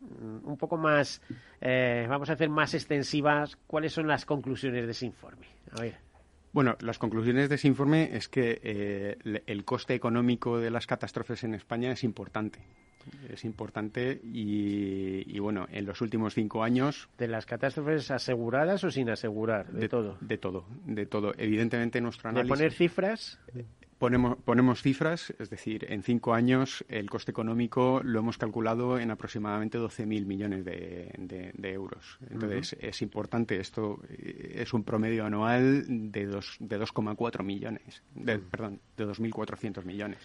mm, 0.00 0.48
un 0.48 0.56
poco 0.56 0.76
más, 0.76 1.22
eh, 1.60 2.06
vamos 2.08 2.28
a 2.30 2.34
hacer 2.34 2.48
más 2.48 2.74
extensivas, 2.74 3.56
¿cuáles 3.66 3.92
son 3.92 4.06
las 4.08 4.24
conclusiones 4.24 4.84
de 4.84 4.90
ese 4.90 5.06
informe? 5.06 5.46
A 5.70 5.80
ver. 5.80 6.11
Bueno, 6.52 6.76
las 6.80 6.98
conclusiones 6.98 7.48
de 7.48 7.54
ese 7.54 7.68
informe 7.68 8.14
es 8.14 8.28
que 8.28 8.60
eh, 8.62 9.42
el 9.46 9.64
coste 9.64 9.94
económico 9.94 10.58
de 10.58 10.70
las 10.70 10.86
catástrofes 10.86 11.44
en 11.44 11.54
España 11.54 11.92
es 11.92 12.04
importante. 12.04 12.60
Es 13.28 13.44
importante 13.44 14.20
y, 14.22 15.38
bueno, 15.40 15.66
en 15.72 15.86
los 15.86 16.00
últimos 16.02 16.34
cinco 16.34 16.62
años. 16.62 17.08
¿De 17.18 17.26
las 17.26 17.46
catástrofes 17.46 18.10
aseguradas 18.10 18.84
o 18.84 18.90
sin 18.90 19.10
asegurar? 19.10 19.72
De, 19.72 19.88
todo. 19.88 20.18
De 20.20 20.38
todo, 20.38 20.66
de 20.86 21.06
todo. 21.06 21.32
Evidentemente, 21.36 22.00
nuestro 22.00 22.30
análisis. 22.30 22.48
¿De 22.48 22.56
poner 22.56 22.72
cifras? 22.72 23.40
Ponemos, 24.02 24.36
ponemos 24.44 24.82
cifras, 24.82 25.32
es 25.38 25.48
decir, 25.48 25.86
en 25.88 26.02
cinco 26.02 26.34
años 26.34 26.84
el 26.88 27.08
coste 27.08 27.30
económico 27.30 28.00
lo 28.02 28.18
hemos 28.18 28.36
calculado 28.36 28.98
en 28.98 29.12
aproximadamente 29.12 29.78
12.000 29.78 30.26
millones 30.26 30.64
de, 30.64 31.72
euros. 31.72 32.18
Entonces, 32.28 32.76
es 32.80 33.00
importante, 33.00 33.60
esto 33.60 34.00
eh, 34.08 34.54
es 34.56 34.74
un 34.74 34.82
promedio 34.82 35.24
anual 35.24 35.84
de, 36.10 36.26
dos, 36.26 36.56
de 36.58 36.80
2,4 36.80 37.44
millones, 37.44 38.02
de, 38.16 38.40
perdón, 38.40 38.80
de 38.96 39.06
2.400 39.06 39.84
millones. 39.84 40.18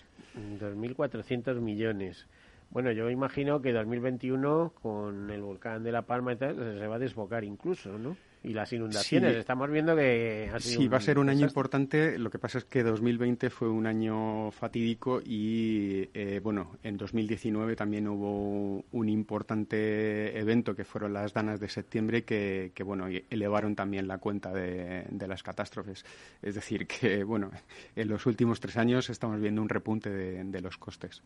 2.400 0.59 1.59
millones. 1.59 2.25
Bueno, 2.71 2.91
yo 2.91 3.11
imagino 3.11 3.61
que 3.61 3.73
2021, 3.73 4.73
con 4.81 5.29
el 5.29 5.43
volcán 5.43 5.83
de 5.83 5.91
La 5.91 6.01
Palma 6.01 6.33
y 6.33 6.37
tal, 6.37 6.55
se 6.55 6.87
va 6.87 6.95
a 6.95 6.99
desbocar 6.99 7.43
incluso, 7.43 7.95
¿no? 7.99 8.17
Y 8.43 8.53
las 8.53 8.71
inundaciones. 8.71 9.35
Estamos 9.35 9.69
viendo 9.69 9.95
que 9.95 10.51
sí, 10.59 10.87
va 10.87 10.97
a 10.97 11.01
ser 11.01 11.19
un 11.19 11.29
año 11.29 11.45
importante. 11.45 12.17
Lo 12.17 12.29
que 12.29 12.39
pasa 12.39 12.59
es 12.59 12.65
que 12.65 12.83
2020 12.83 13.49
fue 13.49 13.69
un 13.69 13.85
año 13.87 14.51
fatídico 14.51 15.21
y, 15.23 16.09
eh, 16.13 16.39
bueno, 16.41 16.77
en 16.83 16.97
2019 16.97 17.75
también 17.75 18.07
hubo 18.07 18.83
un 18.91 19.09
importante 19.09 20.37
evento 20.37 20.75
que 20.75 20.85
fueron 20.85 21.13
las 21.13 21.33
danas 21.33 21.59
de 21.59 21.69
septiembre 21.69 22.23
que, 22.23 22.71
bueno, 22.85 23.07
elevaron 23.29 23.75
también 23.75 24.07
la 24.07 24.17
cuenta 24.17 24.51
de, 24.51 25.05
las 25.27 25.43
catástrofes. 25.43 26.05
Es 26.41 26.55
decir, 26.55 26.87
que, 26.87 27.23
bueno, 27.23 27.51
en 27.95 28.07
los 28.07 28.25
últimos 28.25 28.59
tres 28.59 28.77
años 28.77 29.09
estamos 29.09 29.41
viendo 29.41 29.61
un 29.61 29.69
repunte 29.69 30.09
de, 30.09 30.61
los 30.61 30.77
costes. 30.77 31.21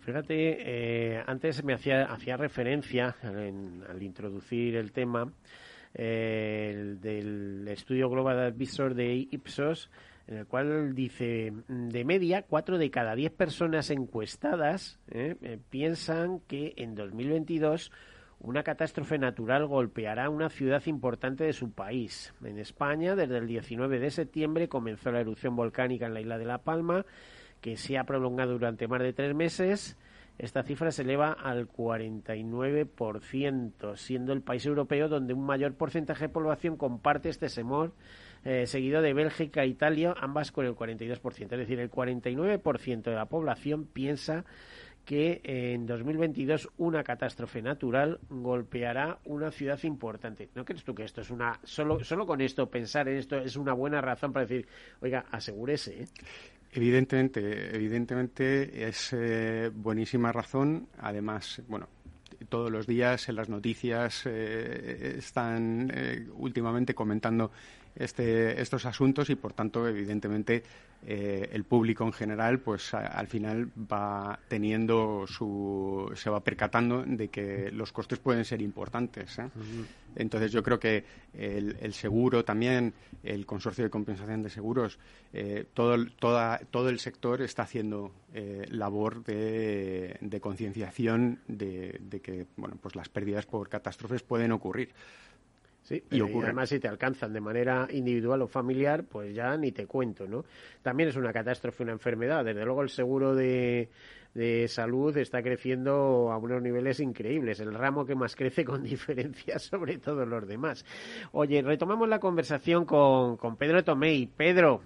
Fíjate, 0.00 0.56
eh, 0.58 1.22
antes 1.26 1.62
me 1.62 1.72
hacía, 1.74 2.04
hacía 2.04 2.36
referencia 2.36 3.16
al 3.22 4.02
introducir 4.02 4.74
el 4.76 4.90
tema 4.90 5.32
el 5.94 7.00
del 7.00 7.66
estudio 7.68 8.08
Global 8.08 8.38
Advisor 8.38 8.94
de 8.94 9.14
Ipsos, 9.30 9.90
en 10.26 10.38
el 10.38 10.46
cual 10.46 10.94
dice, 10.94 11.52
de 11.68 12.04
media, 12.04 12.42
cuatro 12.42 12.78
de 12.78 12.90
cada 12.90 13.14
diez 13.14 13.32
personas 13.32 13.90
encuestadas 13.90 14.98
eh, 15.10 15.36
eh, 15.42 15.58
piensan 15.70 16.40
que 16.40 16.74
en 16.76 16.94
2022 16.94 17.90
una 18.40 18.62
catástrofe 18.62 19.18
natural 19.18 19.66
golpeará 19.66 20.28
una 20.28 20.48
ciudad 20.48 20.82
importante 20.86 21.44
de 21.44 21.52
su 21.52 21.72
país. 21.72 22.34
En 22.44 22.58
España, 22.58 23.14
desde 23.14 23.38
el 23.38 23.46
19 23.46 24.00
de 24.00 24.10
septiembre 24.10 24.68
comenzó 24.68 25.12
la 25.12 25.20
erupción 25.20 25.54
volcánica 25.54 26.06
en 26.06 26.14
la 26.14 26.20
isla 26.20 26.38
de 26.38 26.44
La 26.44 26.58
Palma, 26.58 27.06
que 27.60 27.76
se 27.76 27.98
ha 27.98 28.04
prolongado 28.04 28.52
durante 28.52 28.88
más 28.88 29.00
de 29.00 29.12
tres 29.12 29.34
meses 29.34 29.96
esta 30.42 30.62
cifra 30.64 30.90
se 30.90 31.02
eleva 31.02 31.32
al 31.32 31.68
49%, 31.68 33.96
siendo 33.96 34.32
el 34.32 34.42
país 34.42 34.66
europeo 34.66 35.08
donde 35.08 35.34
un 35.34 35.46
mayor 35.46 35.74
porcentaje 35.74 36.24
de 36.24 36.30
población 36.30 36.76
comparte 36.76 37.28
este 37.28 37.48
semor, 37.48 37.92
eh, 38.44 38.66
seguido 38.66 39.02
de 39.02 39.14
Bélgica 39.14 39.62
e 39.62 39.68
Italia, 39.68 40.16
ambas 40.20 40.50
con 40.50 40.66
el 40.66 40.74
42%. 40.74 41.52
Es 41.52 41.60
decir, 41.60 41.78
el 41.78 41.92
49% 41.92 43.02
de 43.02 43.14
la 43.14 43.26
población 43.26 43.84
piensa 43.84 44.44
que 45.04 45.40
en 45.44 45.86
2022 45.86 46.70
una 46.76 47.04
catástrofe 47.04 47.62
natural 47.62 48.18
golpeará 48.28 49.20
una 49.24 49.52
ciudad 49.52 49.78
importante. 49.84 50.48
¿No 50.56 50.64
crees 50.64 50.82
tú 50.82 50.92
que 50.92 51.04
esto 51.04 51.20
es 51.20 51.30
una 51.30 51.60
solo 51.62 52.02
solo 52.02 52.26
con 52.26 52.40
esto 52.40 52.68
pensar 52.68 53.08
en 53.08 53.18
esto 53.18 53.38
es 53.38 53.54
una 53.56 53.74
buena 53.74 54.00
razón 54.00 54.32
para 54.32 54.46
decir, 54.46 54.66
oiga, 55.00 55.24
asegúrese? 55.30 56.02
¿eh? 56.02 56.08
Evidentemente, 56.74 57.76
evidentemente 57.76 58.88
es 58.88 59.12
eh, 59.12 59.70
buenísima 59.74 60.32
razón. 60.32 60.88
Además, 60.98 61.60
bueno, 61.68 61.86
todos 62.48 62.72
los 62.72 62.86
días 62.86 63.28
en 63.28 63.36
las 63.36 63.50
noticias 63.50 64.22
eh, 64.24 65.16
están 65.18 65.92
eh, 65.94 66.26
últimamente 66.34 66.94
comentando 66.94 67.50
este, 67.94 68.60
estos 68.60 68.86
asuntos 68.86 69.30
y, 69.30 69.34
por 69.34 69.52
tanto, 69.52 69.86
evidentemente, 69.86 70.62
eh, 71.04 71.48
el 71.52 71.64
público 71.64 72.04
en 72.04 72.12
general, 72.12 72.60
pues 72.60 72.94
al 72.94 73.26
final 73.26 73.70
va 73.76 74.38
teniendo 74.46 75.26
su, 75.26 76.12
se 76.14 76.30
va 76.30 76.44
percatando 76.44 77.02
de 77.04 77.28
que 77.28 77.72
los 77.72 77.92
costes 77.92 78.20
pueden 78.20 78.44
ser 78.44 78.62
importantes. 78.62 79.36
¿eh? 79.40 79.48
Entonces, 80.14 80.52
yo 80.52 80.62
creo 80.62 80.78
que 80.78 81.04
el, 81.34 81.92
seguro 81.92 82.44
también, 82.44 82.94
el 83.24 83.44
consorcio 83.46 83.82
de 83.82 83.90
compensación 83.90 84.42
de 84.42 84.50
seguros, 84.50 84.98
eh, 85.32 85.66
todo, 85.74 86.06
toda, 86.20 86.58
todo 86.70 86.88
el 86.88 87.00
sector 87.00 87.42
está 87.42 87.62
haciendo 87.62 88.12
labor 88.68 89.24
de, 89.24 90.16
de 90.20 90.40
concienciación 90.40 91.40
de, 91.48 91.98
de 92.00 92.20
que, 92.20 92.46
bueno, 92.56 92.78
pues 92.80 92.94
las 92.94 93.08
pérdidas 93.08 93.44
por 93.44 93.68
catástrofes 93.68 94.22
pueden 94.22 94.52
ocurrir. 94.52 94.94
Sí, 95.82 96.02
y, 96.10 96.20
ocurre. 96.20 96.46
además 96.46 96.68
si 96.68 96.78
te 96.78 96.86
alcanzan 96.88 97.32
de 97.32 97.40
manera 97.40 97.88
individual 97.90 98.42
o 98.42 98.46
familiar, 98.46 99.04
pues 99.04 99.34
ya 99.34 99.56
ni 99.56 99.72
te 99.72 99.86
cuento, 99.86 100.28
¿no? 100.28 100.44
También 100.80 101.08
es 101.08 101.16
una 101.16 101.32
catástrofe, 101.32 101.82
una 101.82 101.92
enfermedad. 101.92 102.44
Desde 102.44 102.64
luego 102.64 102.82
el 102.82 102.88
seguro 102.88 103.34
de, 103.34 103.88
de 104.34 104.68
salud 104.68 105.16
está 105.16 105.42
creciendo 105.42 106.30
a 106.32 106.38
unos 106.38 106.62
niveles 106.62 107.00
increíbles, 107.00 107.60
el 107.60 107.74
ramo 107.74 108.06
que 108.06 108.14
más 108.14 108.36
crece 108.36 108.64
con 108.64 108.82
diferencia 108.84 109.58
sobre 109.58 109.98
todos 109.98 110.26
los 110.26 110.46
demás. 110.46 110.84
Oye, 111.32 111.62
retomamos 111.62 112.08
la 112.08 112.20
conversación 112.20 112.84
con, 112.84 113.36
con 113.36 113.56
Pedro 113.56 113.82
Tomei. 113.82 114.26
Pedro. 114.26 114.82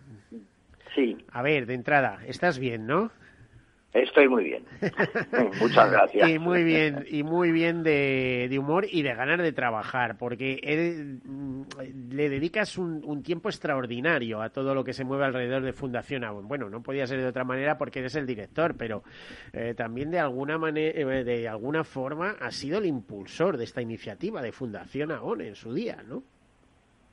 Sí. 0.94 1.16
A 1.30 1.42
ver, 1.42 1.66
de 1.66 1.74
entrada, 1.74 2.20
¿estás 2.26 2.59
bien, 2.59 2.87
no? 2.87 3.11
Estoy 4.02 4.28
muy 4.28 4.44
bien. 4.44 4.64
Muchas 5.61 5.90
gracias. 5.90 6.28
Y 6.28 6.38
muy 6.38 6.62
bien, 6.64 7.06
y 7.09 7.22
muy 7.22 7.50
bien 7.50 7.82
de, 7.82 8.54
humor 8.59 8.87
y 8.90 9.02
de 9.02 9.14
ganar 9.14 9.40
de 9.40 9.52
trabajar, 9.52 10.18
porque 10.18 11.20
mm, 11.24 11.62
le 12.11 12.28
dedicas 12.28 12.76
un, 12.76 13.22
tiempo 13.22 13.48
extraordinario 13.48 14.42
a 14.42 14.50
todo 14.50 14.74
lo 14.74 14.85
que 14.85 14.92
se 14.92 15.04
mueve 15.04 15.24
alrededor 15.24 15.62
de 15.62 15.72
Fundación 15.72 16.24
Avon. 16.24 16.46
Bueno, 16.46 16.68
no 16.68 16.82
podía 16.82 17.06
ser 17.06 17.20
de 17.20 17.26
otra 17.26 17.44
manera 17.44 17.78
porque 17.78 18.00
eres 18.00 18.14
el 18.16 18.26
director, 18.26 18.76
pero 18.76 19.02
eh, 19.52 19.74
también 19.74 20.11
de 20.11 20.18
alguna 20.18 20.59
manera, 20.59 21.00
eh, 21.00 21.24
de 21.24 21.48
alguna 21.48 21.82
forma, 21.82 22.37
has 22.38 22.54
sido 22.54 22.78
el 22.78 22.87
impulsor 22.87 23.56
de 23.56 23.64
esta 23.64 23.80
iniciativa 23.80 24.42
de 24.42 24.52
Fundación 24.52 25.11
Avon 25.11 25.40
en 25.40 25.54
su 25.54 25.72
día, 25.72 26.04
¿no? 26.06 26.22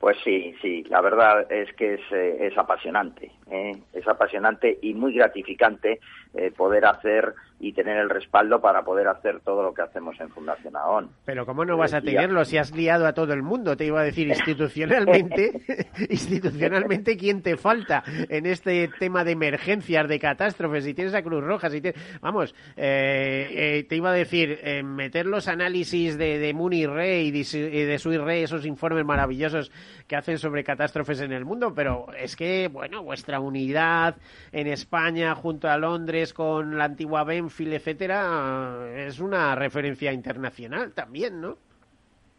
Pues 0.04 0.18
sí, 0.22 0.54
sí, 0.60 0.84
la 0.90 1.00
verdad 1.00 1.50
es 1.50 1.74
que 1.76 1.94
es, 1.94 2.00
eh, 2.12 2.36
es 2.38 2.58
apasionante, 2.58 3.30
¿eh? 3.50 3.72
es 3.94 4.06
apasionante 4.06 4.78
y 4.82 4.92
muy 4.92 5.14
gratificante 5.14 5.98
eh, 6.34 6.50
poder 6.54 6.84
hacer 6.84 7.32
y 7.64 7.72
tener 7.72 7.96
el 7.96 8.10
respaldo 8.10 8.60
para 8.60 8.82
poder 8.82 9.08
hacer 9.08 9.40
todo 9.40 9.62
lo 9.62 9.72
que 9.72 9.80
hacemos 9.80 10.20
en 10.20 10.28
Fundación 10.28 10.76
AON. 10.76 11.08
Pero 11.24 11.46
¿cómo 11.46 11.64
no 11.64 11.78
vas 11.78 11.94
a 11.94 12.02
tenerlo 12.02 12.44
si 12.44 12.58
has 12.58 12.72
liado 12.76 13.06
a 13.06 13.14
todo 13.14 13.32
el 13.32 13.42
mundo? 13.42 13.74
Te 13.74 13.86
iba 13.86 14.02
a 14.02 14.04
decir 14.04 14.28
institucionalmente, 14.28 15.62
institucionalmente, 16.10 17.16
¿quién 17.16 17.40
te 17.40 17.56
falta 17.56 18.04
en 18.28 18.44
este 18.44 18.90
tema 18.98 19.24
de 19.24 19.32
emergencias, 19.32 20.06
de 20.08 20.18
catástrofes? 20.18 20.84
Si 20.84 20.92
tienes 20.92 21.14
a 21.14 21.22
Cruz 21.22 21.42
Roja, 21.42 21.70
si 21.70 21.80
tienes... 21.80 21.98
Vamos, 22.20 22.54
te 22.74 23.86
iba 23.90 24.10
a 24.10 24.14
decir, 24.14 24.58
meter 24.84 25.24
los 25.24 25.48
análisis 25.48 26.18
de, 26.18 26.38
de 26.38 26.52
Muni 26.52 26.86
Rey 26.86 27.28
y 27.28 27.30
de, 27.30 27.86
de 27.86 27.98
Sui 27.98 28.18
Rey, 28.18 28.42
esos 28.42 28.66
informes 28.66 29.06
maravillosos 29.06 29.72
que 30.06 30.16
hacen 30.16 30.36
sobre 30.38 30.64
catástrofes 30.64 31.22
en 31.22 31.32
el 31.32 31.46
mundo, 31.46 31.72
pero 31.74 32.08
es 32.18 32.36
que, 32.36 32.68
bueno, 32.70 33.02
vuestra 33.02 33.40
unidad 33.40 34.16
en 34.52 34.66
España 34.66 35.34
junto 35.34 35.68
a 35.68 35.78
Londres 35.78 36.34
con 36.34 36.76
la 36.76 36.84
antigua 36.84 37.24
Etcétera, 37.60 38.88
es 38.96 39.20
una 39.20 39.54
referencia 39.54 40.12
internacional 40.12 40.92
también, 40.92 41.40
¿no? 41.40 41.56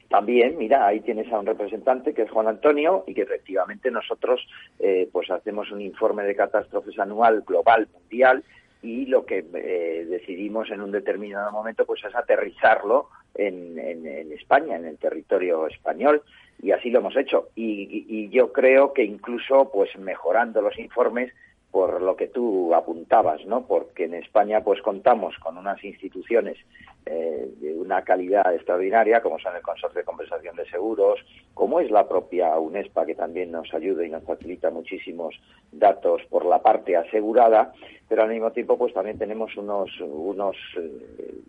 También, 0.09 0.57
mira, 0.57 0.85
ahí 0.85 0.99
tienes 0.99 1.31
a 1.31 1.39
un 1.39 1.45
representante 1.45 2.13
que 2.13 2.23
es 2.23 2.31
Juan 2.31 2.47
Antonio 2.47 3.03
y 3.07 3.13
que 3.13 3.23
efectivamente 3.23 3.89
nosotros 3.89 4.47
eh, 4.79 5.09
pues 5.11 5.31
hacemos 5.31 5.71
un 5.71 5.81
informe 5.81 6.23
de 6.23 6.35
catástrofes 6.35 6.97
anual 6.99 7.41
global 7.41 7.87
mundial 7.91 8.43
y 8.83 9.07
lo 9.07 9.25
que 9.25 9.43
eh, 9.53 10.05
decidimos 10.07 10.69
en 10.69 10.81
un 10.81 10.91
determinado 10.91 11.51
momento 11.51 11.85
pues 11.85 12.03
es 12.05 12.13
aterrizarlo 12.15 13.09
en, 13.33 13.79
en, 13.79 14.31
España, 14.31 14.75
en 14.75 14.85
el 14.85 14.97
territorio 14.97 15.67
español 15.67 16.21
y 16.61 16.71
así 16.71 16.91
lo 16.91 16.99
hemos 16.99 17.17
hecho 17.17 17.49
y, 17.55 18.05
y, 18.07 18.29
yo 18.29 18.53
creo 18.53 18.93
que 18.93 19.03
incluso 19.03 19.71
pues 19.73 19.97
mejorando 19.97 20.61
los 20.61 20.77
informes 20.77 21.33
por 21.75 22.01
lo 22.01 22.15
que 22.15 22.27
tú 22.27 22.73
apuntabas, 22.73 23.45
¿no? 23.45 23.67
Porque 23.67 24.05
en 24.05 24.13
España 24.13 24.63
pues 24.63 24.81
contamos 24.81 25.37
con 25.39 25.57
unas 25.57 25.83
instituciones 25.83 26.57
eh, 27.05 27.49
de 27.59 27.73
una 27.73 28.01
calidad 28.01 28.55
extraordinaria, 28.55 29.21
como 29.21 29.39
son 29.39 29.57
el 29.57 29.61
Consorcio 29.61 29.99
de 29.99 30.05
Compensación 30.05 30.55
de 30.55 30.65
Seguros, 30.69 31.19
como 31.53 31.81
es 31.81 31.91
la 31.91 32.07
propia 32.07 32.57
UNESPA, 32.57 33.05
que 33.05 33.15
también 33.15 33.51
nos 33.51 33.73
ayuda 33.73 34.05
y 34.05 34.09
nos 34.09 34.23
facilita 34.23 34.71
muchísimos 34.71 35.35
datos 35.69 36.21
por 36.29 36.45
la 36.45 36.61
parte 36.61 36.95
asegurada, 36.95 37.73
pero 38.07 38.23
al 38.23 38.29
mismo 38.29 38.53
tiempo 38.53 38.77
pues 38.77 38.93
también 38.93 39.17
tenemos 39.17 39.57
unos 39.57 39.89
unos 39.99 40.55
eh, 40.77 41.41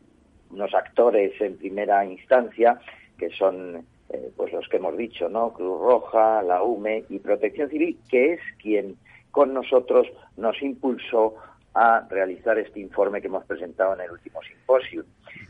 unos 0.50 0.74
actores 0.74 1.40
en 1.40 1.56
primera 1.56 2.04
instancia 2.04 2.80
que 3.16 3.30
son 3.30 3.86
eh, 4.08 4.32
pues 4.36 4.52
los 4.52 4.68
que 4.68 4.78
hemos 4.78 4.96
dicho, 4.96 5.28
¿no? 5.28 5.52
Cruz 5.52 5.80
Roja, 5.80 6.42
la 6.42 6.64
UME 6.64 7.04
y 7.10 7.20
Protección 7.20 7.70
Civil, 7.70 7.96
que 8.08 8.32
es 8.32 8.40
quien 8.60 8.96
con 9.36 9.52
nosotros 9.52 10.06
nos 10.38 10.62
impulsó 10.62 11.34
a 11.74 12.06
realizar 12.08 12.58
este 12.58 12.80
informe 12.80 13.20
que 13.20 13.26
hemos 13.26 13.44
presentado 13.44 13.92
en 13.92 14.00
el 14.00 14.10
último 14.10 14.40
simposio. 14.40 15.04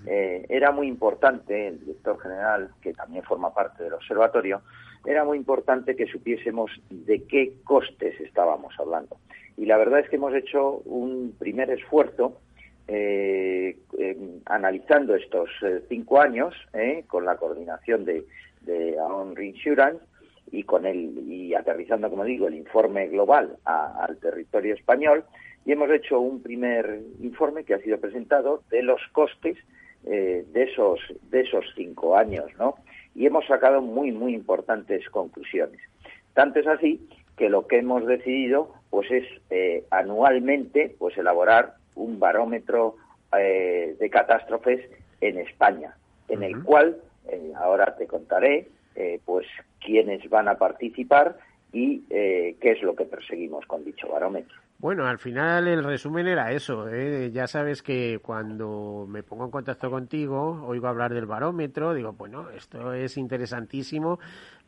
Eh, 0.05 0.45
era 0.49 0.73
muy 0.73 0.89
importante, 0.89 1.69
el 1.69 1.79
director 1.79 2.19
general, 2.19 2.71
que 2.83 2.93
también 2.93 3.23
forma 3.23 3.55
parte 3.55 3.85
del 3.85 3.93
observatorio, 3.93 4.63
era 5.05 5.23
muy 5.23 5.39
importante 5.39 5.95
que 5.95 6.09
supiésemos 6.09 6.73
de 6.91 7.23
qué 7.29 7.59
costes 7.63 8.21
estábamos 8.21 8.75
hablando. 8.81 9.19
Y 9.57 9.67
la 9.67 9.77
verdad 9.77 10.01
es 10.01 10.09
que 10.09 10.17
hemos 10.17 10.35
hecho 10.35 10.83
un 10.85 11.37
primer 11.39 11.71
esfuerzo 11.71 12.41
eh, 12.89 13.77
analizando 14.47 15.15
estos 15.15 15.49
eh, 15.63 15.85
cinco 15.89 16.21
años 16.21 16.57
con 17.07 17.25
la 17.25 17.37
coordinación 17.37 18.05
de, 18.05 18.25
de 18.63 18.99
Aon 18.99 19.37
Reinsurance 19.37 20.05
y 20.51 20.63
con 20.63 20.87
el 20.87 21.31
y 21.31 21.55
aterrizando, 21.55 22.11
como 22.11 22.25
digo, 22.25 22.49
el 22.49 22.55
informe 22.55 23.09
global 23.09 23.57
al 23.65 24.17
territorio 24.19 24.75
español 24.75 25.25
y 25.65 25.73
hemos 25.73 25.91
hecho 25.91 26.21
un 26.21 26.43
primer 26.43 27.01
informe 27.21 27.65
que 27.65 27.75
ha 27.75 27.81
sido 27.81 27.99
presentado 27.99 28.63
de 28.71 28.83
los 28.83 29.01
costes 29.13 29.57
eh, 30.05 30.45
de 30.53 30.63
esos 30.63 31.01
de 31.31 31.41
esos 31.41 31.65
cinco 31.75 32.17
años, 32.17 32.47
¿no? 32.59 32.77
Y 33.15 33.27
hemos 33.27 33.47
sacado 33.47 33.81
muy 33.81 34.13
muy 34.13 34.35
importantes 34.35 35.09
conclusiones. 35.11 35.81
Tanto 36.35 36.61
es 36.61 36.67
así 36.67 37.09
que 37.37 37.49
lo 37.49 37.67
que 37.67 37.79
hemos 37.79 38.07
decidido, 38.07 38.73
pues, 38.91 39.11
es 39.11 39.25
eh, 39.51 39.85
anualmente, 39.91 40.95
pues, 40.99 41.17
elaborar 41.19 41.75
un 41.95 42.19
barómetro 42.19 42.97
eh, 43.39 43.97
de 43.99 44.11
catástrofes 44.11 44.89
en 45.21 45.39
España, 45.39 45.97
en 46.29 46.43
el 46.43 46.63
cual 46.63 46.99
ahora 47.57 47.97
te 47.97 48.07
contaré 48.07 48.69
eh, 48.97 49.21
pues 49.27 49.47
quiénes 49.87 50.29
van 50.29 50.49
a 50.49 50.59
participar 50.59 51.39
y 51.73 52.03
eh, 52.11 52.57
qué 52.61 52.73
es 52.73 52.83
lo 52.83 52.97
que 52.97 53.05
perseguimos 53.05 53.65
con 53.67 53.85
dicho 53.85 54.09
barómetro. 54.09 54.57
Bueno, 54.79 55.07
al 55.07 55.19
final 55.19 55.69
el 55.69 55.83
resumen 55.85 56.27
era 56.27 56.53
eso. 56.53 56.89
¿eh? 56.91 57.31
Ya 57.33 57.47
sabes 57.47 57.83
que 57.83 58.19
cuando 58.23 59.07
me 59.09 59.23
pongo 59.23 59.47
en 59.47 59.51
contacto 59.51 59.91
contigo, 59.91 60.65
oigo 60.67 60.87
hablar 60.87 61.15
del 61.15 61.25
barómetro, 61.25 61.95
digo, 61.95 62.13
bueno, 62.13 62.51
esto 62.51 62.93
es 62.93 63.17
interesantísimo. 63.17 64.19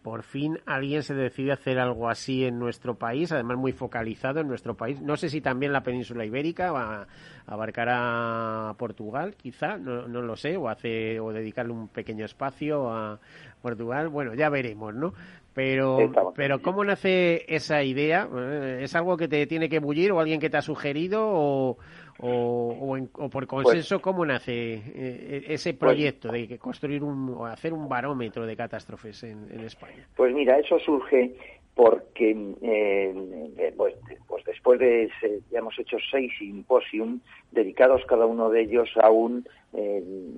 Por 0.03 0.23
fin 0.23 0.59
alguien 0.65 1.03
se 1.03 1.15
decide 1.15 1.53
hacer 1.53 1.79
algo 1.79 2.09
así 2.09 2.45
en 2.45 2.59
nuestro 2.59 2.95
país, 2.95 3.33
además 3.33 3.59
muy 3.59 3.73
focalizado 3.73 4.41
en 4.41 4.49
nuestro 4.49 4.77
país. 4.77 5.01
No 5.01 5.17
sé 5.17 5.29
si 5.29 5.41
también 5.41 5.73
la 5.73 5.83
península 5.83 6.25
ibérica 6.25 6.71
va 6.71 7.03
a 7.03 7.07
abarcar 7.47 7.89
a 7.91 8.75
Portugal, 8.79 9.35
quizá, 9.37 9.77
no, 9.77 10.07
no 10.07 10.23
lo 10.23 10.37
sé, 10.37 10.57
o 10.57 10.69
hace 10.69 11.19
o 11.19 11.33
dedicarle 11.33 11.73
un 11.73 11.89
pequeño 11.89 12.25
espacio 12.25 12.91
a 12.91 13.19
Portugal. 13.61 14.09
Bueno, 14.09 14.35
ya 14.35 14.49
veremos, 14.49 14.95
¿no? 14.95 15.15
Pero, 15.53 16.13
pero 16.37 16.63
¿cómo 16.63 16.85
nace 16.85 17.45
esa 17.53 17.83
idea? 17.83 18.29
Eh, 18.33 18.81
¿Es 18.83 18.95
algo 18.95 19.17
que 19.17 19.27
te 19.27 19.45
tiene 19.49 19.69
que 19.69 19.81
bullir 19.81 20.13
o 20.13 20.21
alguien 20.21 20.39
que 20.39 20.51
te 20.51 20.57
ha 20.57 20.63
sugerido 20.63 21.21
o, 21.25 21.79
o, 22.21 22.97
por 23.13 23.31
pues 23.31 23.47
consenso 23.47 24.01
cómo 24.01 24.25
nace 24.25 24.75
eh, 24.75 25.45
ese 25.49 25.75
pues 25.75 25.93
proyecto 25.93 26.29
de 26.33 26.59
construir 26.59 27.03
un 27.03 27.31
o 27.31 27.47
hacer 27.47 27.73
un 27.73 27.89
barómetro 27.89 28.47
de 28.47 28.57
catástrofes 28.57 29.23
en, 29.23 29.61
España? 29.61 30.07
Pues 30.17 30.35
mira, 30.35 30.59
eso 30.59 30.79
surge 30.81 31.35
porque 31.75 32.37
eh, 32.63 33.73
pues, 33.77 33.95
pues, 34.27 34.45
después 34.45 34.81
de 34.81 35.11
ya 35.51 35.59
hemos 35.61 35.79
hecho 35.79 35.97
seis 36.11 36.33
simposium 36.39 37.21
dedicados 37.53 38.05
cada 38.07 38.27
uno 38.27 38.51
de 38.51 38.63
ellos 38.63 38.89
a 39.01 39.11
un 39.11 39.47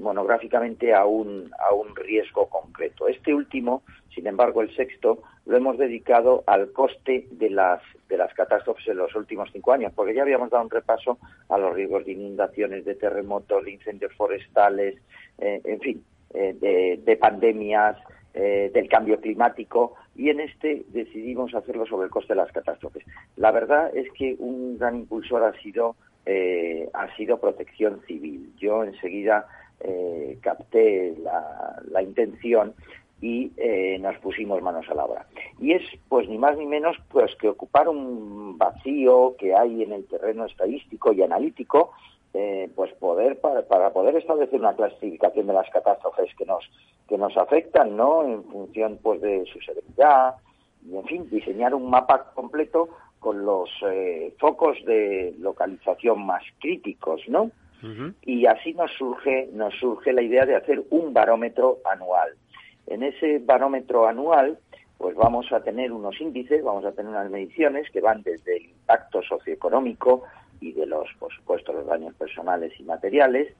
monográficamente 0.01 0.93
a 0.93 1.07
un 1.07 1.51
a 1.59 1.73
un 1.73 1.95
riesgo 1.97 2.47
concreto. 2.49 3.09
Este 3.09 3.33
último 3.33 3.83
sin 4.15 4.27
embargo, 4.27 4.63
el 4.63 4.75
sexto 4.75 5.23
lo 5.51 5.57
hemos 5.57 5.79
dedicado 5.79 6.45
al 6.47 6.71
coste 6.71 7.27
de 7.33 7.51
las, 7.51 7.83
de 8.09 8.17
las 8.17 8.33
catástrofes 8.35 8.87
en 8.87 8.99
los 8.99 9.13
últimos 9.17 9.51
cinco 9.53 9.73
años, 9.73 9.93
porque 9.97 10.15
ya 10.15 10.23
habíamos 10.23 10.49
dado 10.49 10.63
un 10.63 10.71
repaso 10.71 11.19
a 11.49 11.59
los 11.59 11.75
riesgos 11.75 12.07
de 12.07 12.13
inundaciones, 12.13 12.85
de 12.85 12.95
terremotos, 12.95 13.65
de 13.65 13.73
incendios 13.73 14.15
forestales, 14.15 14.95
eh, 15.39 15.61
en 15.65 15.81
fin, 15.81 16.05
eh, 16.33 16.97
de, 17.05 17.17
pandemias, 17.17 17.97
eh, 18.33 18.71
del 18.73 18.89
cambio 18.89 19.21
climático 19.21 19.97
y 20.15 20.31
en 20.31 20.39
este 20.39 20.85
decidimos 20.91 21.53
hacerlo 21.57 21.85
sobre 21.87 22.05
el 22.05 22.11
coste 22.13 22.35
de 22.35 22.41
las 22.41 22.53
catástrofes. 22.53 23.03
La 23.35 23.51
verdad 23.51 23.91
es 23.93 24.09
que 24.13 24.37
un 24.39 24.79
gran 24.79 24.95
impulsor 24.95 25.43
ha 25.43 25.61
sido 25.61 25.97
eh, 26.27 26.89
ha 26.95 27.13
sido 27.17 27.41
protección 27.41 28.01
civil. 28.07 28.53
Yo 28.59 28.85
enseguida 28.85 29.49
capté 30.43 31.17
la, 31.91 32.03
intención 32.03 32.75
y 33.21 33.53
nos 34.01 34.17
pusimos 34.19 34.63
manos 34.63 34.89
a 34.89 34.95
la 34.95 35.05
obra. 35.05 35.27
Y 35.59 35.73
es, 35.73 35.83
pues, 36.09 36.29
ni 36.29 36.39
más 36.39 36.57
ni 36.57 36.67
menos, 36.67 36.97
pues, 37.11 37.35
que 37.37 37.49
ocupar 37.49 37.89
un 37.89 38.57
vacío 38.57 39.37
que 39.39 39.55
hay 39.55 39.83
en 39.83 39.93
el 39.93 40.07
terreno 40.07 40.47
estadístico 40.47 41.13
y 41.13 41.23
analítico 41.23 41.93
eh, 42.33 42.71
pues 42.77 42.93
poder 42.95 43.41
para, 43.41 43.63
para, 43.63 43.93
poder 43.93 44.15
establecer 44.15 44.61
una 44.61 44.77
clasificación 44.77 45.49
de 45.49 45.53
las 45.53 45.69
catástrofes 45.71 46.33
que 46.37 46.47
nos 46.47 46.65
que 47.09 47.19
nos 47.19 47.37
afectan 47.37 47.97
no 47.97 48.23
en 48.23 48.45
función 48.45 49.01
pues 49.03 49.21
de 49.21 49.45
su 49.53 49.61
severidad 49.61 50.37
y 50.89 50.97
en 50.97 51.05
fin 51.07 51.29
diseñar 51.29 51.75
un 51.75 51.91
mapa 51.91 52.31
completo 52.33 52.89
con 53.19 53.45
los 53.45 53.69
eh, 53.91 54.33
focos 54.39 54.79
de 54.85 55.35
localización 55.41 56.25
más 56.25 56.45
críticos 56.61 57.21
no 57.27 57.51
y 58.23 58.47
así 58.47 58.75
nos 58.75 58.93
surge 58.93 59.49
nos 59.53 59.75
surge 59.81 60.13
la 60.13 60.23
idea 60.23 60.47
de 60.47 60.55
hacer 60.55 60.85
un 60.91 61.13
barómetro 61.13 61.79
anual 61.91 62.29
en 62.91 63.05
ese 63.05 63.39
barómetro 63.39 64.07
anual 64.07 64.59
pues 64.99 65.17
vamos 65.17 65.51
a 65.51 65.63
tener 65.63 65.93
unos 65.93 66.21
índices, 66.21 66.63
vamos 66.63 66.85
a 66.85 66.93
tener 66.93 67.11
unas 67.11 67.31
mediciones 67.31 67.89
que 67.91 68.03
van 68.03 68.23
desde 68.23 68.59
el 68.59 68.65
impacto 68.67 69.23
socioeconómico 69.23 70.25
y 70.61 70.73
de 70.73 70.85
los, 70.85 71.09
por 71.19 71.33
supuesto, 71.33 71.73
los 71.73 71.87
daños 71.87 72.15
personales 72.17 72.79
y 72.79 72.83
materiales, 72.83 73.55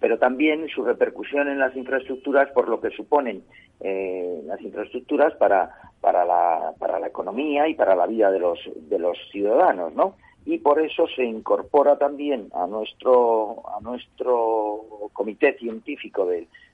pero 0.00 0.18
también 0.18 0.66
su 0.68 0.82
repercusión 0.82 1.46
en 1.48 1.58
las 1.58 1.76
infraestructuras 1.76 2.50
por 2.52 2.68
lo 2.68 2.80
que 2.80 2.88
suponen 2.88 3.44
eh, 3.80 4.40
las 4.46 4.62
infraestructuras 4.62 5.34
para, 5.34 5.70
para, 6.00 6.24
la, 6.24 6.72
para 6.78 6.98
la 6.98 7.08
economía 7.08 7.68
y 7.68 7.74
para 7.74 7.94
la 7.94 8.06
vida 8.06 8.30
de 8.30 8.38
los, 8.38 8.58
de 8.74 8.98
los 8.98 9.18
ciudadanos, 9.30 9.94
¿no? 9.94 10.14
Y 10.46 10.56
por 10.56 10.80
eso 10.80 11.06
se 11.14 11.24
incorpora 11.24 11.98
también 11.98 12.48
a 12.54 12.66
nuestro, 12.66 13.62
a 13.76 13.80
nuestro 13.82 15.10
comité 15.12 15.58
científico 15.58 16.24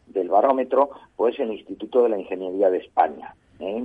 del 0.07 0.29
barómetro, 0.29 0.91
pues 1.17 1.39
el 1.39 1.53
Instituto 1.53 2.03
de 2.03 2.11
la 2.11 2.19
Ingeniería 2.19 2.71
de 2.71 2.79
España. 2.79 3.35
¿eh? 3.61 3.85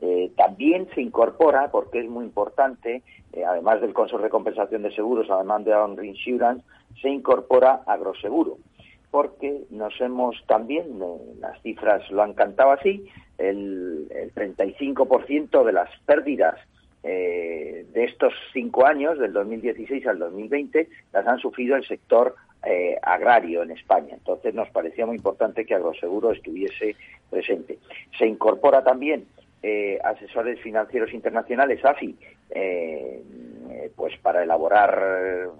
Eh, 0.00 0.30
también 0.36 0.88
se 0.94 1.02
incorpora, 1.02 1.70
porque 1.70 2.00
es 2.00 2.08
muy 2.08 2.24
importante, 2.24 3.02
eh, 3.32 3.44
además 3.44 3.80
del 3.80 3.92
Consorcio 3.92 4.24
de 4.24 4.30
Compensación 4.30 4.82
de 4.82 4.94
Seguros, 4.94 5.30
además 5.30 5.64
de 5.64 5.74
On 5.74 6.04
Insurance, 6.04 6.64
se 7.00 7.08
incorpora 7.08 7.82
agroseguro, 7.86 8.58
porque 9.10 9.64
nos 9.70 9.98
hemos 10.00 10.36
también, 10.46 10.98
las 11.40 11.60
cifras 11.62 12.08
lo 12.10 12.22
han 12.22 12.34
cantado 12.34 12.72
así, 12.72 13.06
el, 13.38 14.06
el 14.10 14.34
35% 14.34 15.64
de 15.64 15.72
las 15.72 15.90
pérdidas 16.04 16.56
de 17.02 18.04
estos 18.04 18.34
cinco 18.52 18.86
años, 18.86 19.18
del 19.18 19.32
2016 19.32 20.06
al 20.06 20.18
2020, 20.18 20.86
las 21.14 21.26
han 21.26 21.38
sufrido 21.38 21.74
el 21.76 21.86
sector 21.86 22.34
eh, 22.64 22.96
agrario 23.02 23.62
en 23.62 23.70
España. 23.70 24.14
Entonces 24.14 24.54
nos 24.54 24.68
parecía 24.70 25.06
muy 25.06 25.16
importante 25.16 25.64
que 25.64 25.74
Agroseguro 25.74 26.32
estuviese 26.32 26.94
presente. 27.30 27.78
Se 28.18 28.26
incorpora 28.26 28.82
también 28.84 29.26
eh, 29.62 29.98
asesores 30.04 30.60
financieros 30.60 31.12
internacionales, 31.12 31.84
AFI, 31.84 32.16
eh, 32.50 33.22
pues 33.96 34.16
para 34.18 34.42
elaborar 34.42 35.50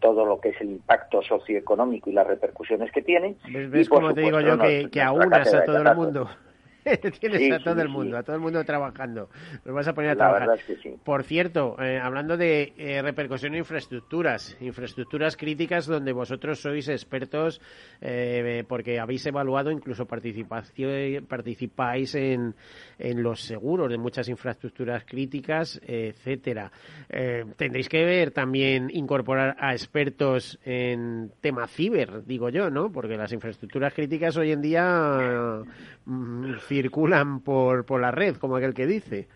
todo 0.00 0.24
lo 0.24 0.40
que 0.40 0.50
es 0.50 0.60
el 0.60 0.70
impacto 0.70 1.22
socioeconómico 1.22 2.10
y 2.10 2.14
las 2.14 2.26
repercusiones 2.26 2.90
que 2.90 3.02
tiene. 3.02 3.36
¿Ves, 3.48 3.88
como 3.88 4.14
te 4.14 4.22
digo 4.22 4.40
yo 4.40 4.58
que, 4.58 4.88
que 4.90 5.02
aunas 5.02 5.52
a 5.52 5.64
todo 5.64 5.82
el 5.82 5.96
mundo? 5.96 6.30
Tienes 7.20 7.52
a 7.52 7.62
todo 7.62 7.80
el 7.80 7.88
mundo, 7.88 8.16
a 8.16 8.22
todo 8.22 8.36
el 8.36 8.42
mundo 8.42 8.64
trabajando. 8.64 9.28
Los 9.64 9.74
vas 9.74 9.88
a 9.88 9.94
poner 9.94 10.10
a 10.10 10.16
trabajar. 10.16 10.48
Por 11.04 11.24
cierto, 11.24 11.76
eh, 11.80 11.98
hablando 11.98 12.36
de 12.36 12.72
eh, 12.76 13.02
repercusión 13.02 13.54
en 13.54 13.60
infraestructuras, 13.60 14.56
infraestructuras 14.60 15.36
críticas 15.36 15.86
donde 15.86 16.12
vosotros 16.12 16.60
sois 16.60 16.88
expertos 16.88 17.60
eh, 18.00 18.64
porque 18.68 18.98
habéis 18.98 19.24
evaluado, 19.26 19.70
incluso 19.70 20.06
participáis 20.06 22.14
en, 22.14 22.54
en 22.98 23.22
los 23.22 23.42
seguros 23.42 23.90
de 23.90 23.98
muchas 23.98 24.28
infraestructuras 24.28 25.04
críticas, 25.04 25.80
etcétera. 25.86 26.70
tendréis 27.56 27.88
que 27.88 28.04
ver 28.04 28.30
también 28.30 28.90
incorporar 28.92 29.56
a 29.58 29.72
expertos 29.72 30.58
en 30.64 31.32
tema 31.40 31.66
ciber, 31.66 32.24
digo 32.24 32.48
yo, 32.48 32.70
¿no? 32.70 32.90
Porque 32.90 33.16
las 33.16 33.32
infraestructuras 33.32 33.94
críticas 33.94 34.36
hoy 34.36 34.52
en 34.52 34.62
día 34.62 35.62
mm, 36.04 36.54
circulan 36.80 37.40
por, 37.40 37.84
por 37.84 38.00
la 38.00 38.10
red, 38.10 38.36
como 38.36 38.56
aquel 38.56 38.74
que 38.74 38.86
dice. 38.86 39.28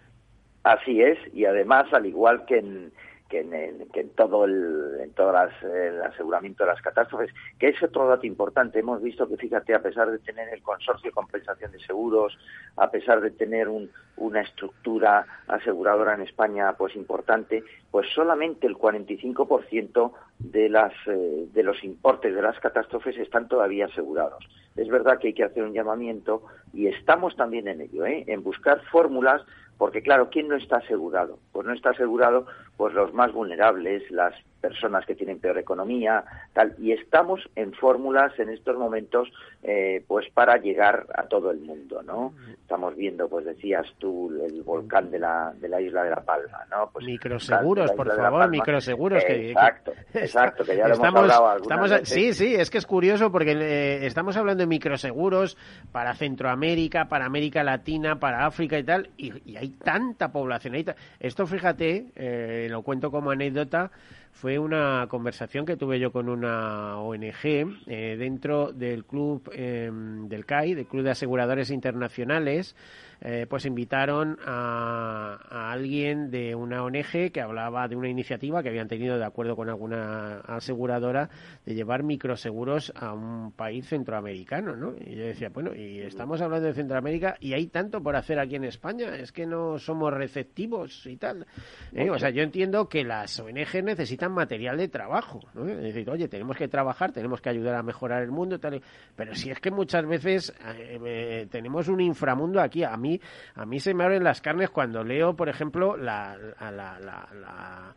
Así 0.62 1.03
es, 1.03 1.18
y 1.34 1.45
además, 1.45 1.92
al 1.92 2.07
igual 2.07 2.47
que 2.47 2.59
en, 2.59 2.92
que 3.28 3.40
en, 3.40 3.88
que 3.92 4.01
en 4.01 4.11
todo 4.11 4.47
el, 4.47 5.01
en 5.03 5.11
todas 5.12 5.53
el 5.62 6.01
aseguramiento 6.03 6.64
de 6.64 6.70
las 6.70 6.80
catástrofes, 6.80 7.30
que 7.59 7.68
es 7.68 7.82
otro 7.82 8.09
dato 8.09 8.26
importante. 8.26 8.78
Hemos 8.78 9.03
visto 9.03 9.28
que, 9.28 9.36
fíjate, 9.36 9.74
a 9.74 9.82
pesar 9.82 10.11
de 10.11 10.18
tener 10.20 10.49
el 10.49 10.62
consorcio 10.62 11.11
de 11.11 11.14
compensación 11.14 11.70
de 11.70 11.80
seguros, 11.80 12.38
a 12.76 12.90
pesar 12.90 13.20
de 13.20 13.30
tener 13.30 13.68
un, 13.68 13.90
una 14.16 14.40
estructura 14.40 15.26
aseguradora 15.49 16.14
en 16.14 16.22
España 16.22 16.72
pues 16.78 16.97
importante, 16.97 17.62
pues 17.90 18.07
solamente 18.14 18.66
el 18.66 18.76
45% 18.76 20.12
de, 20.45 20.68
las, 20.68 20.92
eh, 21.07 21.47
de 21.53 21.62
los 21.62 21.82
importes 21.84 22.34
de 22.34 22.42
las 22.42 22.59
catástrofes 22.61 23.16
están 23.16 23.49
todavía 23.49 23.86
asegurados. 23.86 24.45
Es 24.76 24.88
verdad 24.88 25.18
que 25.18 25.28
hay 25.28 25.34
que 25.34 25.45
hacer 25.45 25.62
un 25.62 25.72
llamamiento 25.72 26.42
y 26.72 26.86
estamos 26.88 27.34
también 27.36 27.68
en 27.68 27.80
ello, 27.80 28.05
¿eh? 28.07 28.24
en 28.26 28.42
buscar 28.42 28.80
fórmulas 28.90 29.42
porque 29.78 30.03
claro, 30.03 30.28
¿quién 30.30 30.49
no 30.49 30.57
está 30.57 30.76
asegurado? 30.76 31.38
Pues 31.53 31.66
no 31.66 31.72
está 31.72 31.90
asegurado 31.90 32.47
pues 32.76 32.95
los 32.95 33.12
más 33.12 33.32
vulnerables, 33.32 34.09
las 34.11 34.34
personas 34.65 35.05
que 35.05 35.15
tienen 35.15 35.41
peor 35.41 35.59
economía, 35.59 36.25
tal, 36.55 36.75
y 36.79 36.93
estamos 36.93 37.39
en 37.55 37.75
fórmulas 37.75 38.33
en 38.39 38.49
estos 38.49 38.79
momentos 38.79 39.29
eh, 39.62 40.03
pues 40.09 40.27
para 40.33 40.57
llegar 40.57 41.07
a 41.15 41.25
todo 41.25 41.51
el 41.51 41.61
mundo, 41.61 42.03
¿no? 42.03 42.33
Estamos 42.62 42.97
viendo, 42.97 43.29
pues 43.29 43.45
decías 43.45 43.87
tú, 43.99 44.33
el 44.43 44.62
volcán 44.62 45.11
de 45.11 45.19
la, 45.19 45.53
de 45.61 45.69
la 45.69 45.83
isla 45.83 46.03
de 46.03 46.11
La 46.11 46.23
Palma, 46.23 46.65
¿no? 46.71 46.89
Pues, 46.91 47.05
microseguros, 47.05 47.93
por 47.93 48.15
favor, 48.17 48.49
microseguros. 48.49 49.23
exacto, 49.23 49.93
exacto, 50.15 50.65
que 50.65 50.77
ya 50.77 50.89
lo 50.89 50.95
hemos 50.95 51.15
hablado 51.15 51.57
estamos, 51.57 51.91
Sí, 52.05 52.33
sí, 52.33 52.55
es 52.55 52.71
que 52.71 52.79
es 52.79 52.87
curioso 52.87 53.31
porque 53.31 53.53
eh, 53.53 54.07
estamos 54.07 54.37
hablando 54.39 54.62
de 54.62 54.67
microseguros 54.67 55.59
para 55.93 56.15
Centroamérica, 56.15 57.07
para 57.07 57.27
América 57.27 57.62
Latina, 57.62 58.19
para 58.19 58.47
África 58.47 58.79
y 58.79 58.85
tal, 58.85 59.11
y, 59.19 59.57
hay 59.57 59.69
tanta 59.71 60.33
población. 60.33 60.75
Esto, 61.21 61.47
fíjate, 61.47 62.07
eh, 62.17 62.69
lo 62.71 62.83
cuento 62.83 63.11
como 63.11 63.31
anécdota, 63.31 63.91
fue 64.35 64.59
una 64.59 65.07
conversación 65.09 65.64
que 65.64 65.76
tuve 65.76 66.01
yo 66.01 66.11
con 66.11 66.28
una 66.28 66.99
ONG 66.99 67.45
eh, 67.87 68.16
dentro 68.18 68.72
del 68.72 69.05
club 69.05 69.49
em, 69.55 70.28
del 70.28 70.45
CAI, 70.45 70.74
del 70.74 70.87
Club 70.87 71.05
de 71.05 71.12
Aseguradores 71.12 71.70
Internacionales, 71.70 72.74
eh, 73.21 73.47
pues 73.49 73.65
invitaron 73.67 74.39
a, 74.45 75.73
alguien 75.73 76.31
de 76.31 76.55
una 76.55 76.85
ONG 76.85 77.33
que 77.33 77.41
hablaba 77.41 77.89
de 77.89 77.97
una 77.97 78.09
iniciativa 78.09 78.62
que 78.62 78.69
habían 78.69 78.89
tenido 78.89 79.19
de 79.19 79.25
acuerdo 79.25 79.57
con 79.57 79.69
alguna 79.69 80.41
aseguradora 80.41 81.29
de 81.65 81.75
llevar 81.75 82.03
microseguros 82.03 82.93
a 82.97 83.12
un 83.12 83.53
país 83.53 83.87
centroamericano, 83.89 84.77
¿no? 84.77 84.95
Y 84.99 85.17
yo 85.17 85.25
decía, 85.25 85.49
bueno, 85.49 85.75
y 85.75 86.01
estamos 86.01 86.41
hablando 86.41 86.67
de 86.67 86.75
Centroamérica 86.75 87.37
y 87.41 87.55
hay 87.55 87.67
tanto 87.67 88.03
por 88.03 88.17
hacer 88.17 88.39
aquí 88.39 88.57
en 88.57 88.65
España, 88.65 89.17
es 89.17 89.33
que 89.33 89.47
no 89.47 89.79
somos 89.79 90.12
receptivos 90.12 91.07
y 91.07 91.17
tal. 91.17 91.47
¿eh? 91.93 92.11
O 92.11 92.19
sea, 92.19 92.31
yo 92.31 92.43
entiendo 92.43 92.89
que 92.89 93.05
las 93.05 93.39
ONG 93.41 93.83
necesitan 93.83 94.33
material 94.33 94.77
de 94.77 94.89
trabajo, 94.89 95.41
¿no? 95.55 95.69
Es 95.69 95.83
decir, 95.83 96.09
oye, 96.11 96.29
tenemos 96.29 96.57
que 96.57 96.69
trabajar, 96.69 97.12
tenemos 97.12 97.41
que 97.41 97.51
ayudar 97.51 97.75
a 97.75 97.83
mejorar 97.83 98.23
el 98.23 98.31
mundo, 98.31 98.59
tal, 98.59 98.83
pero 99.17 99.35
si 99.35 99.51
es 99.51 99.61
que 99.61 99.71
muchas 99.71 100.07
veces 100.07 100.55
eh, 100.77 101.47
tenemos 101.51 101.89
un 101.89 102.01
inframundo 102.01 102.61
aquí, 102.61 102.85
a 102.85 102.97
mí 102.97 103.14
a 103.55 103.65
mí 103.67 103.81
se 103.81 103.95
me 103.95 104.05
abren 104.05 104.25
las 104.25 104.41
carnes 104.41 104.71
cuando 104.71 105.05
leo, 105.05 105.37
por 105.37 105.49
ejemplo, 105.49 105.97
la, 105.97 106.37
la, 106.61 106.71
la 106.71 107.29
la 107.33 107.95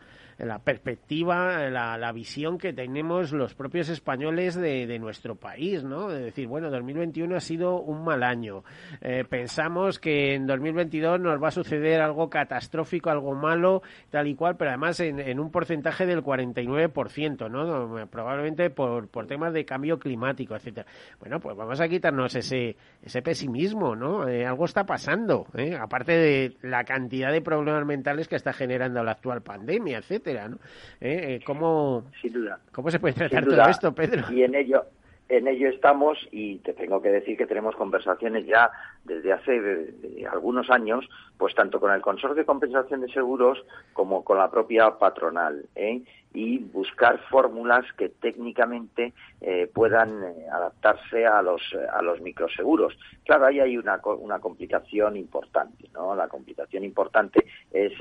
perspectiva, 0.63 1.69
la, 1.69 1.97
la, 1.97 2.11
visión 2.11 2.57
que 2.57 2.71
tenemos 2.71 3.31
los 3.31 3.55
propios 3.55 3.89
españoles 3.89 4.55
de, 4.55 4.97
nuestro 4.99 5.35
país, 5.35 5.83
¿no? 5.83 6.09
De 6.09 6.21
decir, 6.21 6.47
bueno, 6.47 6.69
2021 6.69 7.35
ha 7.35 7.39
sido 7.39 7.79
un 7.79 8.03
mal 8.03 8.23
año. 8.23 8.63
Eh, 9.01 9.23
pensamos 9.27 9.99
que 9.99 10.35
en 10.35 10.45
2022 10.45 11.19
nos 11.19 11.41
va 11.41 11.47
a 11.47 11.51
suceder 11.51 12.01
algo 12.01 12.29
catastrófico, 12.29 13.09
algo 13.09 13.33
malo, 13.35 13.81
tal 14.09 14.27
y 14.27 14.35
cual, 14.35 14.57
pero 14.57 14.71
además 14.71 14.99
en, 14.99 15.19
en 15.19 15.39
un 15.39 15.51
porcentaje 15.51 16.05
del 16.05 16.23
49%, 16.23 17.49
¿no? 17.49 18.07
Probablemente 18.07 18.69
por, 18.69 19.07
por 19.07 19.27
temas 19.27 19.53
de 19.53 19.65
cambio 19.65 19.97
climático, 19.97 20.55
etcétera. 20.55 20.87
Bueno, 21.19 21.39
pues 21.39 21.55
vamos 21.55 21.79
a 21.81 21.87
quitarnos 21.87 22.35
ese, 22.35 22.75
ese 23.01 23.21
pesimismo, 23.21 23.95
¿no? 23.95 24.27
Eh, 24.27 24.45
algo 24.45 24.65
está 24.65 24.85
pasando, 24.85 25.47
¿eh? 25.55 25.75
aparte 25.79 26.11
de 26.11 26.57
la 26.61 26.83
cantidad 26.83 27.31
de 27.31 27.41
problemas 27.41 27.85
mentales 27.85 28.27
que 28.27 28.35
está 28.35 28.53
generando 28.53 29.03
la 29.03 29.11
actual 29.11 29.41
pandemia, 29.41 29.97
etcétera. 29.99 30.26
¿No? 30.33 30.57
¿Eh? 31.01 31.35
eh 31.35 31.39
¿Cómo, 31.45 32.05
Sin 32.21 32.33
duda. 32.33 32.59
¿Cómo 32.71 32.91
se 32.91 32.99
puede 32.99 33.13
tratar 33.13 33.45
todo 33.45 33.67
esto, 33.67 33.93
Pedro? 33.93 34.31
Y 34.31 34.43
en 34.43 34.55
ello, 34.55 34.85
en 35.29 35.47
ello 35.47 35.69
estamos 35.69 36.17
y 36.31 36.57
te 36.59 36.73
tengo 36.73 37.01
que 37.01 37.09
decir 37.09 37.37
que 37.37 37.45
tenemos 37.45 37.75
conversaciones 37.75 38.45
ya 38.45 38.71
desde 39.03 39.33
hace 39.33 39.55
eh, 39.57 40.25
algunos 40.31 40.69
años, 40.69 41.07
pues 41.37 41.53
tanto 41.53 41.79
con 41.79 41.91
el 41.91 42.01
Consorcio 42.01 42.35
de 42.35 42.45
Compensación 42.45 43.01
de 43.01 43.11
Seguros 43.11 43.63
como 43.93 44.23
con 44.23 44.37
la 44.37 44.49
propia 44.49 44.91
patronal, 44.97 45.65
¿eh? 45.75 46.01
y 46.33 46.59
buscar 46.59 47.19
fórmulas 47.29 47.85
que 47.97 48.09
técnicamente 48.09 49.13
eh, 49.41 49.69
puedan 49.73 50.23
adaptarse 50.51 51.25
a 51.25 51.41
los, 51.41 51.61
a 51.91 52.01
los 52.01 52.21
microseguros. 52.21 52.97
Claro, 53.25 53.47
ahí 53.47 53.59
hay 53.59 53.77
una, 53.77 53.99
una 54.19 54.39
complicación 54.39 55.17
importante, 55.17 55.89
¿no? 55.93 56.15
La 56.15 56.27
complicación 56.27 56.83
importante 56.83 57.45
es 57.71 57.93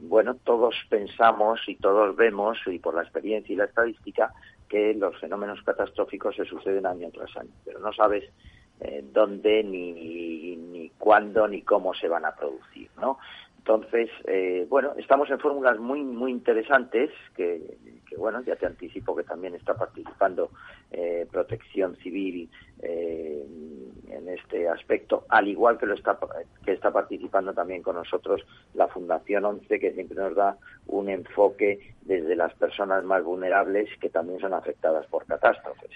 bueno, 0.00 0.34
todos 0.36 0.74
pensamos 0.88 1.60
y 1.66 1.76
todos 1.76 2.14
vemos, 2.16 2.58
y 2.66 2.78
por 2.78 2.94
la 2.94 3.02
experiencia 3.02 3.52
y 3.52 3.56
la 3.56 3.64
estadística, 3.64 4.32
que 4.68 4.94
los 4.94 5.18
fenómenos 5.18 5.62
catastróficos 5.62 6.36
se 6.36 6.44
suceden 6.44 6.86
año 6.86 7.10
tras 7.12 7.36
año, 7.36 7.50
pero 7.64 7.78
no 7.78 7.92
sabes 7.92 8.24
eh, 8.80 9.04
dónde, 9.12 9.64
ni, 9.64 10.56
ni 10.56 10.90
cuándo, 10.98 11.48
ni 11.48 11.62
cómo 11.62 11.94
se 11.94 12.08
van 12.08 12.24
a 12.24 12.34
producir, 12.34 12.90
¿no? 13.00 13.18
Entonces, 13.66 14.08
eh, 14.28 14.64
bueno, 14.70 14.92
estamos 14.96 15.28
en 15.28 15.40
fórmulas 15.40 15.76
muy, 15.80 16.00
muy 16.04 16.30
interesantes 16.30 17.10
que, 17.34 17.60
bueno, 18.16 18.40
ya 18.44 18.54
te 18.54 18.64
anticipo 18.64 19.16
que 19.16 19.24
también 19.24 19.56
está 19.56 19.74
participando 19.74 20.50
eh, 20.92 21.26
Protección 21.32 21.96
Civil 21.96 22.48
eh, 22.80 23.44
en 24.08 24.28
este 24.28 24.68
aspecto, 24.68 25.24
al 25.28 25.48
igual 25.48 25.78
que 25.78 25.86
lo 25.86 25.94
está 25.94 26.16
que 26.64 26.74
está 26.74 26.92
participando 26.92 27.52
también 27.54 27.82
con 27.82 27.96
nosotros 27.96 28.46
la 28.74 28.86
Fundación 28.86 29.44
11, 29.44 29.80
que 29.80 29.92
siempre 29.94 30.16
nos 30.16 30.36
da 30.36 30.56
un 30.86 31.08
enfoque 31.08 31.92
desde 32.02 32.36
las 32.36 32.54
personas 32.54 33.02
más 33.02 33.24
vulnerables 33.24 33.88
que 34.00 34.10
también 34.10 34.38
son 34.38 34.54
afectadas 34.54 35.06
por 35.08 35.26
catástrofes. 35.26 35.90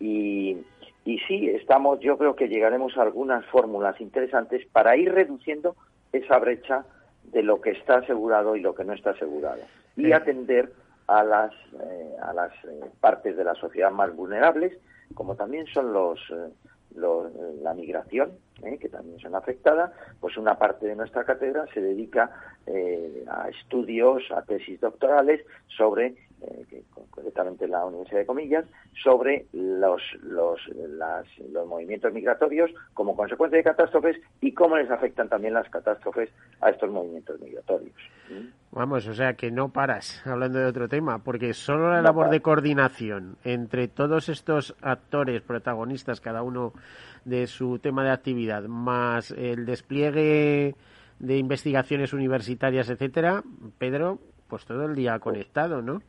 Y, 0.00 0.56
y 1.04 1.18
sí, 1.28 1.46
estamos, 1.50 2.00
yo 2.00 2.16
creo 2.16 2.34
que 2.34 2.48
llegaremos 2.48 2.96
a 2.96 3.02
algunas 3.02 3.44
fórmulas 3.46 4.00
interesantes 4.00 4.66
para 4.72 4.96
ir 4.96 5.12
reduciendo 5.12 5.76
esa 6.14 6.38
brecha 6.38 6.84
de 7.24 7.42
lo 7.42 7.60
que 7.60 7.70
está 7.70 7.96
asegurado 7.96 8.56
y 8.56 8.60
lo 8.60 8.74
que 8.74 8.84
no 8.84 8.92
está 8.92 9.10
asegurado. 9.10 9.60
Y 9.96 10.12
atender 10.12 10.72
a 11.06 11.22
las 11.22 11.52
eh, 11.52 12.16
a 12.22 12.32
las 12.32 12.52
eh, 12.64 12.80
partes 13.00 13.36
de 13.36 13.44
la 13.44 13.54
sociedad 13.54 13.90
más 13.90 14.14
vulnerables 14.14 14.72
como 15.14 15.36
también 15.36 15.66
son 15.66 15.92
los, 15.92 16.18
eh, 16.30 16.50
la 17.62 17.74
migración 17.74 18.32
que 18.80 18.88
también 18.88 19.18
son 19.18 19.34
afectadas 19.34 19.90
pues 20.20 20.38
una 20.38 20.56
parte 20.56 20.86
de 20.86 20.96
nuestra 20.96 21.24
cátedra 21.24 21.66
se 21.74 21.80
dedica 21.80 22.30
a 23.28 23.48
estudios 23.50 24.22
a 24.30 24.42
tesis 24.42 24.80
doctorales 24.80 25.44
sobre 25.76 26.14
eh, 26.46 26.82
concretamente 26.90 27.68
la 27.68 27.84
Universidad 27.84 28.20
de 28.20 28.26
Comillas, 28.26 28.64
sobre 29.02 29.46
los, 29.52 30.02
los, 30.22 30.60
los 31.52 31.66
movimientos 31.66 32.12
migratorios 32.12 32.70
como 32.92 33.16
consecuencia 33.16 33.58
de 33.58 33.64
catástrofes 33.64 34.16
y 34.40 34.52
cómo 34.52 34.76
les 34.76 34.90
afectan 34.90 35.28
también 35.28 35.54
las 35.54 35.68
catástrofes 35.68 36.30
a 36.60 36.70
estos 36.70 36.90
movimientos 36.90 37.40
migratorios. 37.40 37.94
¿Mm? 38.30 38.48
Vamos, 38.72 39.06
o 39.06 39.14
sea 39.14 39.34
que 39.34 39.50
no 39.50 39.68
paras 39.68 40.22
hablando 40.26 40.58
de 40.58 40.66
otro 40.66 40.88
tema, 40.88 41.18
porque 41.18 41.54
solo 41.54 41.90
la 41.90 42.02
labor 42.02 42.30
de 42.30 42.40
coordinación 42.40 43.36
entre 43.44 43.88
todos 43.88 44.28
estos 44.28 44.74
actores 44.82 45.42
protagonistas, 45.42 46.20
cada 46.20 46.42
uno 46.42 46.72
de 47.24 47.46
su 47.46 47.78
tema 47.78 48.04
de 48.04 48.10
actividad, 48.10 48.64
más 48.64 49.30
el 49.30 49.64
despliegue 49.64 50.74
de 51.18 51.38
investigaciones 51.38 52.12
universitarias, 52.12 52.90
etcétera, 52.90 53.42
Pedro, 53.78 54.18
pues 54.48 54.64
todo 54.64 54.84
el 54.84 54.94
día 54.94 55.18
conectado, 55.20 55.80
¿no? 55.80 56.02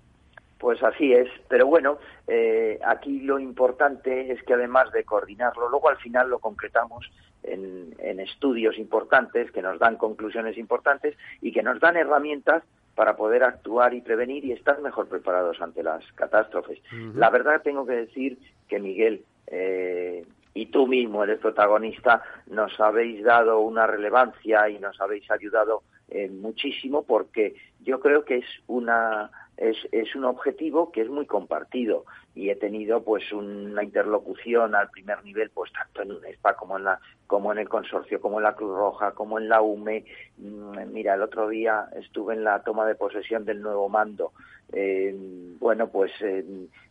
Pues 0.57 0.81
así 0.83 1.13
es, 1.13 1.29
pero 1.49 1.67
bueno, 1.67 1.97
eh, 2.27 2.79
aquí 2.85 3.19
lo 3.19 3.39
importante 3.39 4.31
es 4.31 4.41
que 4.43 4.53
además 4.53 4.91
de 4.93 5.03
coordinarlo, 5.03 5.69
luego 5.69 5.89
al 5.89 5.97
final 5.97 6.29
lo 6.29 6.39
concretamos 6.39 7.11
en, 7.43 7.93
estudios 8.19 8.77
importantes 8.79 9.51
que 9.51 9.61
nos 9.61 9.77
dan 9.77 9.97
conclusiones 9.97 10.57
importantes 10.57 11.15
y 11.41 11.51
que 11.51 11.61
nos 11.61 11.79
dan 11.79 11.97
herramientas 11.97 12.63
para 12.95 13.15
poder 13.15 13.43
actuar 13.43 13.93
y 13.93 14.01
prevenir 14.01 14.45
y 14.45 14.53
estar 14.53 14.81
mejor 14.81 15.07
preparados 15.07 15.61
ante 15.61 15.83
las 15.83 16.03
catástrofes. 16.13 16.79
La 17.13 17.29
verdad 17.29 17.61
tengo 17.61 17.85
que 17.85 17.93
decir 17.93 18.39
que 18.67 18.79
Miguel 18.79 19.25
eh, 19.47 20.25
y 20.55 20.67
tú 20.67 20.87
mismo 20.87 21.23
eres 21.23 21.39
protagonista, 21.39 22.23
nos 22.47 22.79
habéis 22.79 23.23
dado 23.23 23.59
una 23.59 23.85
relevancia 23.85 24.69
y 24.69 24.79
nos 24.79 24.99
habéis 25.01 25.29
ayudado 25.29 25.83
eh, 26.07 26.29
muchísimo 26.29 27.03
porque 27.03 27.55
yo 27.81 27.99
creo 27.99 28.23
que 28.23 28.37
es 28.37 28.45
una 28.67 29.29
es, 29.57 29.77
es 29.91 30.15
un 30.15 30.25
objetivo 30.25 30.91
que 30.91 31.01
es 31.01 31.09
muy 31.09 31.25
compartido. 31.25 32.05
Y 32.33 32.49
he 32.49 32.55
tenido 32.55 33.03
pues 33.03 33.31
una 33.31 33.83
interlocución 33.83 34.75
al 34.75 34.89
primer 34.89 35.23
nivel 35.23 35.49
pues 35.51 35.71
tanto 35.71 36.01
en 36.01 36.11
UNESPA 36.11 36.55
como 36.55 36.77
en 36.77 36.83
la 36.83 36.99
como 37.27 37.51
en 37.51 37.59
el 37.59 37.69
consorcio 37.69 38.21
como 38.21 38.37
en 38.37 38.43
la 38.43 38.55
Cruz 38.55 38.75
Roja 38.75 39.11
como 39.11 39.39
en 39.39 39.47
la 39.47 39.61
UME. 39.61 40.05
Mm, 40.37 40.91
mira 40.91 41.13
el 41.15 41.21
otro 41.21 41.47
día 41.47 41.87
estuve 41.95 42.33
en 42.33 42.43
la 42.43 42.61
toma 42.63 42.85
de 42.85 42.95
posesión 42.95 43.45
del 43.45 43.61
nuevo 43.61 43.87
mando. 43.87 44.33
Eh, 44.73 45.15
bueno 45.59 45.87
pues 45.89 46.11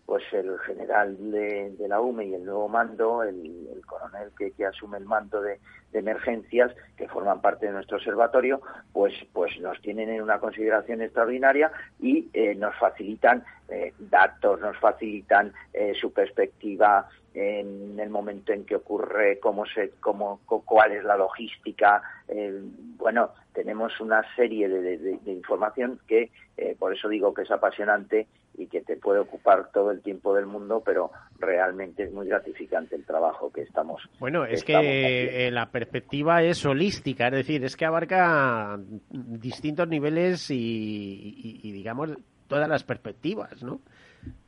pues 0.06 0.22
el 0.32 0.58
general 0.60 1.16
de, 1.30 1.74
la 1.88 2.00
UME 2.00 2.26
y 2.26 2.34
el 2.34 2.44
nuevo 2.44 2.68
mando 2.68 3.22
el, 3.22 3.80
coronel 3.86 4.30
que, 4.36 4.52
que, 4.52 4.66
asume 4.66 4.98
el 4.98 5.04
mando 5.04 5.40
de, 5.40 5.60
emergencias 5.92 6.72
que 6.96 7.06
forman 7.08 7.40
parte 7.40 7.66
de 7.66 7.72
nuestro 7.72 7.98
observatorio 7.98 8.60
pues 8.92 9.14
pues 9.32 9.56
nos 9.60 9.80
tienen 9.80 10.08
en 10.08 10.22
una 10.22 10.40
consideración 10.40 11.00
extraordinaria 11.00 11.70
y 12.00 12.28
eh, 12.32 12.56
nos 12.56 12.76
facilitan 12.76 13.44
eh, 13.68 13.92
datos 13.98 14.60
nos 14.60 14.76
facilitan 14.78 15.52
su 16.00 16.12
perspectiva 16.12 17.08
en 17.34 17.98
el 17.98 18.10
momento 18.10 18.52
en 18.52 18.64
que 18.64 18.76
ocurre, 18.76 19.40
cómo 19.40 19.66
se, 19.66 19.90
cómo, 20.00 20.40
cuál 20.46 20.92
es 20.92 21.04
la 21.04 21.16
logística. 21.16 22.00
Eh, 22.28 22.60
bueno, 22.96 23.30
tenemos 23.52 24.00
una 24.00 24.22
serie 24.36 24.68
de, 24.68 25.18
información 25.26 25.98
que, 26.06 26.30
eh, 26.56 26.76
por 26.78 26.94
eso 26.94 27.08
digo 27.08 27.34
que 27.34 27.42
es 27.42 27.50
apasionante 27.50 28.28
y 28.56 28.66
que 28.66 28.82
te 28.82 28.96
puede 28.96 29.20
ocupar 29.20 29.70
todo 29.72 29.90
el 29.90 30.00
tiempo 30.00 30.34
del 30.34 30.46
mundo, 30.46 30.82
pero 30.84 31.10
realmente 31.38 32.04
es 32.04 32.12
muy 32.12 32.28
gratificante 32.28 32.94
el 32.96 33.04
trabajo 33.04 33.52
que 33.52 33.62
estamos. 33.62 34.02
Bueno, 34.18 34.44
es 34.44 34.64
que 34.64 35.46
eh, 35.46 35.50
la 35.50 35.70
perspectiva 35.70 36.42
es 36.42 36.64
holística, 36.64 37.26
es 37.26 37.32
decir, 37.32 37.64
es 37.64 37.76
que 37.76 37.84
abarca 37.84 38.78
distintos 39.10 39.88
niveles 39.88 40.50
y 40.50 41.72
digamos, 41.72 42.10
todas 42.46 42.68
las 42.68 42.84
perspectivas, 42.84 43.62
¿no? 43.62 43.80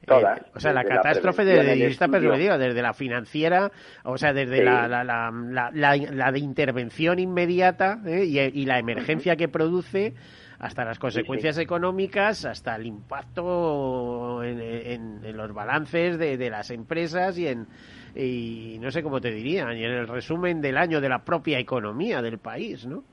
Eh, 0.07 0.25
o 0.55 0.61
sea, 0.61 0.73
la 0.73 0.85
catástrofe 0.85 1.45
desde 1.45 1.87
esta 1.87 2.07
perspectiva, 2.07 2.57
desde 2.57 2.81
la 2.81 2.95
financiera, 2.95 3.73
o 4.05 4.17
sea, 4.17 4.33
desde 4.33 4.63
la, 4.63 4.87
la, 4.87 5.03
la, 5.03 5.71
la, 5.73 6.33
de 6.33 6.39
intervención 6.39 7.19
inmediata 7.19 8.01
¿eh? 8.07 8.25
y, 8.25 8.67
la 8.67 8.79
emergencia 8.79 9.35
que 9.35 9.49
produce, 9.49 10.15
hasta 10.59 10.85
las 10.85 10.99
consecuencias 10.99 11.59
económicas, 11.59 12.45
hasta 12.45 12.77
el 12.77 12.87
impacto 12.87 14.43
en, 14.43 15.21
los 15.37 15.53
balances 15.53 16.19
de, 16.19 16.37
de, 16.37 16.51
las 16.51 16.71
empresas 16.71 17.39
y 17.39 17.49
en, 17.49 17.67
y 18.15 18.79
no 18.81 18.91
sé 18.91 19.03
cómo 19.03 19.21
te 19.21 19.31
diría, 19.31 19.73
y 19.75 19.85
en 19.85 19.93
el 19.93 20.09
resumen 20.09 20.61
del 20.61 20.79
año 20.79 21.01
de 21.01 21.09
la 21.09 21.25
propia 21.25 21.59
economía 21.59 22.23
del 22.23 22.39
país, 22.39 22.87
¿no? 22.87 23.05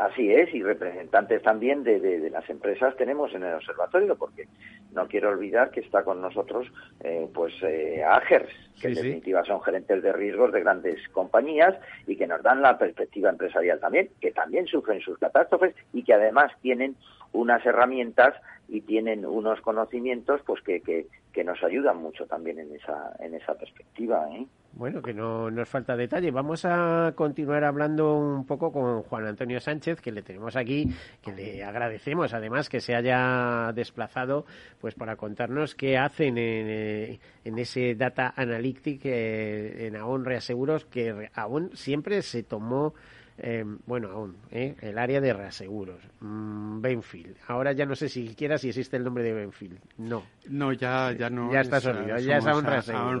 Así 0.00 0.32
es, 0.32 0.54
y 0.54 0.62
representantes 0.62 1.42
también 1.42 1.84
de, 1.84 2.00
de, 2.00 2.30
las 2.30 2.48
empresas 2.48 2.96
tenemos 2.96 3.34
en 3.34 3.42
el 3.42 3.56
observatorio, 3.56 4.16
porque 4.16 4.48
no 4.92 5.06
quiero 5.06 5.28
olvidar 5.28 5.70
que 5.70 5.80
está 5.80 6.04
con 6.04 6.22
nosotros 6.22 6.66
eh, 7.00 7.28
pues 7.34 7.52
eh, 7.62 8.02
AGERS, 8.02 8.48
que 8.80 8.88
en 8.88 8.94
definitiva 8.94 9.44
son 9.44 9.60
gerentes 9.60 10.02
de 10.02 10.10
riesgos 10.14 10.52
de 10.52 10.60
grandes 10.60 11.06
compañías 11.10 11.74
y 12.06 12.16
que 12.16 12.26
nos 12.26 12.42
dan 12.42 12.62
la 12.62 12.78
perspectiva 12.78 13.28
empresarial 13.28 13.78
también, 13.78 14.08
que 14.22 14.32
también 14.32 14.66
sufren 14.66 15.02
sus 15.02 15.18
catástrofes 15.18 15.74
y 15.92 16.02
que 16.02 16.14
además 16.14 16.50
tienen 16.62 16.96
unas 17.32 17.64
herramientas 17.66 18.34
y 18.68 18.80
tienen 18.80 19.26
unos 19.26 19.60
conocimientos 19.60 20.40
pues 20.46 20.62
que, 20.62 20.80
que, 20.80 21.08
que 21.32 21.44
nos 21.44 21.62
ayudan 21.62 21.98
mucho 21.98 22.26
también 22.26 22.58
en 22.58 22.74
esa, 22.74 23.14
en 23.20 23.34
esa 23.34 23.54
perspectiva. 23.54 24.28
¿eh? 24.32 24.46
Bueno, 24.72 25.02
que 25.02 25.14
no 25.14 25.50
nos 25.50 25.68
falta 25.68 25.96
detalle. 25.96 26.30
Vamos 26.30 26.64
a 26.64 27.12
continuar 27.14 27.64
hablando 27.64 28.16
un 28.16 28.46
poco 28.46 28.72
con 28.72 29.02
Juan 29.02 29.26
Antonio 29.26 29.60
Sánchez, 29.60 30.00
que 30.00 30.12
le 30.12 30.22
tenemos 30.22 30.56
aquí, 30.56 30.86
que 31.22 31.32
le 31.32 31.64
agradecemos 31.64 32.34
además 32.34 32.68
que 32.68 32.80
se 32.80 32.94
haya 32.94 33.72
desplazado 33.74 34.44
pues 34.80 34.94
para 34.94 35.16
contarnos 35.16 35.74
qué 35.74 35.98
hacen 35.98 36.38
en, 36.38 37.18
en 37.44 37.58
ese 37.58 37.94
Data 37.94 38.32
Analytic 38.36 39.04
eh, 39.04 39.86
en 39.86 39.96
AON 39.96 40.24
Reaseguros, 40.24 40.84
que 40.84 41.30
aún 41.34 41.70
siempre 41.74 42.22
se 42.22 42.42
tomó 42.42 42.94
eh, 43.42 43.64
bueno, 43.86 44.10
aún, 44.10 44.36
¿eh? 44.50 44.74
el 44.80 44.98
área 44.98 45.20
de 45.20 45.32
reaseguros, 45.32 46.02
mm, 46.20 46.80
Benfield. 46.80 47.36
Ahora 47.48 47.72
ya 47.72 47.86
no 47.86 47.94
sé 47.94 48.08
siquiera 48.08 48.58
si 48.58 48.68
existe 48.68 48.96
el 48.96 49.04
nombre 49.04 49.24
de 49.24 49.32
Benfield. 49.32 49.78
No. 49.98 50.22
No, 50.48 50.72
ya, 50.72 51.12
ya 51.12 51.30
no. 51.30 51.52
Ya 51.52 51.60
está 51.60 51.80
sólido, 51.80 52.16
ya 52.18 52.36
es. 52.38 52.44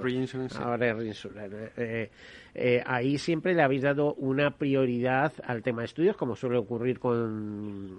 Reinsurance. 0.02 0.58
Ahora 0.58 0.92
Reinsurance. 0.94 1.72
Eh, 1.76 2.10
eh, 2.54 2.82
ahí 2.84 3.16
siempre 3.18 3.54
le 3.54 3.62
habéis 3.62 3.82
dado 3.82 4.14
una 4.14 4.50
prioridad 4.56 5.32
al 5.44 5.62
tema 5.62 5.82
de 5.82 5.86
estudios, 5.86 6.16
como 6.16 6.34
suele 6.36 6.58
ocurrir 6.58 6.98
con. 6.98 7.96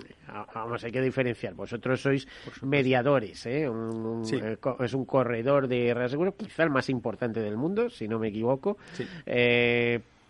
Vamos, 0.54 0.84
hay 0.84 0.92
que 0.92 1.02
diferenciar. 1.02 1.54
Vosotros 1.54 2.02
sois 2.02 2.28
mediadores, 2.62 3.46
¿eh? 3.46 3.68
Un, 3.70 4.26
Sí. 4.26 4.36
eh, 4.42 4.58
co- 4.60 4.78
es 4.84 4.94
un 4.94 5.06
corredor 5.06 5.68
de 5.68 5.94
reaseguros, 5.94 6.36
quizá 6.36 6.64
el 6.64 6.70
más 6.70 6.90
importante 6.90 7.40
del 7.40 7.58
mundo, 7.58 7.90
si 7.90 8.08
no 8.08 8.20
me 8.20 8.28
equivoco. 8.28 8.78
Sí. 8.94 9.06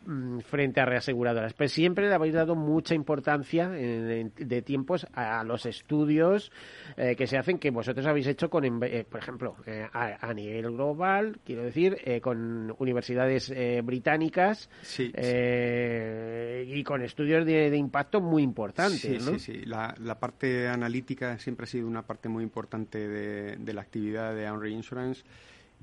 Eh, 0.06 0.10
mm, 0.10 0.40
frente 0.42 0.82
a 0.82 0.86
reaseguradoras. 0.86 1.54
Pero 1.54 1.68
siempre 1.70 2.08
le 2.08 2.16
habéis 2.16 2.34
dado 2.34 2.56
mucha 2.56 2.96
importancia 2.96 3.66
en- 3.78 4.10
en- 4.12 4.34
de 4.36 4.62
tiempos 4.62 5.06
a, 5.14 5.44
los 5.44 5.66
estudios 5.66 6.52
eh, 6.98 7.16
que 7.16 7.28
se 7.28 7.38
hacen, 7.38 7.58
que 7.60 7.70
vosotros 7.72 8.06
habéis 8.06 8.28
hecho 8.28 8.50
con, 8.50 8.64
eh, 8.84 9.06
por 9.10 9.20
ejemplo, 9.20 9.56
eh, 9.66 9.88
a, 9.92 10.28
a 10.28 10.34
nivel 10.34 10.72
global, 10.72 11.40
quiero 11.46 11.64
decir, 11.64 11.98
eh, 12.04 12.20
con 12.22 12.74
universidades 12.80 13.50
eh, 13.56 13.82
británicas 13.84 14.70
Sí, 14.82 15.12
eh, 15.16 16.66
y 16.68 16.84
con 16.84 17.02
estudios 17.02 17.46
de, 17.46 17.70
de 17.70 17.78
impacto 17.78 18.22
muy 18.22 18.44
importantes, 18.44 19.00
Sí, 19.02 19.18
¿no? 19.20 19.38
sí, 19.38 19.40
sí. 19.40 19.66
La, 19.66 19.94
la 20.00 20.20
parte 20.20 20.68
analítica 20.68 21.38
siempre 21.38 21.64
ha 21.66 21.68
sido 21.68 21.88
una 21.88 22.04
parte 22.04 22.30
muy 22.30 22.44
importante 22.44 23.08
de, 23.08 23.58
de 23.58 23.74
la 23.74 23.82
actividad 23.82 24.36
de 24.36 24.48
Aon 24.48 24.62
Reinsurance. 24.62 25.24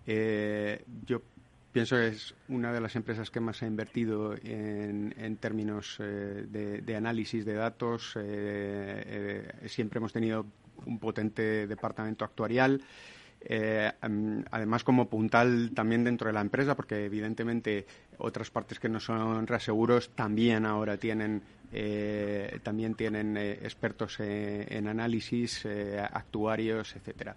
Eh, 0.06 0.82
yo 1.04 1.22
pienso 1.78 1.96
que 1.96 2.08
es 2.08 2.34
una 2.48 2.72
de 2.72 2.80
las 2.80 2.96
empresas 2.96 3.30
que 3.30 3.38
más 3.38 3.62
ha 3.62 3.66
invertido 3.66 4.34
en, 4.34 5.14
en 5.16 5.36
términos 5.36 5.96
eh, 6.00 6.82
de, 6.84 6.96
análisis 6.96 7.44
de 7.44 7.54
datos. 7.54 8.14
Eh, 8.16 9.52
eh, 9.62 9.68
siempre 9.68 9.98
hemos 9.98 10.12
tenido 10.12 10.44
un 10.86 10.98
potente 10.98 11.68
departamento 11.68 12.24
actuarial. 12.24 12.82
Además, 14.50 14.82
como 14.82 15.08
puntal 15.08 15.70
también 15.72 16.02
dentro 16.02 16.26
de 16.26 16.32
la 16.32 16.40
empresa, 16.40 16.74
porque 16.74 17.04
evidentemente 17.04 17.86
otras 18.18 18.50
partes 18.50 18.80
que 18.80 18.88
no 18.88 18.98
son 18.98 19.46
reaseguros 19.46 20.10
también 20.10 20.66
ahora 20.66 20.96
tienen 20.96 21.42
también 22.64 22.94
tienen 22.94 23.36
expertos 23.36 24.18
en 24.18 24.88
análisis, 24.88 25.64
actuarios, 26.10 26.96
etcétera. 26.96 27.36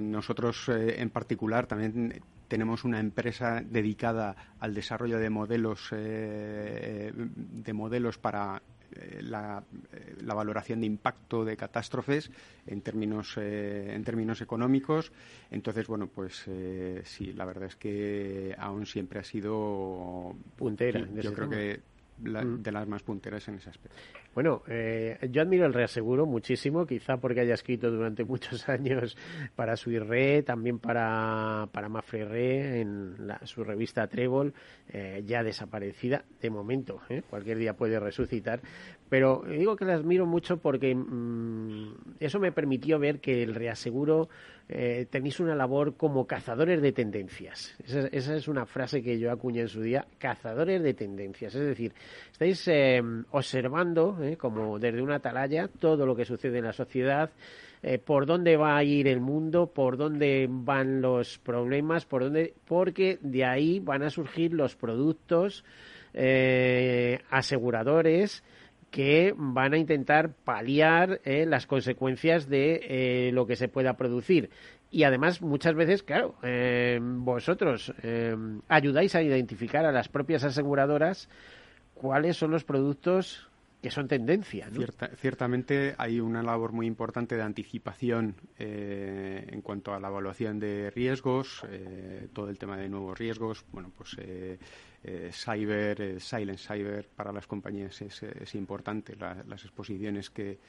Nosotros, 0.00 0.70
en 0.70 1.10
particular, 1.10 1.66
también 1.66 2.22
tenemos 2.52 2.84
una 2.84 3.00
empresa 3.00 3.62
dedicada 3.64 4.36
al 4.60 4.74
desarrollo 4.74 5.18
de 5.18 5.30
modelos 5.30 5.88
eh, 5.92 7.10
de 7.14 7.72
modelos 7.72 8.18
para 8.18 8.60
eh, 8.94 9.20
la, 9.22 9.62
eh, 9.90 10.16
la 10.20 10.34
valoración 10.34 10.80
de 10.80 10.86
impacto 10.86 11.46
de 11.46 11.56
catástrofes 11.56 12.30
en 12.66 12.82
términos 12.82 13.38
eh, 13.38 13.94
en 13.94 14.04
términos 14.04 14.42
económicos 14.42 15.12
entonces 15.50 15.86
bueno 15.86 16.08
pues 16.08 16.44
eh, 16.46 17.00
sí 17.06 17.32
la 17.32 17.46
verdad 17.46 17.68
es 17.68 17.76
que 17.76 18.54
aún 18.58 18.84
siempre 18.84 19.20
ha 19.20 19.24
sido 19.24 20.36
Puntera 20.56 21.00
yo 21.00 21.32
creo 21.32 21.48
tema. 21.48 21.56
que 21.56 21.80
la- 22.24 22.44
Mm. 22.44 22.62
de 22.62 22.70
las 22.72 22.86
más 22.86 23.02
punteras 23.02 23.48
en 23.48 23.54
ese 23.54 23.70
aspecto 23.70 23.96
Bueno, 24.34 24.62
eh, 24.66 25.18
yo 25.30 25.42
admiro 25.42 25.66
el 25.66 25.74
reaseguro 25.74 26.24
muchísimo, 26.24 26.86
quizá 26.86 27.18
porque 27.18 27.40
haya 27.40 27.52
escrito 27.54 27.90
durante 27.90 28.24
muchos 28.32 28.66
años 28.68 29.16
para 29.54 29.76
Suirre, 29.76 30.42
también 30.42 30.78
para, 30.78 31.68
para 31.70 31.88
Mafre 31.90 32.24
Re, 32.24 32.80
en 32.80 33.26
la- 33.26 33.40
su 33.44 33.62
revista 33.62 34.06
Trébol, 34.06 34.54
eh, 34.88 35.22
ya 35.26 35.42
desaparecida 35.42 36.24
de 36.40 36.48
momento, 36.50 37.00
¿eh? 37.10 37.22
cualquier 37.28 37.58
día 37.58 37.74
puede 37.74 38.00
resucitar. 38.00 38.60
Pero 39.10 39.44
digo 39.46 39.76
que 39.76 39.84
la 39.84 39.94
admiro 39.94 40.24
mucho 40.24 40.56
porque 40.56 40.94
mm, 40.94 41.94
eso 42.18 42.40
me 42.40 42.52
permitió 42.52 42.98
ver 42.98 43.20
que 43.20 43.42
el 43.42 43.54
reaseguro 43.54 44.30
eh, 44.70 45.06
tenéis 45.10 45.38
una 45.40 45.54
labor 45.54 45.96
como 45.98 46.26
cazadores 46.26 46.80
de 46.80 46.92
tendencias. 46.92 47.74
Esa, 47.84 48.06
esa 48.06 48.34
es 48.36 48.48
una 48.48 48.64
frase 48.64 49.02
que 49.02 49.18
yo 49.18 49.30
acuñé 49.30 49.60
en 49.60 49.68
su 49.68 49.82
día, 49.82 50.06
cazadores 50.16 50.82
de 50.82 50.94
tendencias. 50.94 51.54
Es 51.54 51.60
decir, 51.66 51.92
estáis 52.30 52.66
eh, 52.68 53.02
observando, 53.32 54.21
eh, 54.22 54.36
como 54.36 54.78
desde 54.78 55.02
una 55.02 55.16
atalaya, 55.16 55.68
todo 55.68 56.06
lo 56.06 56.14
que 56.14 56.24
sucede 56.24 56.58
en 56.58 56.64
la 56.64 56.72
sociedad, 56.72 57.30
eh, 57.82 57.98
por 57.98 58.26
dónde 58.26 58.56
va 58.56 58.76
a 58.76 58.84
ir 58.84 59.08
el 59.08 59.20
mundo, 59.20 59.66
por 59.66 59.96
dónde 59.96 60.46
van 60.48 61.02
los 61.02 61.38
problemas, 61.38 62.04
por 62.04 62.22
dónde, 62.22 62.54
porque 62.66 63.18
de 63.20 63.44
ahí 63.44 63.80
van 63.80 64.02
a 64.02 64.10
surgir 64.10 64.52
los 64.52 64.76
productos 64.76 65.64
eh, 66.14 67.20
aseguradores 67.30 68.44
que 68.90 69.34
van 69.36 69.72
a 69.72 69.78
intentar 69.78 70.34
paliar 70.44 71.22
las 71.24 71.66
consecuencias 71.66 72.46
de 72.46 73.30
lo 73.32 73.46
que 73.46 73.56
se 73.56 73.68
pueda 73.68 73.94
producir. 73.94 74.50
Y 74.90 75.04
además, 75.04 75.40
muchas 75.40 75.74
veces, 75.74 76.02
claro, 76.02 76.34
vosotros 77.00 77.90
ayudáis 78.68 79.14
a 79.14 79.22
identificar 79.22 79.86
a 79.86 79.92
las 79.92 80.10
propias 80.10 80.44
aseguradoras 80.44 81.30
cuáles 82.02 82.36
son 82.36 82.50
los 82.50 82.64
productos 82.64 83.48
que 83.82 83.90
son 83.90 84.06
tendencia. 84.08 84.68
¿no? 84.70 84.76
Cierta- 84.76 85.08
ciertamente 85.16 85.94
hay 85.98 86.20
una 86.20 86.42
labor 86.42 86.72
muy 86.72 86.86
importante 86.86 87.34
de 87.36 87.42
anticipación 87.42 88.36
eh, 88.58 89.44
en 89.50 89.60
cuanto 89.60 89.92
a 89.92 89.98
la 90.00 90.08
evaluación 90.08 90.58
de 90.60 90.90
riesgos, 90.90 91.62
eh, 91.68 92.28
todo 92.32 92.48
el 92.48 92.58
tema 92.58 92.76
de 92.76 92.88
nuevos 92.88 93.18
riesgos, 93.18 93.64
bueno, 93.72 93.90
pues 93.96 94.16
eh, 94.18 94.58
eh, 95.02 95.30
cyber, 95.32 96.00
eh, 96.00 96.20
silent 96.20 96.60
cyber 96.60 97.08
para 97.08 97.32
las 97.32 97.46
compañías 97.48 98.00
es, 98.02 98.22
es 98.22 98.54
importante, 98.54 99.16
la- 99.16 99.42
las 99.48 99.64
exposiciones 99.64 100.30
que 100.30 100.60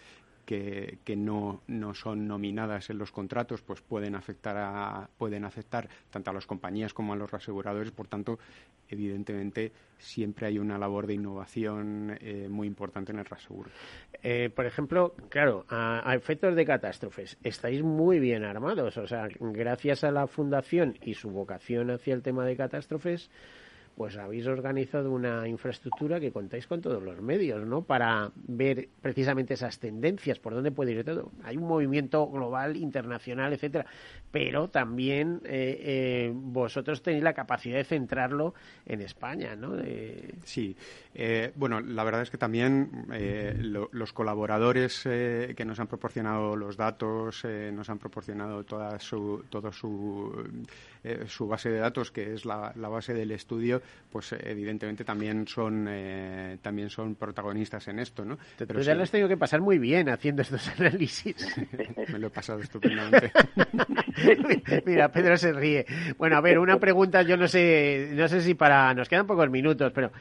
que, 0.45 1.15
no, 1.15 1.61
no 1.67 1.93
son 1.93 2.27
nominadas 2.27 2.89
en 2.89 2.97
los 2.97 3.11
contratos 3.11 3.61
pues 3.61 3.81
pueden 3.81 4.15
afectar 4.15 4.57
a, 4.57 5.09
pueden 5.17 5.45
afectar 5.45 5.87
tanto 6.09 6.31
a 6.31 6.33
las 6.33 6.45
compañías 6.45 6.93
como 6.93 7.13
a 7.13 7.15
los 7.15 7.33
aseguradores 7.33 7.91
por 7.91 8.07
tanto 8.07 8.39
evidentemente 8.89 9.71
siempre 9.97 10.47
hay 10.47 10.59
una 10.59 10.77
labor 10.77 11.07
de 11.07 11.13
innovación 11.13 12.17
eh, 12.19 12.47
muy 12.49 12.67
importante 12.67 13.11
en 13.11 13.19
el 13.19 13.25
reaseguro 13.25 13.69
Eh, 14.21 14.49
por 14.55 14.65
ejemplo, 14.65 15.15
claro, 15.29 15.65
a, 15.67 16.09
a 16.09 16.15
efectos 16.15 16.55
de 16.55 16.65
catástrofes, 16.65 17.37
estáis 17.43 17.83
muy 17.83 18.19
bien 18.19 18.45
armados. 18.45 18.95
O 18.97 19.07
sea, 19.07 19.27
gracias 19.39 20.03
a 20.03 20.11
la 20.11 20.27
fundación 20.27 20.97
y 21.01 21.15
su 21.15 21.29
vocación 21.29 21.91
hacia 21.91 22.13
el 22.13 22.21
tema 22.21 22.45
de 22.45 22.55
catástrofes, 22.55 23.29
pues 23.95 24.17
habéis 24.17 24.47
organizado 24.47 25.11
una 25.11 25.47
infraestructura 25.47 26.19
que 26.19 26.31
contáis 26.31 26.65
con 26.65 26.81
todos 26.81 27.03
los 27.03 27.21
medios, 27.21 27.63
¿no? 27.65 27.83
Para 27.83 28.31
ver 28.47 28.89
precisamente 29.01 29.53
esas 29.53 29.77
tendencias, 29.77 30.39
por 30.39 30.55
dónde 30.55 30.71
puede 30.71 30.93
ir 30.93 31.03
todo. 31.03 31.31
Hay 31.43 31.57
un 31.57 31.67
movimiento 31.67 32.27
global, 32.27 32.75
internacional, 32.75 33.53
etcétera, 33.53 33.85
pero 34.31 34.67
también 34.69 35.41
eh, 35.45 35.77
eh, 35.79 36.31
vosotros 36.33 37.03
tenéis 37.03 37.23
la 37.23 37.33
capacidad 37.33 37.77
de 37.77 37.83
centrarlo 37.83 38.55
en 38.87 39.01
España, 39.01 39.55
¿no? 39.55 39.75
Sí, 40.43 40.75
eh, 41.13 41.51
bueno, 41.55 41.79
la 41.79 42.03
verdad 42.03 42.23
es 42.23 42.31
que 42.31 42.39
también 42.39 43.05
eh, 43.13 43.55
lo- 43.61 43.89
los 43.91 44.11
colaboradores 44.11 45.03
que 45.03 45.63
nos 45.65 45.79
han 45.79 45.85
proporcionado 45.87 46.55
los 46.55 46.77
datos, 46.77 47.45
nos 47.45 47.89
han 47.91 47.99
proporcionado 47.99 48.63
toda 48.63 48.99
su, 48.99 49.43
todo 49.49 49.71
su, 49.71 50.49
su 51.27 51.47
base 51.47 51.69
de 51.69 51.77
datos, 51.77 52.09
que 52.09 52.33
es 52.33 52.43
la 52.45 52.71
base 52.89 53.13
del 53.13 53.29
estudio, 53.31 53.82
pues 54.11 54.35
evidentemente 54.39 55.03
también 55.03 55.47
son 55.47 55.87
eh, 55.89 56.57
también 56.61 56.89
son 56.89 57.15
protagonistas 57.15 57.87
en 57.87 57.99
esto, 57.99 58.23
¿no? 58.23 58.37
Pero 58.57 58.81
ya 58.81 58.91
sí, 58.91 58.97
lo 58.97 59.03
has 59.03 59.11
tenido 59.11 59.27
que 59.27 59.37
pasar 59.37 59.61
muy 59.61 59.79
bien 59.79 60.09
haciendo 60.09 60.41
estos 60.43 60.67
análisis. 60.79 61.35
me 62.11 62.19
lo 62.19 62.27
he 62.27 62.29
pasado 62.29 62.59
estupendamente. 62.59 63.31
Mira, 64.85 65.11
Pedro 65.11 65.37
se 65.37 65.51
ríe. 65.51 65.85
Bueno, 66.17 66.37
a 66.37 66.41
ver, 66.41 66.59
una 66.59 66.79
pregunta, 66.79 67.23
yo 67.23 67.37
no 67.37 67.47
sé, 67.47 68.11
no 68.13 68.27
sé 68.27 68.41
si 68.41 68.53
para, 68.53 68.93
nos 68.93 69.09
quedan 69.09 69.25
pocos 69.25 69.49
minutos, 69.49 69.91
pero 69.93 70.11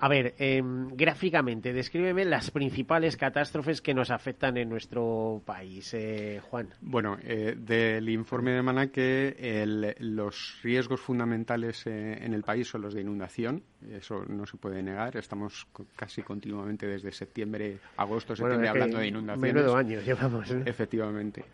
a 0.00 0.08
ver, 0.08 0.34
em, 0.38 0.88
gráficamente, 0.94 1.72
descríbeme 1.72 2.24
las 2.24 2.50
principales 2.50 3.16
catástrofes 3.16 3.80
que 3.82 3.94
nos 3.94 4.10
afectan 4.10 4.56
en 4.56 4.68
nuestro 4.68 5.42
país, 5.44 5.92
eh, 5.94 6.40
Juan. 6.50 6.68
Bueno, 6.80 7.18
eh, 7.22 7.54
del 7.58 8.08
informe 8.08 8.52
de 8.52 8.62
Manaque, 8.62 9.36
el- 9.38 9.94
los 10.16 10.58
riesgos 10.62 11.00
fundamentales 11.00 11.86
eh, 11.86 12.18
en 12.24 12.32
el 12.34 12.42
país 12.42 12.68
son 12.68 12.82
los 12.82 12.94
de 12.94 13.00
inundación, 13.00 13.62
eso 13.90 14.24
no 14.28 14.46
se 14.46 14.56
puede 14.56 14.82
negar. 14.82 15.16
Estamos 15.16 15.66
casi 15.96 16.22
continuamente 16.22 16.86
desde 16.86 17.10
septiembre, 17.12 17.78
agosto, 17.96 18.34
septiembre 18.36 18.64
que 18.66 18.68
hablando 18.70 18.98
de 18.98 19.06
inundaciones. 19.08 19.54
menudo 19.54 19.76
año 19.76 20.00
llevamos, 20.00 20.50
¿no? 20.50 20.62
Efectivamente. 20.64 21.44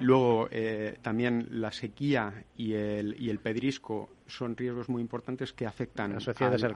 Luego, 0.00 0.48
eh, 0.50 0.96
también 1.02 1.46
la 1.52 1.70
sequía 1.70 2.44
y 2.56 2.72
el, 2.74 3.14
y 3.18 3.30
el 3.30 3.38
pedrisco 3.38 4.10
son 4.26 4.56
riesgos 4.56 4.88
muy 4.88 5.02
importantes 5.02 5.52
que 5.52 5.66
afectan 5.66 6.12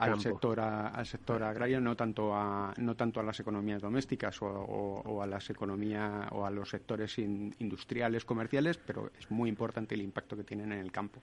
al 0.01 0.19
sector 0.19 0.59
a- 0.59 0.87
al 0.89 1.05
sector 1.05 1.41
agrario, 1.43 1.81
no 1.81 1.95
tanto 1.95 2.33
a 2.35 2.73
no 2.77 2.95
tanto 2.95 3.19
a 3.19 3.23
las 3.23 3.39
economías 3.39 3.81
domésticas 3.81 4.41
o, 4.41 4.45
o- 4.45 5.01
o 5.01 5.21
a 5.23 5.27
las 5.27 5.49
economías 5.49 6.27
o 6.31 6.45
a 6.45 6.51
los 6.51 6.69
sectores 6.69 7.17
in- 7.17 7.53
industriales 7.59 8.23
comerciales, 8.25 8.77
pero 8.77 9.11
es 9.19 9.29
muy 9.31 9.49
importante 9.49 9.95
el 9.95 10.01
impacto 10.01 10.35
que 10.37 10.43
tienen 10.43 10.71
en 10.73 10.79
el 10.79 10.91
campo. 10.91 11.21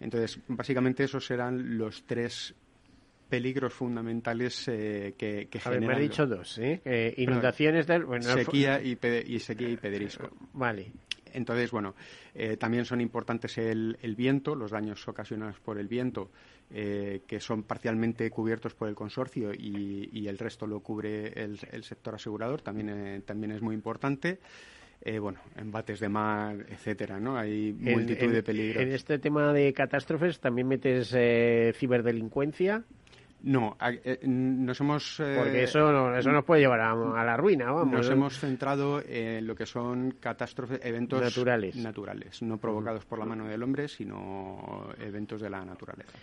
Entonces, 0.00 0.40
básicamente 0.48 1.04
esos 1.04 1.24
serán 1.24 1.78
los 1.78 2.04
tres 2.04 2.54
peligros 3.28 3.72
fundamentales 3.72 4.66
eh, 4.68 5.14
que, 5.16 5.46
que 5.48 5.58
generan. 5.60 5.86
me 5.88 5.94
has 5.94 6.00
dicho 6.10 6.26
dos, 6.26 6.58
¿eh? 6.58 7.14
inundaciones 7.16 7.86
del. 7.86 8.04
sequía, 8.44 8.82
y, 8.82 8.98
y, 9.26 9.38
sequía 9.38 9.68
y 9.68 9.76
pedrisco. 9.76 10.30
Vale. 10.52 10.92
Entonces, 11.34 11.70
bueno, 11.70 11.94
eh, 12.34 12.56
también 12.56 12.84
son 12.84 13.00
importantes 13.00 13.58
el, 13.58 13.96
viento, 14.16 14.54
los 14.54 14.70
daños 14.70 15.06
ocasionados 15.06 15.58
por 15.60 15.78
el 15.78 15.88
viento, 15.88 16.30
eh, 16.70 17.22
que 17.26 17.40
son 17.40 17.64
parcialmente 17.64 18.30
cubiertos 18.30 18.74
por 18.74 18.88
el 18.88 18.94
consorcio 18.94 19.52
y, 19.52 20.26
el 20.26 20.38
resto 20.38 20.66
lo 20.66 20.80
cubre 20.80 21.32
el, 21.34 21.58
sector 21.84 22.14
asegurador, 22.14 22.62
también, 22.62 22.88
eh, 22.88 23.20
también 23.26 23.52
es 23.52 23.60
muy 23.60 23.74
importante. 23.74 24.38
bueno, 25.20 25.38
embates 25.56 26.00
de 26.00 26.08
mar, 26.08 26.64
etcétera, 26.68 27.20
¿no? 27.20 27.36
Hay 27.36 27.74
multitud 27.74 28.32
de 28.32 28.42
peligros. 28.42 28.82
En 28.82 28.92
este 28.92 29.18
tema 29.18 29.52
de 29.52 29.74
catástrofes 29.74 30.40
también 30.40 30.66
metes 30.66 31.14
ciberdelincuencia. 31.76 32.84
No, 33.44 33.76
eh, 33.80 34.20
nos 34.22 34.80
hemos... 34.80 35.20
Eh, 35.20 35.36
Porque 35.36 35.64
eso, 35.64 36.14
eso 36.16 36.32
nos 36.32 36.44
puede 36.44 36.62
llevar 36.62 36.80
a, 36.80 37.24
la 37.24 37.36
ruina, 37.36 37.70
vamos. 37.70 37.92
Nos 37.92 38.08
hemos 38.08 38.38
centrado 38.38 39.02
en 39.06 39.46
lo 39.46 39.54
que 39.54 39.66
son 39.66 40.12
catástrofes, 40.12 40.80
eventos 40.82 41.20
naturales, 41.20 41.76
naturales 41.76 42.40
no 42.42 42.56
provocados 42.56 43.04
por 43.04 43.18
la 43.18 43.26
mano 43.26 43.46
del 43.46 43.62
hombre, 43.62 43.86
sino 43.86 44.88
eventos 44.98 45.42
de 45.42 45.50
la 45.50 45.62
naturaleza. 45.62 46.18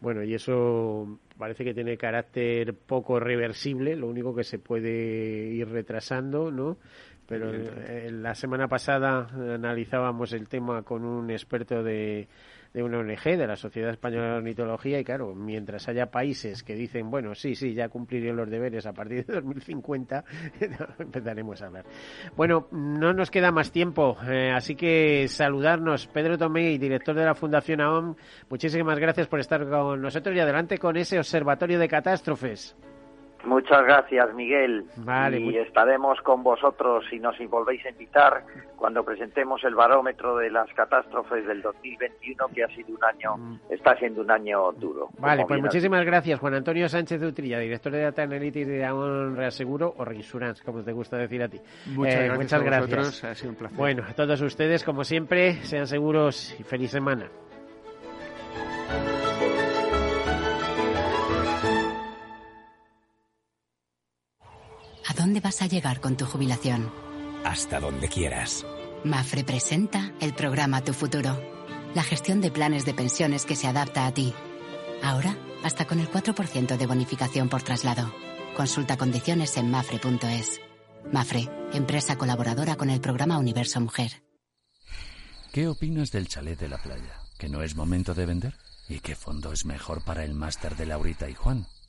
Bueno, 0.00 0.24
y 0.24 0.34
eso 0.34 1.20
parece 1.42 1.64
que 1.64 1.74
tiene 1.74 1.96
carácter 1.96 2.72
poco 2.72 3.18
reversible, 3.18 3.96
lo 3.96 4.06
único 4.06 4.32
que 4.32 4.44
se 4.44 4.60
puede 4.60 5.48
ir 5.48 5.68
retrasando, 5.68 6.52
¿no? 6.52 6.76
Pero 7.26 7.52
eh, 7.52 8.10
la 8.12 8.36
semana 8.36 8.68
pasada 8.68 9.26
analizábamos 9.52 10.32
el 10.34 10.46
tema 10.46 10.84
con 10.84 11.04
un 11.04 11.32
experto 11.32 11.82
de 11.82 12.28
de 12.72 12.82
una 12.82 12.98
ONG, 12.98 13.22
de 13.22 13.46
la 13.46 13.56
Sociedad 13.56 13.90
Española 13.90 14.28
de 14.28 14.36
Ornitología, 14.38 14.98
y 14.98 15.04
claro, 15.04 15.34
mientras 15.34 15.88
haya 15.88 16.06
países 16.06 16.62
que 16.62 16.74
dicen, 16.74 17.10
bueno, 17.10 17.34
sí, 17.34 17.54
sí, 17.54 17.74
ya 17.74 17.88
cumpliré 17.88 18.32
los 18.32 18.48
deberes 18.48 18.86
a 18.86 18.92
partir 18.92 19.26
de 19.26 19.34
2050, 19.34 20.24
empezaremos 20.98 21.60
a 21.60 21.66
hablar. 21.66 21.84
Bueno, 22.34 22.68
no 22.72 23.12
nos 23.12 23.30
queda 23.30 23.50
más 23.50 23.72
tiempo, 23.72 24.16
eh, 24.26 24.50
así 24.54 24.74
que 24.74 25.26
saludarnos. 25.28 26.06
Pedro 26.06 26.38
Tomé, 26.38 26.78
director 26.78 27.14
de 27.14 27.24
la 27.24 27.34
Fundación 27.34 27.80
AOM, 27.80 28.14
muchísimas 28.48 28.98
gracias 28.98 29.26
por 29.26 29.40
estar 29.40 29.68
con 29.68 30.00
nosotros 30.00 30.34
y 30.34 30.40
adelante 30.40 30.78
con 30.78 30.96
ese 30.96 31.18
observatorio 31.32 31.78
de 31.78 31.88
catástrofes. 31.88 32.76
Muchas 33.44 33.82
gracias, 33.84 34.32
Miguel. 34.34 34.84
y 35.32 35.56
estaremos 35.56 36.20
con 36.20 36.44
vosotros 36.44 37.04
si 37.10 37.18
nos 37.18 37.36
volvéis 37.48 37.84
a 37.86 37.88
invitar 37.88 38.44
cuando 38.76 39.02
presentemos 39.02 39.64
el 39.64 39.74
barómetro 39.74 40.36
de 40.36 40.50
las 40.50 40.72
catástrofes 40.74 41.44
del 41.46 41.60
2021, 41.60 42.48
que 42.54 42.62
ha 42.62 42.68
sido 42.68 42.94
un 42.94 43.04
año, 43.04 43.36
mm. 43.36 43.60
está 43.70 43.96
siendo 43.96 44.20
un 44.20 44.30
año 44.30 44.70
duro. 44.72 45.08
Vale, 45.18 45.44
pues 45.48 45.60
muchísimas 45.60 46.04
gracias, 46.04 46.38
Juan 46.38 46.54
Antonio 46.54 46.88
Sánchez 46.88 47.20
de 47.20 47.26
Utrilla, 47.26 47.58
director 47.58 47.90
de 47.90 48.02
Data 48.02 48.22
Analytics 48.22 48.68
de 48.68 48.84
Amon 48.84 49.34
Reaseguro 49.34 49.92
o 49.96 50.04
Reinsurance, 50.04 50.62
como 50.62 50.84
te 50.84 50.92
gusta 50.92 51.16
decir 51.16 51.42
a 51.42 51.48
ti. 51.48 51.60
Muchas 51.86 52.14
eh, 52.14 52.24
gracias. 52.26 52.38
Muchas 52.38 52.62
gracias. 52.62 53.24
Ha 53.24 53.34
sido 53.34 53.50
un 53.50 53.56
placer. 53.56 53.76
Bueno, 53.76 54.04
a 54.08 54.12
todos 54.14 54.40
ustedes, 54.40 54.84
como 54.84 55.02
siempre, 55.02 55.54
sean 55.64 55.88
seguros 55.88 56.54
y 56.60 56.62
feliz 56.62 56.92
semana. 56.92 57.28
¿A 65.06 65.14
dónde 65.14 65.40
vas 65.40 65.62
a 65.62 65.66
llegar 65.66 66.00
con 66.00 66.16
tu 66.16 66.26
jubilación? 66.26 66.92
Hasta 67.44 67.80
donde 67.80 68.08
quieras. 68.08 68.64
Mafre 69.04 69.42
presenta 69.44 70.12
el 70.20 70.32
programa 70.32 70.82
Tu 70.84 70.92
Futuro, 70.92 71.40
la 71.94 72.02
gestión 72.02 72.40
de 72.40 72.50
planes 72.50 72.84
de 72.84 72.94
pensiones 72.94 73.44
que 73.44 73.56
se 73.56 73.66
adapta 73.66 74.06
a 74.06 74.14
ti. 74.14 74.32
Ahora, 75.02 75.36
hasta 75.64 75.86
con 75.86 75.98
el 75.98 76.08
4% 76.08 76.76
de 76.76 76.86
bonificación 76.86 77.48
por 77.48 77.62
traslado. 77.62 78.12
Consulta 78.56 78.96
condiciones 78.96 79.56
en 79.56 79.70
mafre.es. 79.70 80.60
Mafre, 81.10 81.48
empresa 81.72 82.16
colaboradora 82.16 82.76
con 82.76 82.90
el 82.90 83.00
programa 83.00 83.38
Universo 83.38 83.80
Mujer. 83.80 84.22
¿Qué 85.52 85.68
opinas 85.68 86.12
del 86.12 86.28
chalet 86.28 86.58
de 86.58 86.68
la 86.68 86.78
playa? 86.78 87.20
¿Que 87.38 87.48
no 87.48 87.62
es 87.62 87.74
momento 87.74 88.14
de 88.14 88.26
vender? 88.26 88.54
¿Y 88.88 89.00
qué 89.00 89.16
fondo 89.16 89.52
es 89.52 89.64
mejor 89.64 90.04
para 90.04 90.24
el 90.24 90.34
máster 90.34 90.76
de 90.76 90.86
Laurita 90.86 91.28
y 91.28 91.34
Juan? 91.34 91.66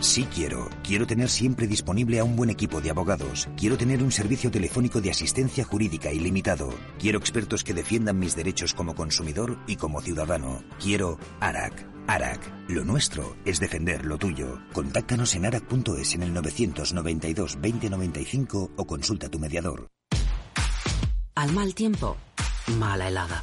Sí, 0.00 0.28
quiero. 0.32 0.68
Quiero 0.84 1.06
tener 1.06 1.28
siempre 1.28 1.66
disponible 1.66 2.20
a 2.20 2.24
un 2.24 2.36
buen 2.36 2.50
equipo 2.50 2.80
de 2.80 2.90
abogados. 2.90 3.48
Quiero 3.56 3.76
tener 3.76 4.02
un 4.02 4.12
servicio 4.12 4.50
telefónico 4.50 5.00
de 5.00 5.10
asistencia 5.10 5.64
jurídica 5.64 6.12
ilimitado. 6.12 6.70
Quiero 6.98 7.18
expertos 7.18 7.64
que 7.64 7.74
defiendan 7.74 8.18
mis 8.18 8.36
derechos 8.36 8.74
como 8.74 8.94
consumidor 8.94 9.58
y 9.66 9.76
como 9.76 10.00
ciudadano. 10.00 10.62
Quiero 10.80 11.18
ARAC. 11.40 11.84
ARAC. 12.06 12.40
Lo 12.68 12.84
nuestro 12.84 13.36
es 13.44 13.58
defender 13.58 14.04
lo 14.04 14.18
tuyo. 14.18 14.60
Contáctanos 14.72 15.34
en 15.34 15.46
arac.es 15.46 16.14
en 16.14 16.22
el 16.22 16.32
992 16.32 17.58
2095 17.60 18.70
o 18.76 18.86
consulta 18.86 19.28
tu 19.28 19.38
mediador. 19.40 19.88
Al 21.34 21.52
mal 21.52 21.74
tiempo, 21.74 22.16
mala 22.78 23.08
helada. 23.08 23.42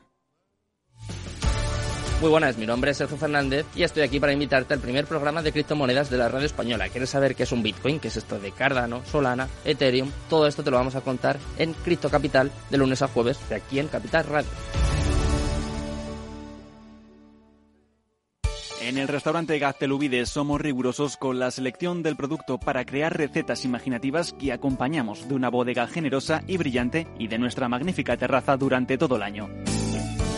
Muy 2.21 2.29
buenas, 2.29 2.55
mi 2.55 2.67
nombre 2.67 2.91
es 2.91 2.97
Sergio 2.97 3.17
Fernández 3.17 3.65
y 3.75 3.81
estoy 3.81 4.03
aquí 4.03 4.19
para 4.19 4.31
invitarte 4.31 4.75
al 4.75 4.79
primer 4.79 5.07
programa 5.07 5.41
de 5.41 5.51
criptomonedas 5.51 6.11
de 6.11 6.19
la 6.19 6.29
radio 6.29 6.45
española. 6.45 6.87
¿Quieres 6.87 7.09
saber 7.09 7.33
qué 7.33 7.43
es 7.43 7.51
un 7.51 7.63
Bitcoin? 7.63 7.99
¿Qué 7.99 8.09
es 8.09 8.17
esto 8.17 8.39
de 8.39 8.51
Cardano, 8.51 9.03
Solana, 9.05 9.47
Ethereum? 9.65 10.11
Todo 10.29 10.45
esto 10.45 10.63
te 10.63 10.69
lo 10.69 10.77
vamos 10.77 10.95
a 10.95 11.01
contar 11.01 11.39
en 11.57 11.73
Cripto 11.73 12.11
Capital 12.11 12.51
de 12.69 12.77
lunes 12.77 13.01
a 13.01 13.07
jueves 13.07 13.39
de 13.49 13.55
aquí 13.55 13.79
en 13.79 13.87
Capital 13.87 14.25
Radio. 14.25 14.49
En 18.83 18.99
el 18.99 19.07
restaurante 19.07 19.57
Gaztelubides 19.57 20.29
somos 20.29 20.61
rigurosos 20.61 21.17
con 21.17 21.39
la 21.39 21.49
selección 21.49 22.03
del 22.03 22.17
producto 22.17 22.59
para 22.59 22.85
crear 22.85 23.17
recetas 23.17 23.65
imaginativas 23.65 24.33
que 24.33 24.53
acompañamos 24.53 25.27
de 25.27 25.33
una 25.33 25.49
bodega 25.49 25.87
generosa 25.87 26.43
y 26.45 26.57
brillante 26.57 27.07
y 27.17 27.29
de 27.29 27.39
nuestra 27.39 27.67
magnífica 27.67 28.15
terraza 28.15 28.57
durante 28.57 28.99
todo 28.99 29.15
el 29.15 29.23
año. 29.23 29.49